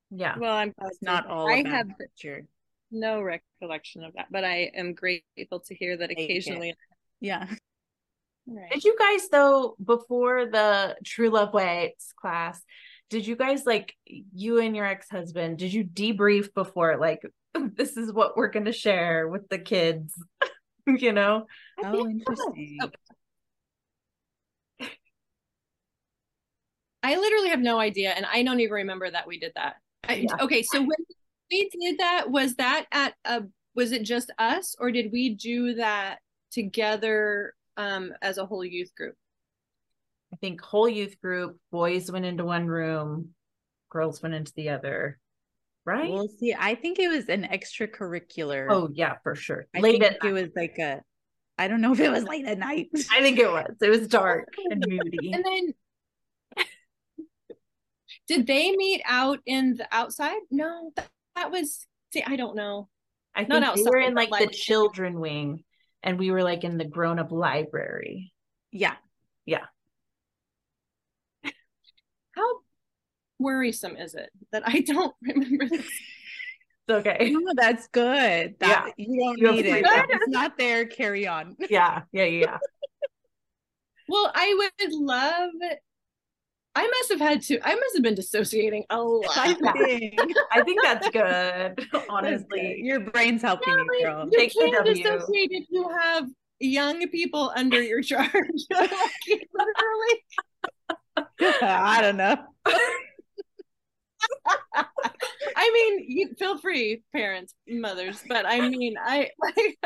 [0.10, 0.38] yeah.
[0.38, 1.49] Well, I'm it's not all.
[1.49, 2.48] I have picture
[2.92, 6.76] no recollection of that, but I am grateful to hear that occasionally.
[7.20, 7.48] Yeah.
[8.48, 8.72] Right.
[8.72, 12.62] Did you guys though before the True Love Waits class?
[13.10, 15.58] Did you guys like you and your ex husband?
[15.58, 17.22] Did you debrief before like
[17.76, 20.14] this is what we're going to share with the kids?
[20.88, 21.46] you know?
[21.84, 22.80] Oh, interesting.
[27.04, 29.76] I literally have no idea, and I don't even remember that we did that.
[30.08, 30.36] I, yeah.
[30.42, 30.98] Okay, so when
[31.52, 33.44] we did that was that at a
[33.76, 36.18] was it just us or did we do that
[36.52, 39.15] together um as a whole youth group?
[40.34, 43.30] I think whole youth group boys went into one room
[43.90, 45.19] girls went into the other
[45.86, 46.11] right?
[46.11, 48.68] Well see i think it was an extracurricular.
[48.69, 49.68] Oh yeah for sure.
[49.76, 51.02] I late think it was like a
[51.57, 52.90] i don't know if it was late at night.
[53.11, 53.76] I think it was.
[53.82, 55.32] It was dark and moody.
[55.34, 55.74] And then
[58.28, 60.40] did they meet out in the outside?
[60.52, 60.91] No
[61.38, 62.90] that was see, I don't know.
[63.36, 65.64] I think Not we were in like the children wing
[66.02, 68.34] and we were like in the grown up library.
[68.72, 68.96] Yeah.
[69.46, 69.66] Yeah.
[72.32, 72.60] How
[73.40, 75.88] worrisome is it that I don't remember this?
[76.90, 77.32] Okay.
[77.32, 78.56] No, that's good.
[78.60, 79.06] That, yeah.
[79.06, 79.86] You don't you need it.
[79.86, 80.86] It's not there.
[80.86, 81.56] Carry on.
[81.70, 82.04] Yeah.
[82.12, 82.24] Yeah.
[82.24, 82.58] Yeah.
[84.08, 85.52] well, I would love
[86.78, 87.60] I must have had to.
[87.68, 89.36] I must have been dissociating a lot.
[89.36, 90.20] I think,
[90.52, 91.88] I think that's good.
[92.10, 92.86] Honestly, good.
[92.86, 94.30] your brain's helping yeah, you, girl.
[94.32, 96.26] You Take can't dissociate if you have
[96.60, 98.30] young people under your charge.
[98.70, 98.94] literally.
[101.64, 102.38] I don't know.
[105.56, 109.80] I mean, you feel free, parents, mothers, but I mean, I like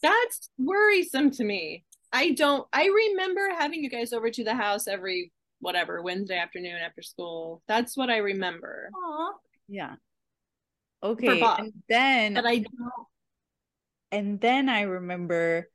[0.00, 1.84] that's worrisome to me.
[2.12, 2.68] I don't.
[2.72, 5.32] I remember having you guys over to the house every
[5.62, 7.62] whatever Wednesday afternoon after school.
[7.68, 8.90] That's what I remember.
[8.92, 9.30] Aww.
[9.68, 9.94] Yeah.
[11.02, 11.40] Okay.
[11.40, 13.06] And then but I don't
[14.10, 15.70] and then I remember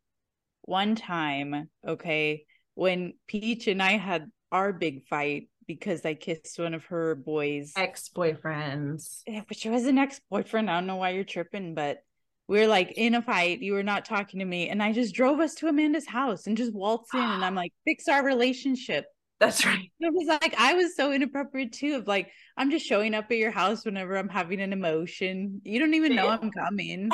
[0.61, 2.45] one time, okay,
[2.75, 7.73] when Peach and I had our big fight because I kissed one of her boys
[7.75, 9.21] ex-boyfriends.
[9.49, 10.69] Which was an ex-boyfriend.
[10.69, 11.99] I don't know why you're tripping, but
[12.47, 13.61] we are like in a fight.
[13.61, 14.69] You were not talking to me.
[14.69, 17.73] And I just drove us to Amanda's house and just waltzed in and I'm like,
[17.85, 19.05] fix our relationship.
[19.39, 19.91] That's right.
[19.99, 21.95] It was like I was so inappropriate too.
[21.95, 25.61] Of like I'm just showing up at your house whenever I'm having an emotion.
[25.63, 27.11] You don't even know I'm coming.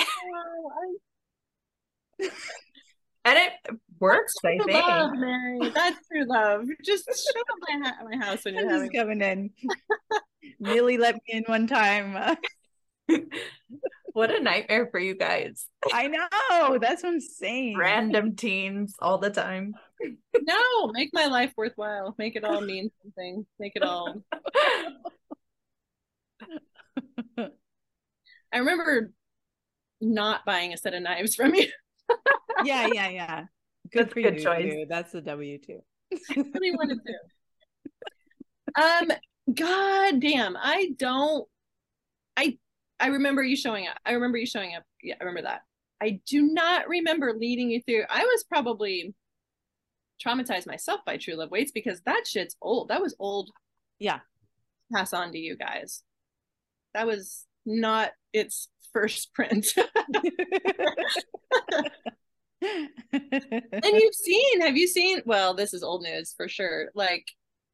[2.20, 2.30] and
[3.26, 3.52] it
[4.00, 4.34] works.
[4.46, 4.72] I think.
[4.72, 5.70] Love, Mary.
[5.74, 6.66] That's true love.
[6.84, 8.92] Just show up my, ha- my house when you're having...
[8.92, 9.50] coming in.
[10.60, 12.38] Millie let me in one time.
[14.14, 15.68] what a nightmare for you guys.
[15.92, 16.78] I know.
[16.80, 17.78] That's what I'm saying.
[17.78, 19.74] Random teens all the time.
[20.42, 22.16] No, make my life worthwhile.
[22.18, 23.46] Make it all mean something.
[23.60, 24.24] Make it all.
[27.38, 29.12] I remember
[30.02, 31.68] not buying a set of knives from you.
[32.64, 33.44] yeah, yeah, yeah.
[33.92, 34.44] Good That's for good you.
[34.44, 34.74] Choice.
[34.74, 34.86] Too.
[34.90, 35.80] That's the W two.
[36.38, 37.14] really wanted to.
[38.82, 39.12] Um,
[39.54, 41.48] god damn, I don't.
[42.36, 42.58] I
[43.00, 43.98] I remember you showing up.
[44.06, 44.84] I remember you showing up.
[45.02, 45.62] Yeah, I remember that.
[46.02, 48.04] I do not remember leading you through.
[48.10, 49.14] I was probably
[50.24, 52.90] traumatized myself by True Love Waits because that shit's old.
[52.90, 53.52] That was old.
[54.00, 54.20] Yeah.
[54.94, 56.04] Pass on to you guys.
[56.94, 59.68] That was not its first print.
[62.62, 62.90] and
[63.84, 65.22] you've seen, have you seen?
[65.26, 66.90] Well, this is old news for sure.
[66.94, 67.26] Like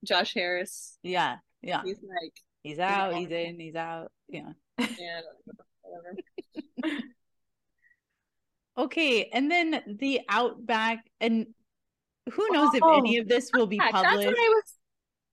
[0.05, 0.97] Josh Harris.
[1.03, 1.81] Yeah, yeah.
[1.83, 4.11] He's like he's out, he's, he's in, he's out.
[4.27, 4.51] Yeah.
[4.77, 5.21] Yeah,
[5.81, 6.17] whatever.
[8.77, 11.47] okay, and then the Outback, and
[12.29, 14.03] who knows oh, if any of this will be published?
[14.03, 14.73] That's what I was.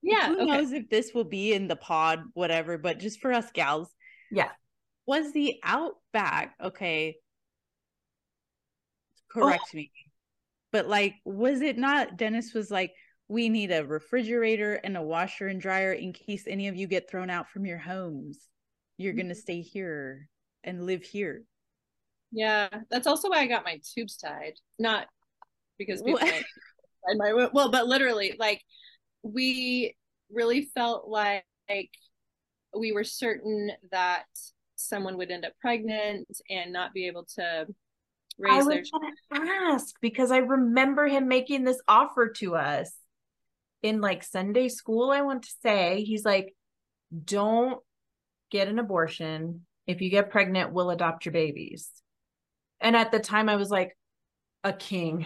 [0.01, 0.27] Yeah.
[0.27, 0.45] Who okay.
[0.45, 2.77] knows if this will be in the pod, whatever?
[2.77, 3.89] But just for us gals,
[4.31, 4.49] yeah.
[5.05, 7.17] Was the Outback okay?
[9.29, 9.77] correct oh.
[9.77, 9.91] me
[10.71, 12.93] but like was it not dennis was like
[13.27, 17.09] we need a refrigerator and a washer and dryer in case any of you get
[17.09, 18.39] thrown out from your homes
[18.97, 19.19] you're mm-hmm.
[19.19, 20.27] going to stay here
[20.63, 21.43] and live here
[22.31, 25.07] yeah that's also why i got my tubes tied not
[25.77, 26.19] because people
[27.15, 28.61] my well but literally like
[29.23, 29.95] we
[30.31, 31.43] really felt like
[32.77, 34.25] we were certain that
[34.75, 37.65] someone would end up pregnant and not be able to
[38.37, 42.93] raise I their to ask because I remember him making this offer to us
[43.81, 45.11] in like Sunday school.
[45.11, 46.55] I want to say he's like,
[47.25, 47.81] "Don't
[48.51, 49.65] get an abortion.
[49.85, 51.89] If you get pregnant, we'll adopt your babies."
[52.79, 53.97] And at the time, I was like,
[54.63, 55.25] "A king,"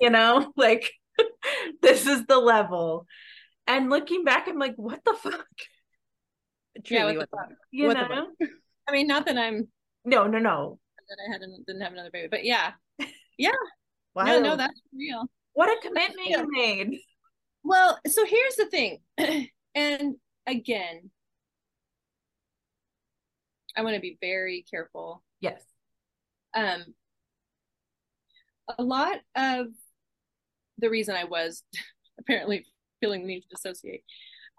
[0.00, 0.92] you know, like
[1.82, 3.06] this is the level.
[3.66, 5.46] And looking back, I'm like, "What the fuck?"
[6.84, 7.50] Truly, yeah, what the fuck?
[7.70, 8.26] You what know?
[8.88, 9.68] I mean, not that I'm.
[10.04, 10.78] No, no, no
[11.08, 12.28] that I hadn't didn't have another baby.
[12.30, 12.72] But yeah,
[13.38, 13.50] yeah.
[14.14, 14.24] Wow.
[14.24, 15.24] No, no, that's real.
[15.54, 16.98] What a commitment you made.
[17.62, 18.98] Well, so here's the thing,
[19.74, 21.10] and again,
[23.76, 25.22] I want to be very careful.
[25.40, 25.62] Yes.
[26.54, 26.84] Um,
[28.78, 29.66] a lot of
[30.78, 31.62] the reason I was
[32.18, 32.66] apparently
[33.00, 34.02] feeling the need to dissociate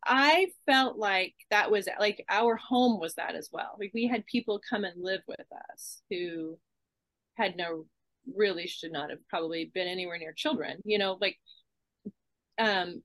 [0.06, 3.76] I felt like that was like our home was that as well.
[3.80, 6.60] Like we had people come and live with us who
[7.34, 7.86] had no
[8.36, 11.38] really should not have probably been anywhere near children, you know, like
[12.60, 13.02] um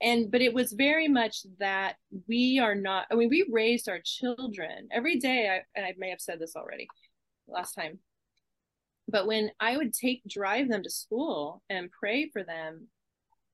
[0.00, 1.96] and but it was very much that
[2.28, 6.10] we are not i mean we raised our children every day I, and i may
[6.10, 6.86] have said this already
[7.48, 7.98] last time
[9.08, 12.86] but when i would take drive them to school and pray for them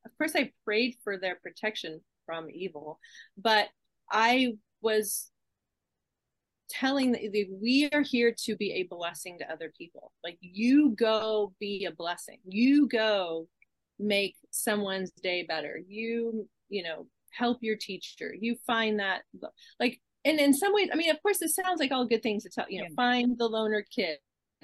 [0.05, 2.99] of course i prayed for their protection from evil.
[3.37, 3.69] But
[4.11, 5.31] I was
[6.71, 7.21] telling that
[7.61, 10.13] we are here to be a blessing to other people.
[10.25, 12.39] Like you go be a blessing.
[12.47, 13.49] You go
[13.99, 15.81] make someone's day better.
[15.87, 18.35] You, you know, help your teacher.
[18.39, 19.23] You find that
[19.79, 22.45] like and in some ways, I mean, of course, this sounds like all good things
[22.45, 22.95] to tell, you know, yeah.
[22.95, 24.19] find the loner kid,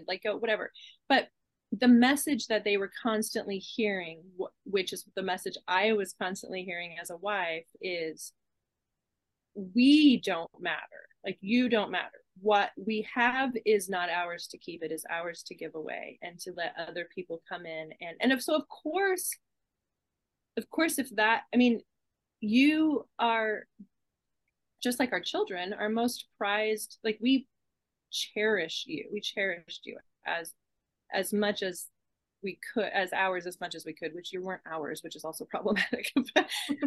[0.07, 0.71] like whatever.
[1.09, 1.29] But
[1.73, 4.23] the message that they were constantly hearing
[4.65, 8.33] which is the message i was constantly hearing as a wife is
[9.75, 11.09] we don't matter.
[11.25, 12.23] Like you don't matter.
[12.41, 14.83] What we have is not ours to keep.
[14.83, 17.91] It is ours to give away and to let other people come in.
[18.01, 19.31] And and if so of course
[20.57, 21.81] of course if that i mean
[22.41, 23.65] you are
[24.83, 27.47] just like our children our most prized like we
[28.11, 29.09] cherish you.
[29.13, 30.53] We cherished you as
[31.13, 31.87] as much as
[32.43, 35.25] we could as ours as much as we could which you weren't ours which is
[35.25, 36.13] also problematic.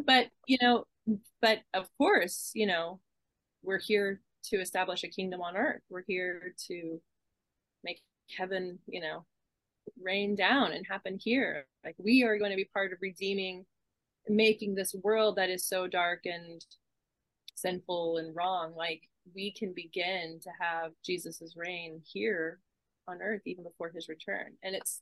[0.06, 0.86] But, you know
[1.42, 3.00] but of course you know
[3.64, 5.82] we're here to establish a kingdom on earth.
[5.90, 7.00] We're here to
[7.84, 8.02] make
[8.38, 9.26] heaven you know
[10.02, 11.66] rain down and happen here.
[11.84, 13.66] Like we are going to be part of redeeming
[14.28, 16.64] making this world that is so dark and
[17.56, 18.74] sinful and wrong.
[18.76, 19.02] Like
[19.34, 22.60] we can begin to have jesus's reign here
[23.08, 24.54] on earth even before his return.
[24.64, 25.02] And it's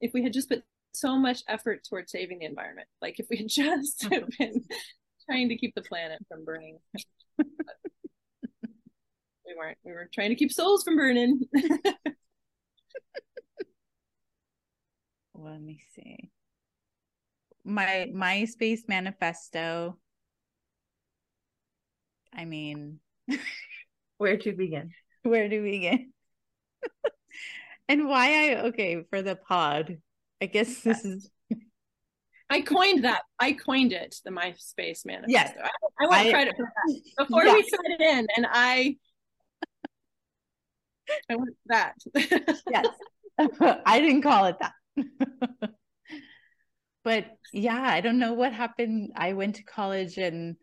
[0.00, 3.36] if we had just put so much effort towards saving the environment, like if we
[3.38, 4.20] had just uh-huh.
[4.38, 4.64] been
[5.28, 6.78] trying to keep the planet from burning.
[7.38, 7.44] we
[9.56, 9.78] weren't.
[9.84, 11.42] We were trying to keep souls from burning.
[15.34, 16.30] Let me see.
[17.64, 19.98] My MySpace manifesto.
[22.34, 23.00] I mean,
[24.18, 24.92] where to begin?
[25.24, 26.12] Where to begin?
[27.88, 29.98] and why I okay for the pod.
[30.40, 31.28] I guess this is
[32.50, 33.22] I coined that.
[33.38, 35.26] I coined it, the MySpace manifesto.
[35.28, 35.52] Yes.
[35.62, 37.00] I, I want I, credit for that.
[37.18, 37.54] Before yes.
[37.56, 38.96] we set it in, and I
[41.30, 41.94] I want that.
[42.14, 42.86] yes.
[43.86, 44.72] I didn't call it that.
[47.04, 49.12] but yeah, I don't know what happened.
[49.16, 50.56] I went to college and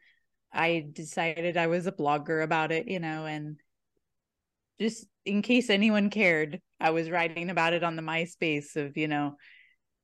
[0.56, 3.58] I decided I was a blogger about it, you know, and
[4.80, 9.08] just in case anyone cared, I was writing about it on the MySpace of, you
[9.08, 9.36] know,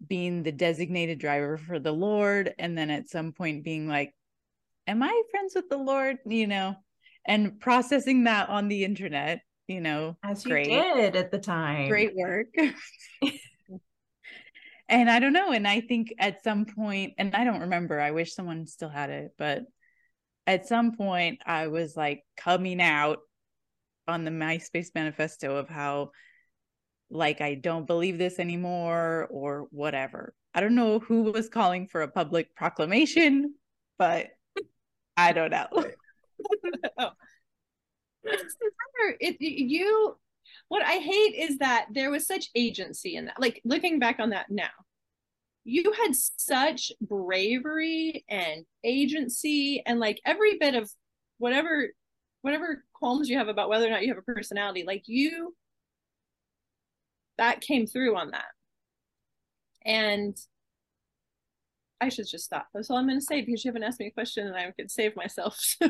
[0.05, 2.53] being the designated driver for the Lord.
[2.57, 4.13] And then at some point being like,
[4.87, 6.17] Am I friends with the Lord?
[6.25, 6.75] You know,
[7.25, 10.69] and processing that on the internet, you know, as great.
[10.69, 11.87] you did at the time.
[11.87, 12.47] Great work.
[14.89, 15.51] and I don't know.
[15.51, 19.11] And I think at some point, and I don't remember, I wish someone still had
[19.11, 19.63] it, but
[20.51, 23.19] at some point I was like coming out
[24.05, 26.11] on the MySpace manifesto of how
[27.09, 30.33] like I don't believe this anymore or whatever.
[30.53, 33.55] I don't know who was calling for a public proclamation,
[33.97, 34.27] but
[35.15, 35.67] I don't know.
[36.97, 37.11] oh.
[39.21, 40.17] it, you
[40.67, 43.39] what I hate is that there was such agency in that.
[43.39, 44.69] Like looking back on that now,
[45.63, 50.91] you had such bravery and agency and like every bit of
[51.37, 51.89] whatever
[52.41, 55.55] whatever qualms you have about whether or not you have a personality, like you
[57.37, 58.45] that came through on that.
[59.85, 60.37] And
[61.99, 62.67] I should just stop.
[62.73, 64.71] That's all I'm going to say because you haven't asked me a question and I
[64.71, 65.59] could save myself.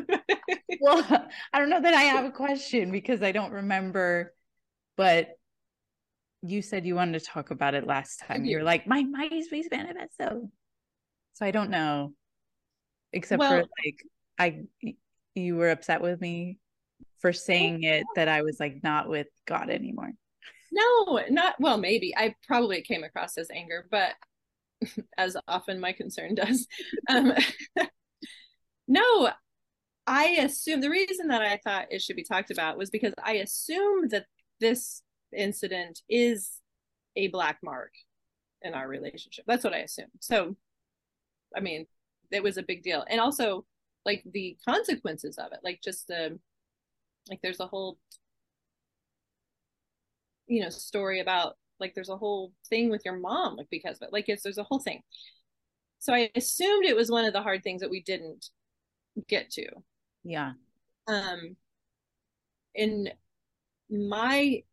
[0.81, 4.34] well, I don't know that I have a question because I don't remember,
[4.98, 5.30] but
[6.41, 8.45] you said you wanted to talk about it last time.
[8.45, 10.30] You're like, my MySpace manifesto.
[10.30, 10.51] So
[11.34, 12.13] so I don't know.
[13.13, 14.03] Except well, for like
[14.38, 14.63] I
[15.35, 16.57] you were upset with me
[17.19, 20.11] for saying it that I was like not with God anymore.
[20.72, 22.15] No, not well, maybe.
[22.15, 24.13] I probably came across as anger, but
[25.18, 26.68] as often my concern does.
[27.09, 27.34] Um,
[28.88, 29.30] no,
[30.07, 33.34] I assume the reason that I thought it should be talked about was because I
[33.34, 34.26] assume that
[34.59, 35.01] this
[35.36, 36.60] incident is
[37.16, 37.94] a black mark
[38.62, 39.45] in our relationship.
[39.48, 40.08] That's what I assume.
[40.20, 40.56] So,
[41.56, 41.88] I mean,
[42.32, 43.06] it was a big deal.
[43.10, 43.66] And also,
[44.06, 46.40] like the consequences of it, like just the,
[47.30, 47.98] like there's a whole,
[50.48, 54.03] you know, story about like there's a whole thing with your mom like because of
[54.03, 55.02] it like it's there's a whole thing
[55.99, 58.49] so i assumed it was one of the hard things that we didn't
[59.28, 59.66] get to
[60.24, 60.53] yeah
[61.08, 61.58] um
[62.76, 63.10] in
[63.90, 64.64] my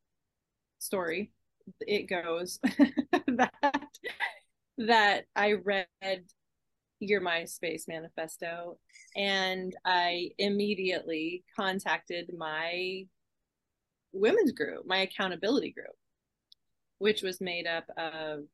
[0.78, 1.32] story
[1.80, 2.58] it goes
[3.26, 3.88] that
[4.78, 6.24] that i read
[7.00, 8.78] your myspace manifesto
[9.16, 13.04] and i immediately contacted my
[14.12, 15.96] women's group my accountability group
[16.98, 18.44] which was made up of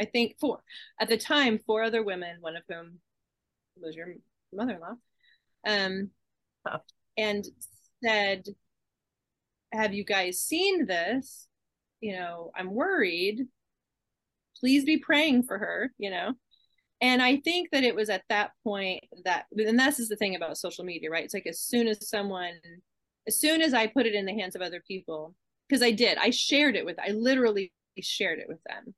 [0.00, 0.60] I think four
[0.98, 3.00] at the time, four other women, one of whom
[3.76, 4.14] was your
[4.52, 4.94] mother-in-law,
[5.66, 6.10] um,
[6.66, 6.78] oh.
[7.18, 7.44] and
[8.02, 8.44] said,
[9.72, 11.46] "Have you guys seen this?
[12.00, 13.46] You know, I'm worried.
[14.58, 15.92] Please be praying for her.
[15.98, 16.32] You know."
[17.02, 20.36] And I think that it was at that point that, and this is the thing
[20.36, 21.24] about social media, right?
[21.24, 22.52] It's like as soon as someone
[23.26, 25.34] as soon as I put it in the hands of other people,
[25.68, 28.94] because I did, I shared it with, I literally shared it with them.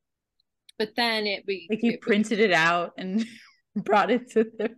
[0.79, 3.25] But then it be like you it, printed it out and
[3.77, 4.77] brought it to them.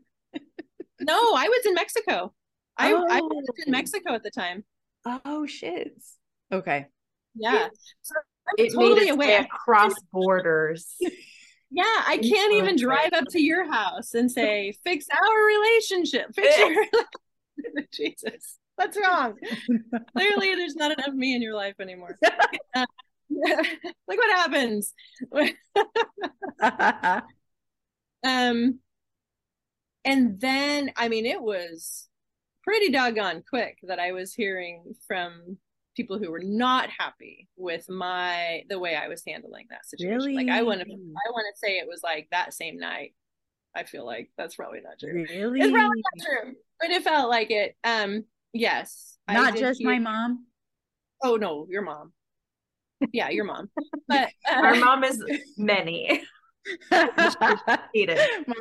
[1.01, 2.35] no, I was in Mexico.
[2.77, 3.07] I, oh.
[3.09, 3.77] I was in oh.
[3.79, 4.65] Mexico at the time.
[5.07, 5.97] Oh shit.
[6.53, 6.87] Okay.
[7.35, 7.69] Yeah.
[8.03, 8.15] So
[8.59, 10.95] it totally away across borders.
[11.71, 16.33] Yeah, I can't even drive up to your house and say, fix our relationship.
[16.33, 18.59] Fix your Jesus.
[18.77, 19.35] What's wrong?
[20.17, 22.17] Clearly, there's not enough me in your life anymore.
[22.77, 22.87] Uh,
[24.07, 24.93] like what happens?
[28.23, 28.79] um,
[30.05, 32.07] and then I mean, it was
[32.65, 35.59] pretty doggone quick that I was hearing from
[35.97, 40.17] people who were not happy with my the way I was handling that situation.
[40.17, 40.35] Really?
[40.35, 43.15] Like I want to I want to say it was like that same night.
[43.77, 45.13] I feel like that's probably not true.
[45.13, 45.61] Really?
[45.61, 46.55] It's probably not true.
[46.81, 47.77] But it felt like it.
[47.85, 49.19] Um Yes.
[49.29, 49.91] Not just hear...
[49.91, 50.47] my mom.
[51.23, 52.13] Oh no, your mom.
[53.13, 53.69] Yeah, your mom.
[54.09, 54.55] But uh...
[54.55, 55.23] our mom is
[55.59, 56.23] many.
[56.91, 57.09] my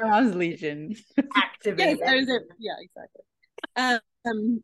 [0.02, 0.96] mom's legion.
[1.36, 2.00] Activated.
[2.00, 3.22] Yes, yeah, exactly.
[3.76, 4.62] Um and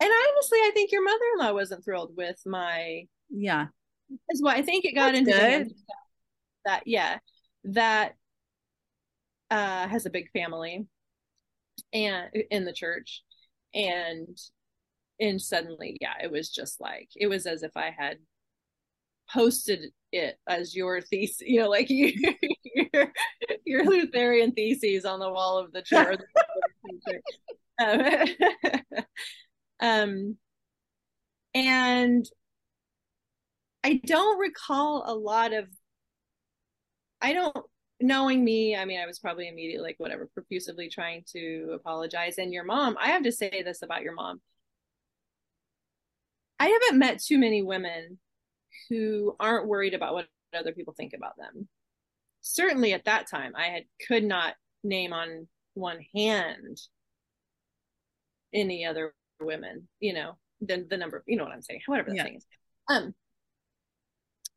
[0.00, 3.66] honestly, I think your mother-in-law wasn't thrilled with my yeah.
[4.30, 5.72] Is what I think it got That's into good.
[6.64, 7.18] that yeah
[7.64, 8.14] that
[9.50, 10.86] uh has a big family
[11.92, 13.22] and in the church
[13.74, 14.36] and
[15.20, 18.18] and suddenly yeah it was just like it was as if i had
[19.32, 22.12] posted it as your thesis you know like you,
[22.92, 23.12] your,
[23.64, 26.20] your lutheran theses on the wall of the church
[27.80, 29.04] um,
[29.80, 30.36] um
[31.54, 32.26] and
[33.84, 35.66] i don't recall a lot of
[37.20, 37.66] i don't
[38.02, 42.38] knowing me, I mean, I was probably immediately like, whatever, profusively trying to apologize.
[42.38, 44.40] And your mom, I have to say this about your mom.
[46.58, 48.18] I haven't met too many women
[48.88, 51.68] who aren't worried about what other people think about them.
[52.40, 54.54] Certainly at that time, I had could not
[54.84, 56.78] name on one hand
[58.54, 62.16] any other women, you know, than the number, you know what I'm saying, whatever the
[62.16, 62.24] yeah.
[62.24, 62.46] thing is.
[62.88, 63.14] Um,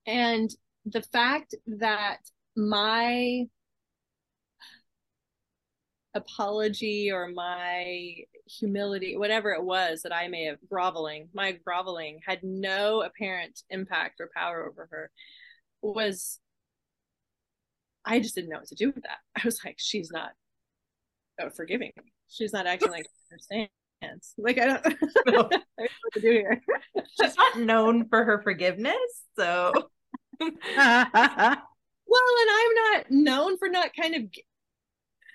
[0.05, 0.49] and
[0.85, 2.19] the fact that
[2.55, 3.45] my
[6.13, 8.15] apology or my
[8.47, 14.21] humility, whatever it was that I may have groveling, my groveling had no apparent impact
[14.21, 15.11] or power over her
[15.81, 16.39] was
[18.05, 19.19] I just didn't know what to do with that.
[19.35, 20.31] I was like, she's not
[21.41, 21.91] uh, forgiving.
[22.29, 24.33] She's not acting like she understands.
[24.37, 24.85] Like I don't,
[25.27, 26.61] I don't know what to do here.
[27.19, 28.95] she's not known for her forgiveness,
[29.37, 29.71] so.
[30.39, 34.23] well, and I'm not known for not kind of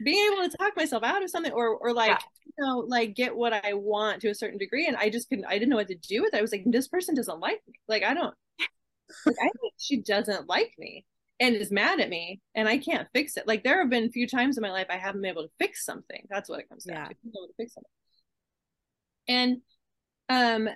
[0.05, 2.19] being able to talk myself out of something or or like yeah.
[2.47, 5.45] you know like get what I want to a certain degree and I just couldn't
[5.47, 6.39] I didn't know what to do with it.
[6.39, 7.75] I was like this person doesn't like me.
[7.89, 8.35] Like I don't
[9.27, 11.05] like, I think she doesn't like me
[11.41, 13.49] and is mad at me and I can't fix it.
[13.49, 15.53] Like there have been a few times in my life I haven't been able to
[15.59, 16.27] fix something.
[16.29, 17.09] That's what it comes down yeah.
[17.09, 17.15] to.
[17.27, 17.91] Able to fix something.
[19.27, 19.57] And
[20.29, 20.69] um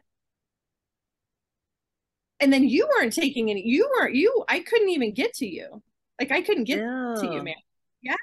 [2.41, 5.83] and then you weren't taking any you weren't you I couldn't even get to you.
[6.19, 7.15] Like I couldn't get Ew.
[7.21, 7.55] to you, man.
[8.03, 8.15] Yeah.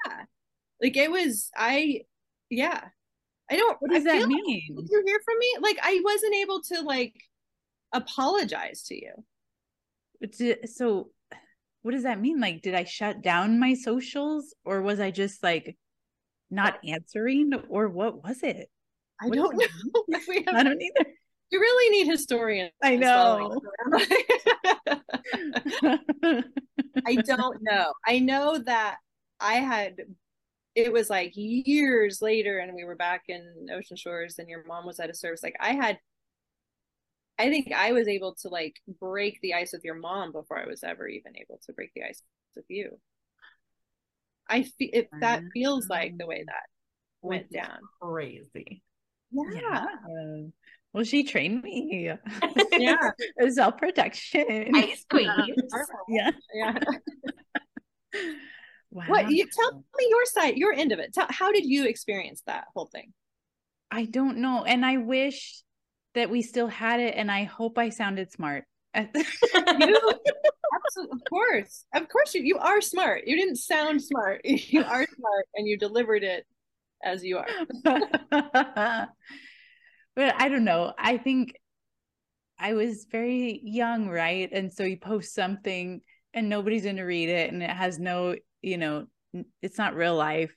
[0.82, 2.02] Like it was, I,
[2.50, 2.80] yeah.
[3.50, 3.76] I don't.
[3.80, 4.74] What does that mean?
[4.74, 5.56] Like, you hear from me?
[5.60, 7.14] Like I wasn't able to like
[7.92, 9.12] apologize to you.
[10.66, 11.10] So,
[11.82, 12.40] what does that mean?
[12.40, 15.76] Like, did I shut down my socials, or was I just like
[16.50, 18.70] not answering, or what was it?
[19.20, 19.66] I what don't know.
[20.46, 21.06] Have, I don't either.
[21.50, 22.72] You really need historians.
[22.82, 23.60] I know.
[27.06, 27.92] I don't know.
[28.06, 28.96] I know that
[29.38, 29.96] I had
[30.74, 34.86] it was like years later and we were back in ocean shores and your mom
[34.86, 35.98] was at a service like i had
[37.38, 40.66] i think i was able to like break the ice with your mom before i
[40.66, 42.22] was ever even able to break the ice
[42.54, 42.98] with you.
[44.48, 47.28] I feel if that feels like the way that mm-hmm.
[47.28, 47.78] went down.
[48.00, 48.82] crazy.
[49.30, 49.86] Yeah, yeah.
[50.92, 52.12] well she trained me.
[52.72, 53.10] Yeah.
[53.48, 54.74] Self-protection.
[54.74, 55.30] Ice queen.
[56.08, 56.30] Yeah.
[56.54, 56.78] Yeah.
[58.90, 59.04] Wow.
[59.06, 61.14] What you tell me your side, your end of it.
[61.14, 63.12] Tell, how did you experience that whole thing?
[63.90, 65.62] I don't know, and I wish
[66.14, 67.14] that we still had it.
[67.16, 68.64] And I hope I sounded smart.
[68.94, 69.10] you,
[69.54, 73.22] of course, of course, you you are smart.
[73.26, 74.42] You didn't sound smart.
[74.44, 76.46] You are smart, and you delivered it
[77.02, 77.46] as you are.
[77.82, 79.08] but
[80.16, 80.92] I don't know.
[80.98, 81.54] I think
[82.58, 84.48] I was very young, right?
[84.52, 86.02] And so you post something
[86.34, 89.06] and nobody's going to read it and it has no you know
[89.60, 90.54] it's not real life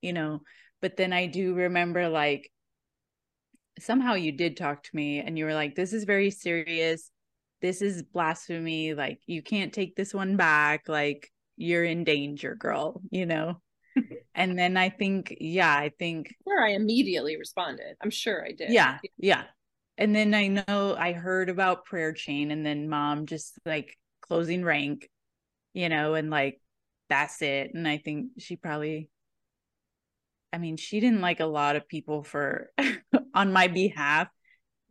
[0.00, 0.40] you know
[0.80, 2.50] but then i do remember like
[3.82, 7.10] somehow you did talk to me and you were like this is very serious.
[7.60, 8.94] This is blasphemy.
[8.94, 10.88] Like you can't take this one back.
[10.88, 13.60] Like you're in danger girl you know?
[14.34, 17.96] And then i think yeah i think sure i immediately responded.
[18.00, 18.70] I'm sure i did.
[18.70, 19.44] Yeah yeah.
[19.96, 24.64] And then i know i heard about prayer chain and then mom just like closing
[24.64, 25.08] rank
[25.72, 26.60] you know and like
[27.08, 27.72] that's it.
[27.74, 29.10] And I think she probably,
[30.52, 32.70] I mean, she didn't like a lot of people for
[33.34, 34.28] on my behalf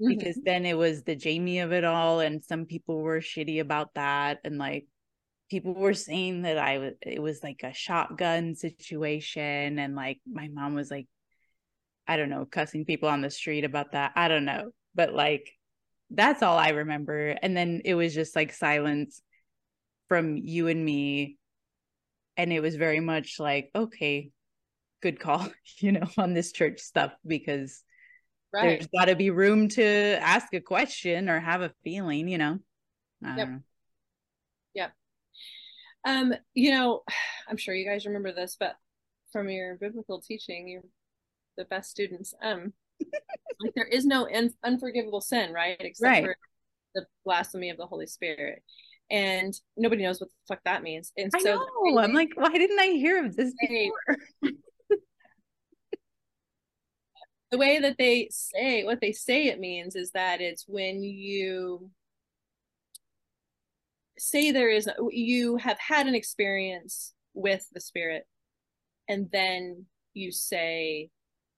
[0.01, 0.09] mm-hmm.
[0.09, 2.19] because then it was the Jamie of it all.
[2.19, 4.39] And some people were shitty about that.
[4.43, 4.87] And like,
[5.49, 9.79] people were saying that I was, it was like a shotgun situation.
[9.79, 11.07] And like, my mom was like,
[12.07, 14.13] I don't know, cussing people on the street about that.
[14.15, 14.71] I don't know.
[14.95, 15.51] But like,
[16.09, 17.35] that's all I remember.
[17.41, 19.21] And then it was just like silence
[20.07, 21.37] from you and me
[22.37, 24.29] and it was very much like okay
[25.01, 25.47] good call
[25.79, 27.83] you know on this church stuff because
[28.53, 28.69] right.
[28.69, 32.59] there's got to be room to ask a question or have a feeling you know
[33.21, 33.59] yep know.
[34.73, 34.93] yep
[36.05, 37.03] um you know
[37.47, 38.75] i'm sure you guys remember this but
[39.31, 40.81] from your biblical teaching you're
[41.57, 42.73] the best students um
[43.61, 46.23] like there is no un- unforgivable sin right except right.
[46.23, 46.35] for
[46.95, 48.63] the blasphemy of the holy spirit
[49.09, 51.13] and nobody knows what the fuck that means.
[51.17, 51.99] And I so know.
[51.99, 54.51] I'm like, why didn't I hear of this before?
[57.51, 61.89] the way that they say what they say it means is that it's when you
[64.17, 68.27] say there is you have had an experience with the spirit
[69.07, 71.09] and then you say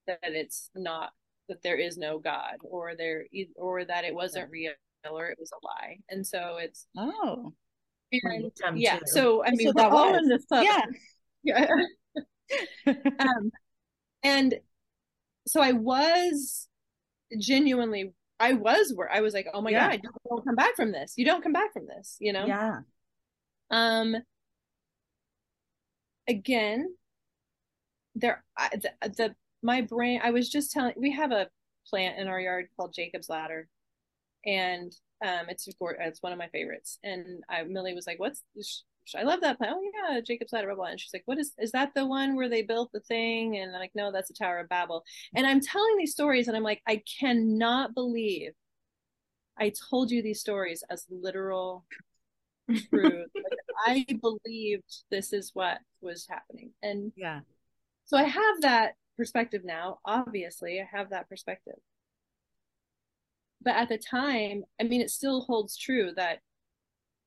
[0.05, 1.11] that it's not
[1.47, 3.25] that there is no god or there
[3.55, 4.73] or that it wasn't real
[5.09, 5.97] or it was a lie.
[6.09, 7.53] And so it's oh
[8.11, 8.97] and, yeah.
[8.99, 9.05] Too.
[9.05, 10.21] So I mean so we're all was.
[10.21, 10.45] in this.
[10.51, 10.85] Yeah.
[11.41, 11.67] Yeah.
[13.19, 13.49] um
[14.23, 14.55] and
[15.49, 16.67] so I was
[17.39, 19.89] genuinely I was where I was like, oh my yeah.
[19.89, 21.15] God, you don't come back from this.
[21.17, 22.45] You don't come back from this, you know?
[22.45, 22.79] Yeah.
[23.71, 24.15] Um
[26.27, 26.95] again,
[28.15, 31.47] there I, the, the my brain I was just telling we have a
[31.89, 33.67] plant in our yard called Jacob's Ladder,
[34.45, 34.93] and
[35.25, 36.99] um, it's it's one of my favorites.
[37.03, 38.43] And I, Millie was like, "What's
[39.15, 39.75] I love that plant.
[39.75, 42.35] Oh yeah, Jacob's Ladder, blah blah." And she's like, "What is is that the one
[42.35, 45.03] where they built the thing?" And I'm like, "No, that's the Tower of Babel."
[45.35, 48.51] And I'm telling these stories, and I'm like, I cannot believe
[49.57, 51.85] I told you these stories as literal
[52.89, 53.29] truth.
[53.35, 53.53] like,
[53.87, 57.41] I believed this is what was happening, and yeah,
[58.05, 59.99] so I have that perspective now.
[60.05, 61.79] Obviously, I have that perspective.
[63.61, 66.39] But at the time, I mean, it still holds true that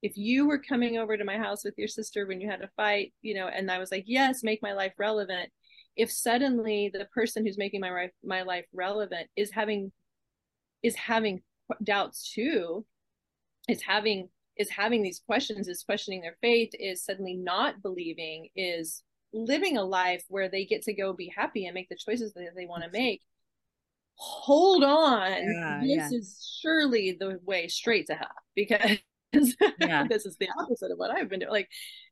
[0.03, 2.71] if you were coming over to my house with your sister when you had a
[2.77, 5.49] fight, you know, and I was like, yes, make my life relevant.
[5.97, 9.93] If suddenly the person who's making my life my life relevant is having
[10.83, 11.43] is having
[11.83, 12.85] doubts too,
[13.69, 19.05] is having is having these questions, is questioning their faith, is suddenly not believing, is
[19.33, 22.51] living a life where they get to go be happy and make the choices that
[22.57, 23.23] they want to make
[24.17, 26.19] hold on yeah, this yeah.
[26.19, 28.99] is surely the way straight to hell because
[29.81, 30.07] yeah.
[30.09, 31.69] this is the opposite of what i've been doing like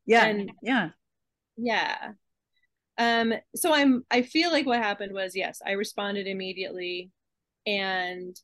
[0.07, 0.89] yeah and yeah
[1.57, 2.13] yeah
[2.99, 7.11] um so i'm i feel like what happened was yes i responded immediately
[7.67, 8.37] and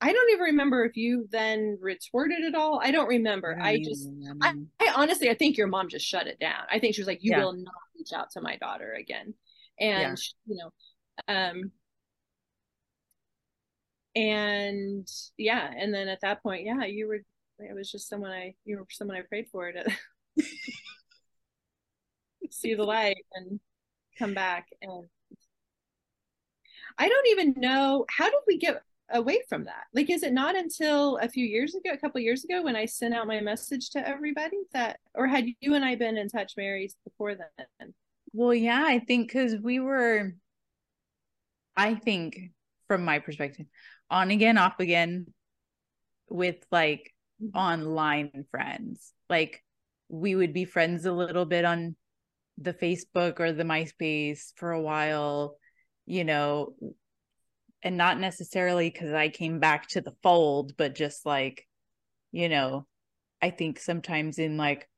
[0.00, 2.80] I don't even remember if you then retorted it all.
[2.82, 3.58] I don't remember.
[3.60, 4.08] I, I just,
[4.42, 6.64] I, I, honestly, I think your mom just shut it down.
[6.70, 7.42] I think she was like, "You yeah.
[7.42, 9.32] will not reach out to my daughter again,"
[9.80, 10.54] and yeah.
[10.54, 11.72] you know, um,
[14.14, 15.08] and
[15.38, 17.20] yeah, and then at that point, yeah, you were.
[17.58, 19.84] It was just someone I, you were someone I prayed for to
[22.50, 23.60] see the light and
[24.18, 25.06] come back and.
[26.98, 28.80] I don't even know how did we get
[29.10, 32.42] away from that like is it not until a few years ago a couple years
[32.42, 35.94] ago when i sent out my message to everybody that or had you and i
[35.94, 37.94] been in touch mary before then
[38.32, 40.32] well yeah i think because we were
[41.76, 42.50] i think
[42.88, 43.66] from my perspective
[44.10, 45.26] on again off again
[46.28, 47.12] with like.
[47.42, 47.58] Mm-hmm.
[47.58, 49.62] online friends like
[50.08, 51.94] we would be friends a little bit on
[52.56, 55.58] the facebook or the myspace for a while
[56.06, 56.74] you know
[57.86, 61.66] and not necessarily because I came back to the fold, but just like,
[62.32, 62.84] you know,
[63.40, 64.88] I think sometimes in like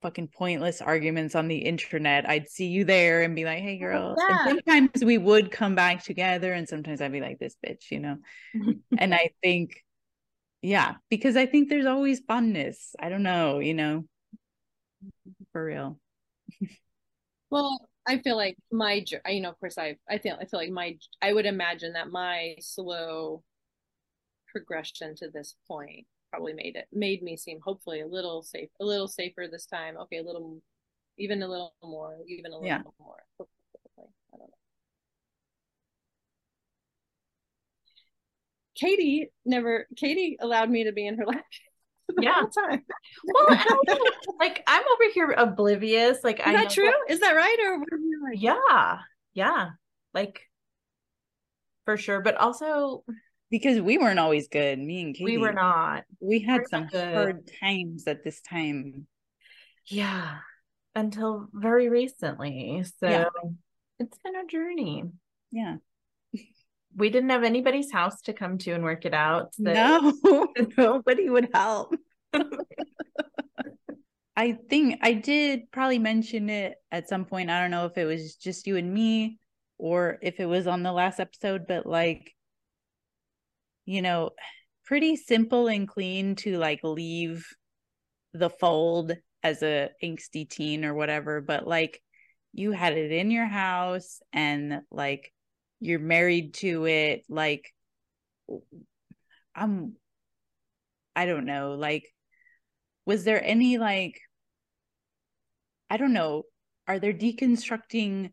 [0.00, 3.84] fucking pointless arguments on the internet, I'd see you there and be like, hey, oh,
[3.84, 4.14] girl.
[4.16, 4.38] Yeah.
[4.38, 7.98] And sometimes we would come back together, and sometimes I'd be like, this bitch, you
[7.98, 8.18] know?
[8.98, 9.82] and I think,
[10.62, 12.94] yeah, because I think there's always funness.
[12.98, 14.04] I don't know, you know,
[15.52, 15.98] for real.
[17.50, 20.70] well, I feel like my, you know, of course, I, I feel, I feel like
[20.70, 23.42] my, I would imagine that my slow
[24.50, 28.84] progression to this point probably made it, made me seem hopefully a little safe, a
[28.84, 29.96] little safer this time.
[29.96, 30.60] Okay, a little,
[31.18, 32.82] even a little more, even a little yeah.
[32.98, 33.22] more.
[33.38, 34.50] I don't know.
[38.80, 41.40] Katie never, Katie allowed me to be in her life
[42.20, 42.42] yeah.
[42.58, 42.82] time.
[43.24, 43.58] well,
[44.40, 46.18] like I'm over here oblivious.
[46.24, 46.86] Like, is I that true?
[46.86, 47.56] That, is that right?
[47.62, 47.84] Or
[48.32, 48.98] yeah,
[49.34, 49.70] yeah,
[50.14, 50.40] like
[51.84, 52.20] for sure.
[52.20, 53.04] But also
[53.50, 54.78] because we weren't always good.
[54.78, 56.04] Me and Katie, we were not.
[56.20, 57.14] We had we some good.
[57.14, 59.06] hard times at this time.
[59.86, 60.38] Yeah,
[60.94, 62.84] until very recently.
[62.98, 63.24] So yeah.
[63.98, 65.04] it's been a journey.
[65.50, 65.76] Yeah
[66.96, 69.54] we didn't have anybody's house to come to and work it out.
[69.54, 69.72] So.
[69.72, 70.12] No,
[70.76, 71.94] nobody would help.
[74.36, 77.50] I think I did probably mention it at some point.
[77.50, 79.38] I don't know if it was just you and me
[79.78, 82.34] or if it was on the last episode, but like,
[83.84, 84.30] you know,
[84.84, 87.46] pretty simple and clean to like leave
[88.32, 89.12] the fold
[89.42, 91.40] as a angsty teen or whatever.
[91.40, 92.00] But like,
[92.52, 95.32] you had it in your house and like
[95.80, 97.72] you're married to it like
[99.54, 99.94] i'm
[101.16, 102.04] i don't know like
[103.06, 104.20] was there any like
[105.88, 106.44] i don't know
[106.86, 108.30] are there deconstructing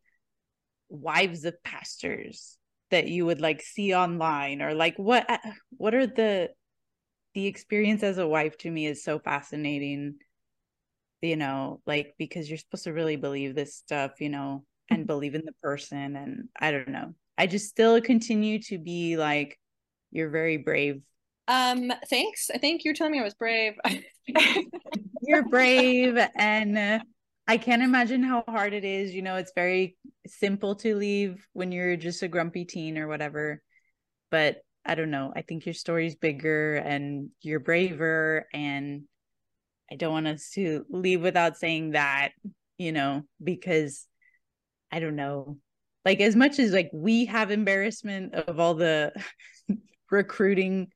[0.90, 2.58] wives of pastors
[2.92, 4.62] that you would like see online?
[4.62, 5.38] Or like what uh,
[5.72, 6.50] what are the
[7.34, 10.16] the experience as a wife to me is so fascinating
[11.22, 15.36] you know like because you're supposed to really believe this stuff you know and believe
[15.36, 19.60] in the person and i don't know I just still continue to be like,
[20.12, 21.02] you're very brave.
[21.48, 22.50] Um, thanks.
[22.54, 23.76] I think you're telling me I was brave.
[25.22, 27.00] you're brave, and uh,
[27.48, 29.14] I can't imagine how hard it is.
[29.14, 29.96] You know, it's very
[30.26, 33.62] simple to leave when you're just a grumpy teen or whatever.
[34.30, 35.32] But I don't know.
[35.36, 39.04] I think your story's bigger and you're braver, and
[39.92, 42.32] I don't want us to leave without saying that.
[42.78, 44.06] You know, because
[44.92, 45.58] I don't know
[46.08, 49.12] like as much as like we have embarrassment of all the
[50.10, 50.88] recruiting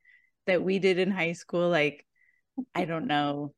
[0.48, 2.06] that we did in high school like
[2.74, 3.54] i don't know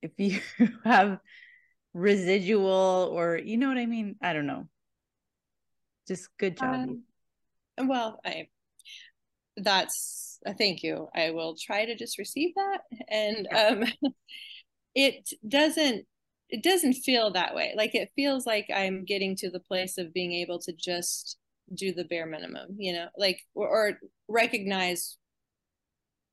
[0.00, 0.40] if you
[0.84, 1.18] have
[1.92, 4.16] residual or you know what i mean?
[4.22, 4.68] I don't know.
[6.08, 6.88] Just good job.
[6.88, 7.02] Um,
[7.86, 8.48] well i
[9.58, 11.08] that's a thank you.
[11.14, 13.84] I will try to just receive that and um
[14.94, 16.06] it doesn't
[16.48, 17.74] it doesn't feel that way.
[17.76, 21.38] Like it feels like i'm getting to the place of being able to just
[21.74, 23.98] do the bare minimum you know like or, or
[24.28, 25.18] recognize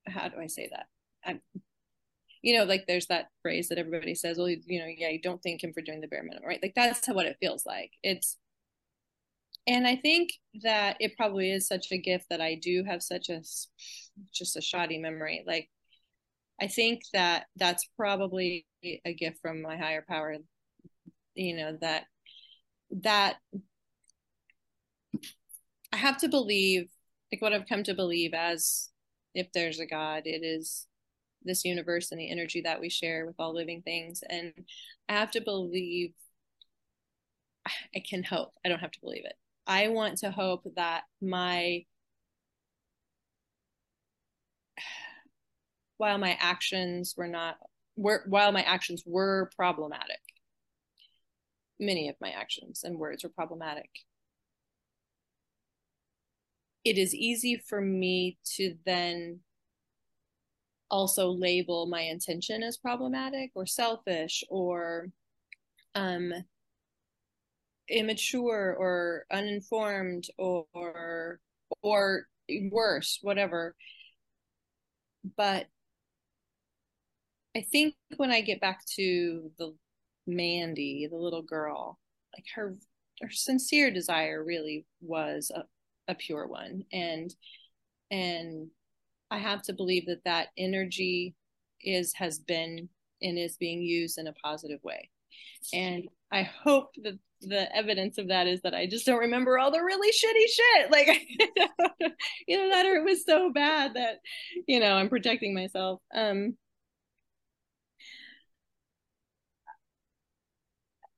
[0.06, 0.86] how do i say that?
[1.26, 1.42] I'm
[2.42, 5.42] you know like there's that phrase that everybody says well you know yeah you don't
[5.42, 6.62] thank him for doing the bare minimum right?
[6.62, 7.92] Like that's what it feels like.
[8.04, 8.38] It's
[9.66, 10.32] and i think
[10.62, 13.42] that it probably is such a gift that i do have such a
[14.34, 15.44] just a shoddy memory.
[15.48, 15.70] Like
[16.62, 20.38] i think that that's probably a gift from my higher power
[21.36, 22.06] you know that
[22.92, 23.38] that
[25.92, 26.90] i have to believe
[27.32, 28.90] like what i've come to believe as
[29.34, 30.88] if there's a god it is
[31.46, 34.24] this universe and the energy that we share with all living things.
[34.30, 34.54] And
[35.10, 36.14] i have to believe
[37.96, 38.54] i can hope.
[38.66, 39.36] I don't have to believe it.
[39.68, 41.86] I want to hope that my
[45.98, 47.58] while my actions were not
[47.96, 50.22] were while my actions were problematic.
[51.80, 53.90] Many of my actions and words were problematic.
[56.84, 59.40] It is easy for me to then
[60.92, 65.08] also label my intention as problematic or selfish or
[65.96, 66.34] um
[67.90, 71.40] immature or uninformed or
[71.82, 72.28] or
[72.72, 73.76] worse whatever.
[75.38, 75.68] But
[77.56, 79.74] i think when i get back to the
[80.28, 82.00] mandy the little girl
[82.36, 82.76] like her
[83.22, 85.64] her sincere desire really was a,
[86.12, 87.36] a pure one and
[88.12, 88.70] and
[89.32, 91.36] i have to believe that that energy
[91.82, 92.88] is has been
[93.22, 95.10] and is being used in a positive way
[95.74, 97.18] and i hope that
[97.48, 100.92] the evidence of that is that I just don't remember all the really shitty shit.
[100.92, 101.08] Like,
[102.48, 104.20] you know, that it was so bad that,
[104.68, 106.02] you know, I'm protecting myself.
[106.14, 106.56] Um,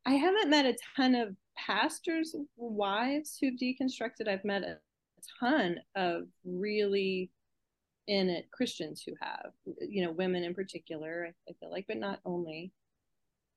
[0.06, 4.27] I haven't met a ton of pastors' wives who've deconstructed.
[4.27, 4.77] I've met a
[5.40, 7.32] ton of really
[8.07, 9.52] in it Christians who have,
[9.82, 12.72] you know, women in particular, I, feel like, but not only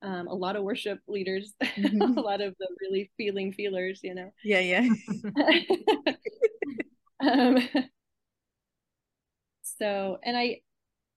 [0.01, 2.19] um, a lot of worship leaders, mm-hmm.
[2.19, 4.31] a lot of the really feeling feelers, you know.
[4.43, 4.89] Yeah, yeah.
[7.21, 7.59] um,
[9.63, 10.61] so, and I,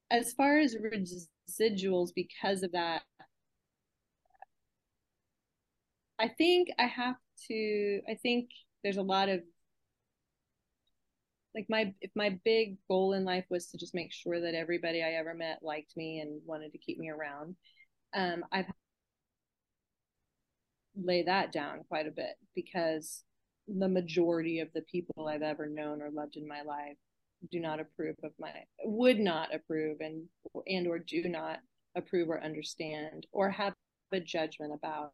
[0.10, 3.04] as far as residuals, because of that,
[6.22, 7.16] I think I have
[7.48, 8.02] to.
[8.10, 8.50] I think
[8.84, 9.42] there's a lot of
[11.56, 15.04] like my if my big goal in life was to just make sure that everybody
[15.04, 17.56] I ever met liked me and wanted to keep me around
[18.14, 18.66] um, I've
[20.96, 23.24] lay that down quite a bit because
[23.68, 26.98] the majority of the people I've ever known or loved in my life
[27.52, 28.52] do not approve of my
[28.84, 30.26] would not approve and
[30.68, 31.60] and or do not
[31.96, 33.74] approve or understand or have
[34.12, 35.14] a judgment about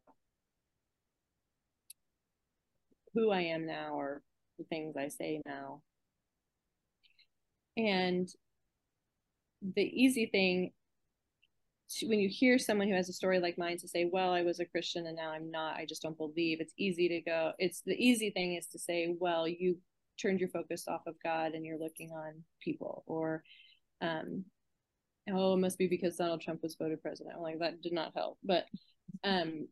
[3.18, 4.22] who I am now or
[4.60, 5.82] the things I say now.
[7.76, 8.30] And
[9.76, 10.72] the easy thing
[11.90, 14.44] to, when you hear someone who has a story like mine to say, well, I
[14.44, 17.54] was a Christian and now I'm not, I just don't believe, it's easy to go.
[17.58, 19.78] It's the easy thing is to say, well, you
[20.22, 23.44] turned your focus off of God and you're looking on people or,
[24.02, 24.46] um,
[25.32, 27.36] oh, it must be because Donald Trump was voted president.
[27.36, 28.38] I'm like, that did not help.
[28.44, 28.66] But,
[29.24, 29.68] um,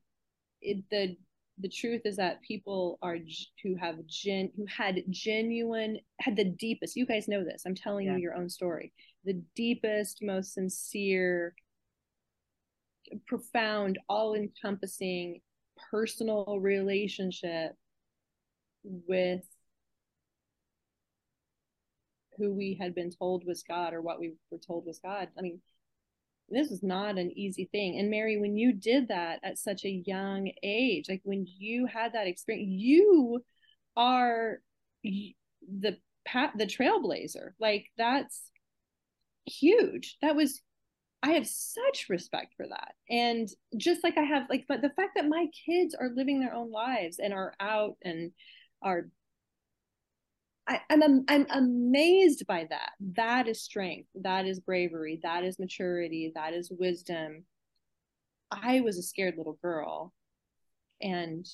[0.61, 1.15] it, the,
[1.59, 3.17] the truth is that people are
[3.63, 8.07] who have gen who had genuine had the deepest you guys know this i'm telling
[8.07, 8.15] yeah.
[8.15, 8.91] you your own story
[9.23, 11.55] the deepest most sincere
[13.27, 15.41] profound, all encompassing
[15.91, 17.73] personal relationship
[18.83, 19.43] with
[22.37, 25.29] who we had been told was God or what we were told was God.
[25.37, 25.61] I mean,
[26.49, 27.99] this is not an easy thing.
[27.99, 32.13] And Mary, when you did that at such a young age, like when you had
[32.13, 33.43] that experience, you
[33.97, 34.59] are
[35.03, 37.51] the pat the trailblazer.
[37.59, 38.51] Like that's
[39.45, 40.17] huge.
[40.21, 40.61] That was
[41.23, 42.93] I have such respect for that.
[43.09, 46.53] And just like I have like but the fact that my kids are living their
[46.53, 48.31] own lives and are out and
[48.81, 49.09] are
[50.67, 52.91] I, am I'm, I'm amazed by that.
[53.15, 54.09] That is strength.
[54.15, 55.19] That is bravery.
[55.21, 56.31] That is maturity.
[56.33, 57.45] That is wisdom.
[58.51, 60.13] I was a scared little girl,
[61.01, 61.45] and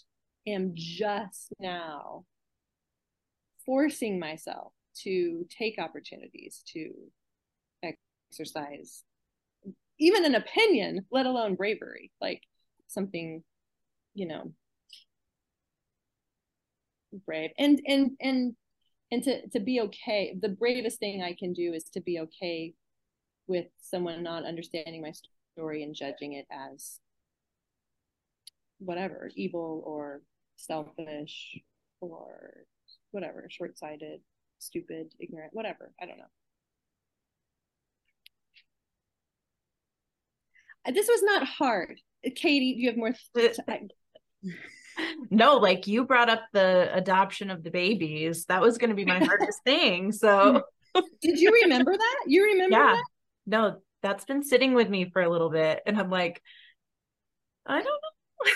[0.47, 2.25] am just now
[3.65, 4.73] forcing myself
[5.03, 6.91] to take opportunities to
[7.83, 9.03] exercise
[10.01, 12.41] even an opinion, let alone bravery, like
[12.87, 13.43] something,
[14.15, 14.51] you know,
[17.25, 18.55] brave and and and
[19.11, 20.35] and to to be okay.
[20.39, 22.73] The bravest thing I can do is to be okay
[23.47, 25.13] with someone not understanding my
[25.53, 26.99] story and judging it as
[28.79, 30.21] whatever, evil or
[30.55, 31.59] selfish
[31.99, 32.65] or
[33.11, 34.21] whatever, short-sighted,
[34.59, 35.91] stupid, ignorant, whatever.
[36.01, 36.23] I don't know.
[40.93, 41.99] this was not hard.
[42.35, 43.13] Katie, do you have more?
[45.29, 48.45] No, like you brought up the adoption of the babies.
[48.45, 50.11] That was going to be my hardest thing.
[50.11, 50.63] So,
[51.21, 52.23] did you remember that?
[52.27, 52.95] You remember yeah.
[52.95, 53.03] that?
[53.45, 55.81] No, that's been sitting with me for a little bit.
[55.85, 56.41] And I'm like,
[57.65, 58.51] I don't know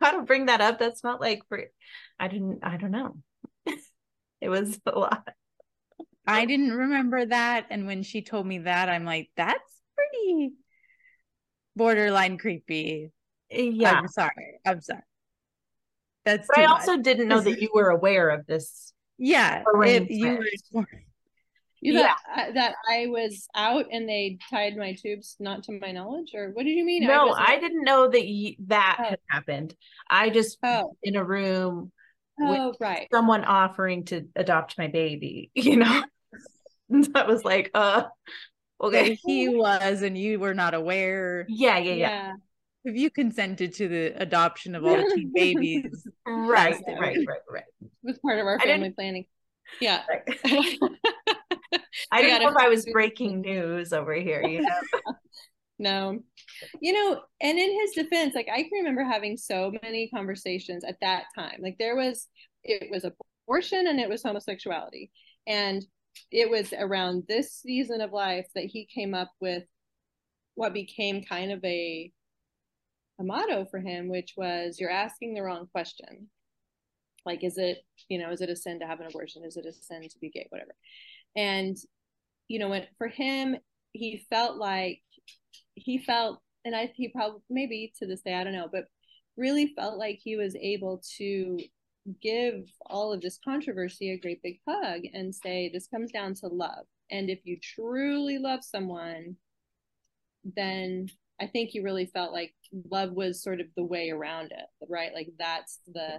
[0.00, 0.78] how to bring that up.
[0.78, 1.62] That's not like for,
[2.18, 3.16] I didn't, I don't know.
[4.40, 5.28] it was a lot.
[6.26, 7.66] I didn't remember that.
[7.70, 9.58] And when she told me that, I'm like, that's
[9.94, 10.52] pretty
[11.76, 13.10] borderline creepy.
[13.50, 13.92] Eh, yeah.
[13.92, 14.60] I'm sorry.
[14.66, 15.02] I'm sorry.
[16.24, 17.04] That's but I also much.
[17.04, 18.92] didn't know that you were aware of this.
[19.18, 19.62] Yeah.
[19.82, 20.40] It, you
[20.72, 20.86] were
[21.80, 22.14] you yeah.
[22.34, 26.48] thought that I was out and they tied my tubes, not to my knowledge, or
[26.50, 27.06] what did you mean?
[27.06, 29.04] No, I, I didn't know that you, that oh.
[29.04, 29.76] had happened.
[30.08, 30.96] I just oh.
[31.02, 31.92] in a room
[32.40, 33.06] oh, with right.
[33.12, 35.50] someone offering to adopt my baby.
[35.54, 36.04] You know,
[36.88, 38.04] that was like, uh,
[38.80, 42.32] okay he was and you were not aware yeah yeah yeah, yeah.
[42.84, 47.64] If you consented to the adoption of all the teen babies right right right right.
[47.82, 49.24] It was part of our family planning.
[49.80, 50.02] Yeah.
[50.08, 50.22] Right.
[52.12, 54.68] i didn't know if i was breaking news over here you know?
[55.76, 56.20] No.
[56.80, 61.00] You know and in his defense like i can remember having so many conversations at
[61.00, 61.58] that time.
[61.60, 62.28] Like there was
[62.62, 65.10] it was abortion and it was homosexuality.
[65.46, 65.84] And
[66.30, 69.64] it was around this season of life that he came up with
[70.54, 72.12] what became kind of a
[73.20, 76.28] a motto for him which was you're asking the wrong question.
[77.26, 77.78] Like is it
[78.08, 79.44] you know is it a sin to have an abortion?
[79.44, 80.46] Is it a sin to be gay?
[80.50, 80.74] Whatever.
[81.36, 81.76] And
[82.48, 83.56] you know when for him
[83.92, 85.00] he felt like
[85.74, 88.84] he felt and i he probably maybe to this day i don't know but
[89.36, 91.58] really felt like he was able to
[92.20, 96.48] give all of this controversy a great big hug and say this comes down to
[96.48, 96.84] love.
[97.10, 99.36] And if you truly love someone
[100.56, 101.08] then
[101.40, 102.54] i think he really felt like
[102.90, 106.18] love was sort of the way around it right like that's the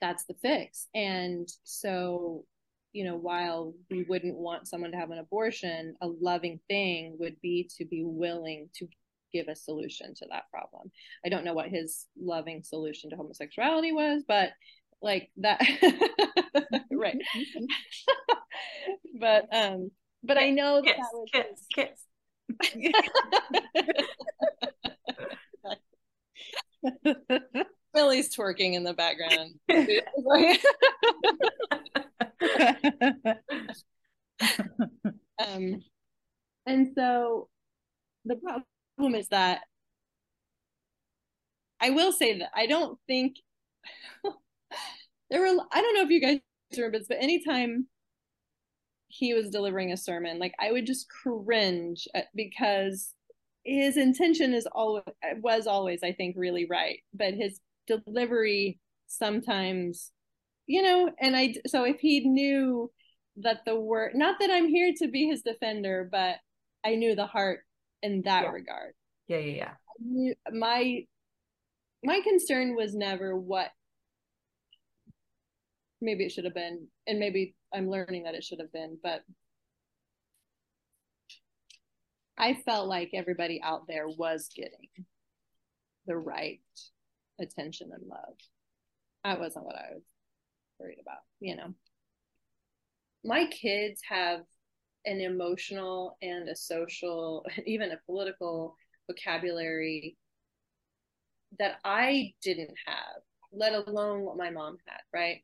[0.00, 2.44] that's the fix and so
[2.92, 7.40] you know while we wouldn't want someone to have an abortion a loving thing would
[7.40, 8.86] be to be willing to
[9.32, 10.90] give a solution to that problem.
[11.24, 14.50] I don't know what his loving solution to homosexuality was, but
[15.00, 15.60] like that
[16.92, 17.16] right.
[19.20, 19.90] but um
[20.22, 22.00] but I know that, kiss, that was kiss, kiss.
[27.94, 29.58] Millie's twerking in the background.
[35.38, 35.82] um,
[36.66, 37.48] and so
[38.24, 38.64] the problem
[38.96, 39.60] problem is that
[41.80, 43.36] I will say that I don't think
[45.30, 46.40] there were I don't know if you guys
[46.76, 47.86] remember this, but anytime
[49.14, 53.12] he was delivering a sermon, like I would just cringe at, because
[53.62, 55.04] his intention is always
[55.42, 60.10] was always I think really right, but his delivery sometimes,
[60.66, 62.90] you know, and I so if he knew
[63.36, 66.36] that the word not that I'm here to be his defender, but
[66.82, 67.60] I knew the heart
[68.02, 68.50] in that yeah.
[68.50, 68.94] regard.
[69.28, 70.32] Yeah, yeah, yeah.
[70.50, 71.04] My
[72.02, 73.68] my concern was never what
[76.02, 79.22] maybe it should have been, and maybe I'm learning that it should have been, but
[82.36, 84.88] I felt like everybody out there was getting
[86.06, 86.60] the right
[87.40, 88.34] attention and love.
[89.24, 90.02] That wasn't what I was
[90.78, 91.74] worried about, you know.
[93.24, 94.40] My kids have
[95.04, 98.76] an emotional and a social, even a political
[99.08, 100.16] vocabulary
[101.58, 103.22] that I didn't have,
[103.52, 105.42] let alone what my mom had, right?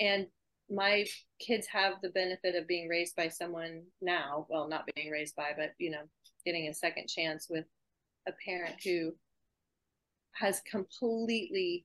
[0.00, 0.26] And
[0.70, 1.04] my
[1.40, 5.52] kids have the benefit of being raised by someone now, well, not being raised by,
[5.56, 6.02] but, you know,
[6.44, 7.66] getting a second chance with
[8.26, 9.12] a parent who
[10.32, 11.84] has completely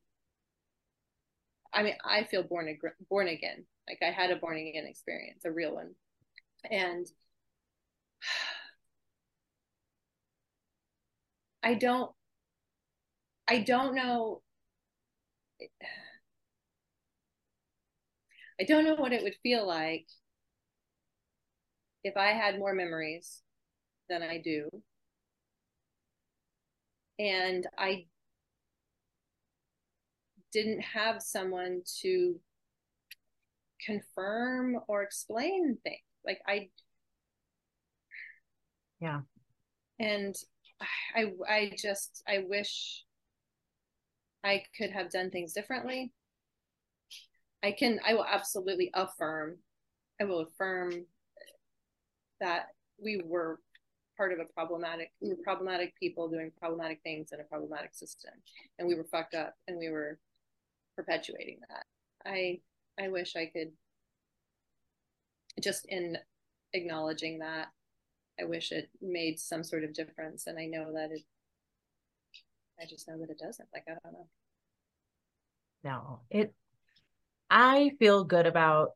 [1.73, 2.77] I mean, I feel born
[3.09, 3.65] born again.
[3.89, 5.93] Like I had a born again experience, a real one
[6.71, 7.05] and
[11.63, 12.11] I don't
[13.47, 14.41] I don't know
[18.59, 20.07] I don't know what it would feel like
[22.03, 23.41] if I had more memories
[24.09, 24.69] than I do.
[27.17, 28.05] And I
[30.51, 32.39] didn't have someone to
[33.85, 35.99] confirm or explain things.
[36.25, 36.69] Like I
[38.99, 39.21] Yeah.
[39.99, 40.35] And
[41.15, 43.03] I I just I wish
[44.43, 46.13] I could have done things differently.
[47.65, 49.57] I can I will absolutely affirm
[50.21, 51.05] I will affirm
[52.39, 52.67] that
[53.03, 53.59] we were
[54.15, 58.33] part of a problematic we were problematic people doing problematic things in a problematic system.
[58.77, 60.19] And we were fucked up and we were
[60.95, 61.85] perpetuating that.
[62.23, 62.59] I
[62.99, 63.71] i wish i could
[65.59, 66.19] just in
[66.73, 67.69] acknowledging that
[68.39, 70.45] i wish it made some sort of difference.
[70.45, 71.23] And i know that it
[72.79, 74.27] i just know that it doesn't like i don't know.
[75.83, 76.53] No it
[77.49, 78.91] i feel good about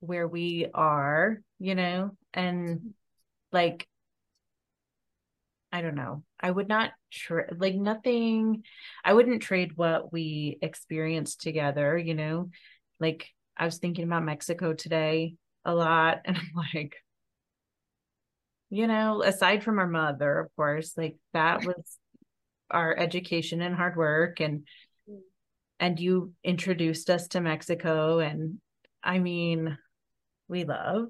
[0.00, 2.94] where we are you know and
[3.52, 3.86] like
[5.74, 6.22] I don't know.
[6.38, 8.64] I would not tra- like nothing.
[9.02, 12.50] I wouldn't trade what we experienced together, you know.
[13.00, 16.96] Like I was thinking about Mexico today a lot and I'm like
[18.70, 21.98] you know, aside from our mother, of course, like that was
[22.70, 24.66] our education and hard work and
[25.82, 28.58] and you introduced us to Mexico and
[29.02, 29.76] I mean,
[30.46, 31.08] we love.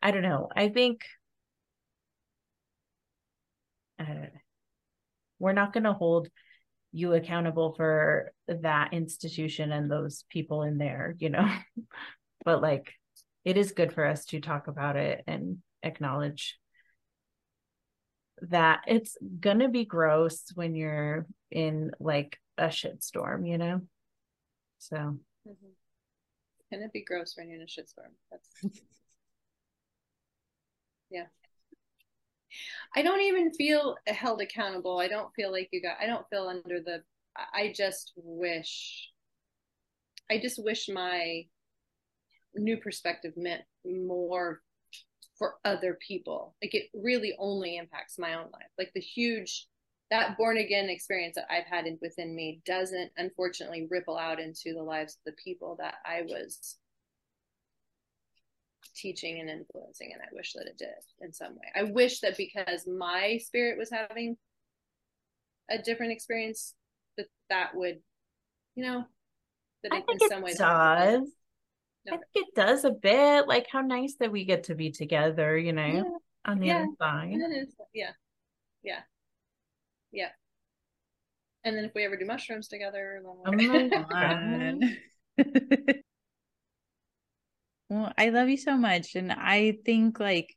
[0.00, 0.48] I don't know.
[0.54, 1.02] I think
[3.98, 4.30] uh,
[5.40, 6.28] we're not going to hold
[6.92, 11.52] you accountable for that institution and those people in there, you know.
[12.44, 12.92] but like
[13.44, 16.56] it is good for us to talk about it and acknowledge
[18.42, 23.80] that it's gonna be gross when you're in like a shitstorm, you know.
[24.78, 25.52] So mm-hmm.
[26.72, 28.12] can it be gross when you're in a shitstorm?
[28.30, 28.48] That's
[31.10, 31.26] yeah.
[32.94, 34.98] I don't even feel held accountable.
[34.98, 37.02] I don't feel like you got, I don't feel under the,
[37.36, 39.08] I just wish,
[40.30, 41.44] I just wish my
[42.54, 44.60] new perspective meant more
[45.40, 46.54] for other people.
[46.62, 48.68] Like it really only impacts my own life.
[48.78, 49.66] Like the huge,
[50.10, 54.82] that born again experience that I've had within me doesn't unfortunately ripple out into the
[54.82, 56.76] lives of the people that I was
[58.94, 60.88] teaching and influencing and i wish that it did
[61.20, 64.36] in some way i wish that because my spirit was having
[65.70, 66.74] a different experience
[67.16, 68.00] that that would
[68.74, 69.04] you know
[69.84, 71.28] that I think in some it way does
[72.06, 72.14] no.
[72.14, 75.56] I think it does a bit like how nice that we get to be together
[75.56, 76.02] you know yeah.
[76.44, 76.76] on the yeah.
[76.76, 77.36] other side
[77.94, 78.10] yeah
[78.82, 79.00] yeah
[80.12, 80.28] yeah
[81.64, 83.34] and then if we ever do mushrooms together then...
[83.46, 84.78] oh my
[85.36, 85.96] god
[87.90, 89.16] Well, I love you so much.
[89.16, 90.56] And I think like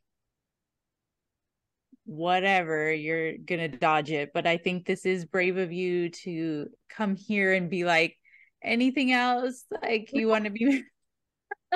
[2.06, 4.30] whatever, you're gonna dodge it.
[4.32, 8.16] But I think this is brave of you to come here and be like,
[8.62, 9.64] anything else?
[9.82, 10.84] Like you want to be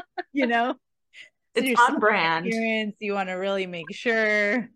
[0.33, 0.75] you know?
[1.55, 2.47] It's on brand.
[2.47, 4.69] Experience, you want to really make sure.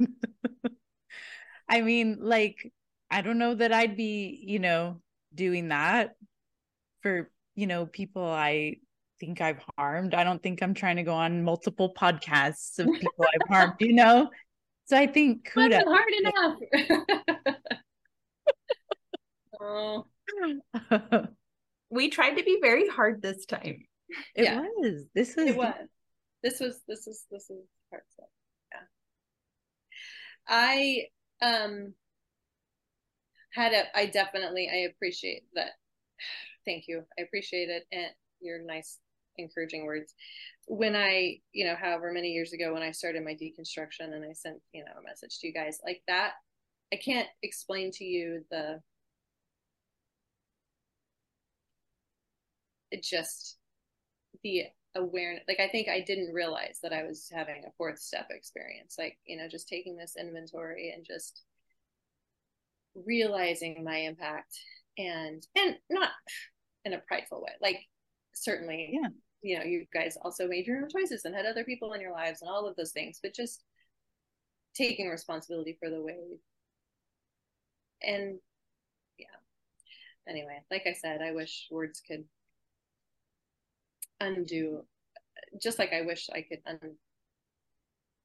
[1.68, 2.72] I mean, like,
[3.10, 5.00] I don't know that I'd be, you know,
[5.34, 6.14] doing that
[7.02, 8.76] for, you know, people I
[9.20, 10.14] think I've harmed.
[10.14, 13.92] I don't think I'm trying to go on multiple podcasts of people I've harmed, you
[13.92, 14.30] know?
[14.86, 15.82] So I think kudos.
[15.84, 16.56] hard enough.
[19.60, 20.06] oh.
[21.90, 23.87] we tried to be very hard this time.
[24.34, 24.60] It yeah.
[24.60, 25.04] was.
[25.14, 25.74] This was it was.
[26.42, 28.28] This was this is this is hard stuff.
[28.72, 28.86] Yeah.
[30.48, 31.06] I
[31.42, 31.94] um
[33.52, 35.72] had a I definitely I appreciate that.
[36.64, 37.02] Thank you.
[37.18, 38.10] I appreciate it and
[38.40, 38.98] your nice
[39.36, 40.14] encouraging words
[40.66, 44.32] when i you know however many years ago when i started my deconstruction and i
[44.32, 46.32] sent you know a message to you guys like that
[46.92, 48.80] i can't explain to you the
[52.90, 53.56] it just
[54.42, 54.64] the
[54.96, 58.96] awareness like i think i didn't realize that i was having a fourth step experience
[58.98, 61.42] like you know just taking this inventory and just
[63.06, 64.58] realizing my impact
[64.96, 66.10] and and not
[66.84, 67.80] in a prideful way like
[68.34, 69.08] certainly yeah.
[69.42, 72.12] you know you guys also made your own choices and had other people in your
[72.12, 73.64] lives and all of those things but just
[74.74, 76.14] taking responsibility for the way
[78.02, 78.38] and
[79.18, 79.26] yeah.
[80.28, 82.24] Anyway like i said i wish words could
[84.20, 84.84] undo
[85.60, 86.96] just like i wish i could un-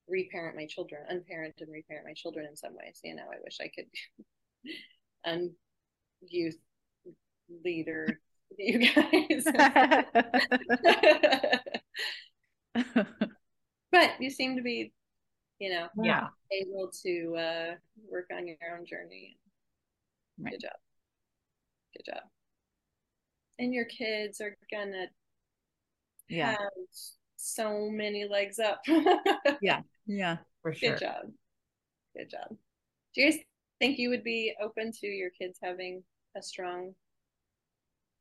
[0.08, 3.58] reparent my children unparent and reparent my children in some ways you know i wish
[3.62, 3.86] i could
[5.26, 5.52] un
[6.28, 6.58] youth
[7.64, 8.20] leader
[8.58, 9.46] you guys.
[13.92, 14.94] but you seem to be,
[15.60, 17.76] you know, yeah, able to uh,
[18.12, 19.38] work on your own journey.
[20.40, 20.52] Right.
[20.52, 20.78] Good job.
[21.96, 22.24] Good job.
[23.60, 25.06] And your kids are gonna
[26.36, 26.52] yeah.
[26.52, 26.60] have
[27.36, 28.82] so many legs up.
[29.62, 29.82] yeah.
[30.06, 30.38] Yeah.
[30.62, 30.92] For sure.
[30.92, 31.32] Good job.
[32.16, 32.50] Good job.
[33.14, 33.40] Do you guys
[33.80, 36.04] think you would be open to your kids having
[36.38, 36.94] a strong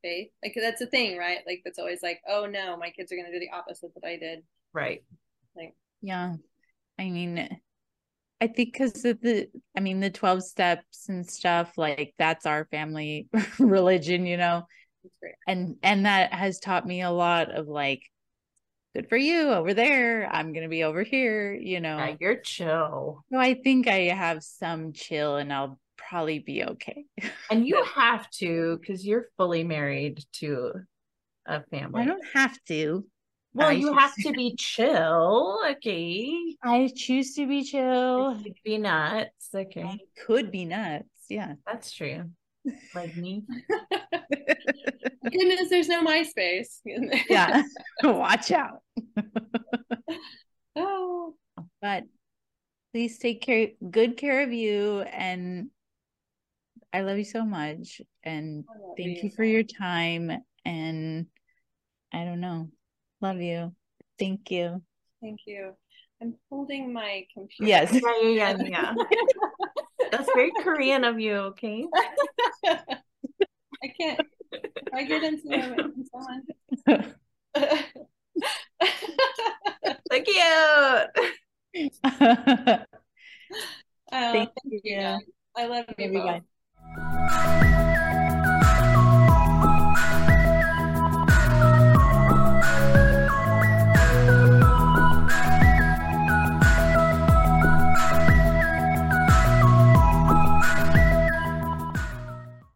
[0.03, 0.29] faith?
[0.43, 1.39] Like that's the thing, right?
[1.47, 4.17] Like that's always like, oh no, my kids are gonna do the opposite that I
[4.17, 4.43] did.
[4.73, 5.03] Right.
[5.57, 6.35] Like yeah.
[6.99, 7.49] I mean
[8.41, 12.65] I think because of the I mean the 12 steps and stuff, like that's our
[12.73, 13.29] family
[13.61, 14.67] religion, you know.
[15.47, 18.03] And and that has taught me a lot of like
[18.95, 20.29] good for you over there.
[20.31, 21.99] I'm gonna be over here, you know.
[21.99, 23.25] Yeah, you're chill.
[23.33, 27.05] So I think I have some chill and I'll probably be okay.
[27.51, 30.73] and you have to because you're fully married to
[31.47, 32.03] a family.
[32.03, 33.05] I don't have to.
[33.55, 35.61] Well, I you have to be chill.
[35.73, 36.57] Okay.
[36.63, 38.39] I choose to be chill.
[38.43, 39.49] could be nuts.
[39.55, 39.83] Okay.
[39.83, 41.09] I could be nuts.
[41.29, 41.55] Yeah.
[41.67, 42.31] That's true.
[42.95, 43.45] Like me.
[45.25, 46.81] Goodness, there's no MySpace.
[47.29, 47.63] yeah.
[48.03, 48.83] Watch out.
[50.77, 51.35] oh.
[51.81, 52.05] But
[52.93, 55.69] please take care good care of you and
[56.93, 58.65] I love you so much and
[58.97, 60.31] thank you, you for your time
[60.65, 61.27] and
[62.13, 62.69] I don't know.
[63.21, 63.75] Love you.
[64.19, 64.83] Thank you.
[65.23, 65.73] Thank you.
[66.21, 67.69] I'm holding my computer.
[67.69, 67.93] Yes.
[67.93, 68.95] Yeah, yeah, yeah.
[70.13, 71.87] That's very Korean of you, okay?
[72.67, 74.21] I can't
[74.95, 75.81] I get into it
[80.11, 80.39] so cute.
[80.45, 81.07] Uh,
[84.11, 84.81] thank, thank you.
[84.85, 85.19] you.
[85.57, 86.13] I love you.
[86.13, 87.82] Both.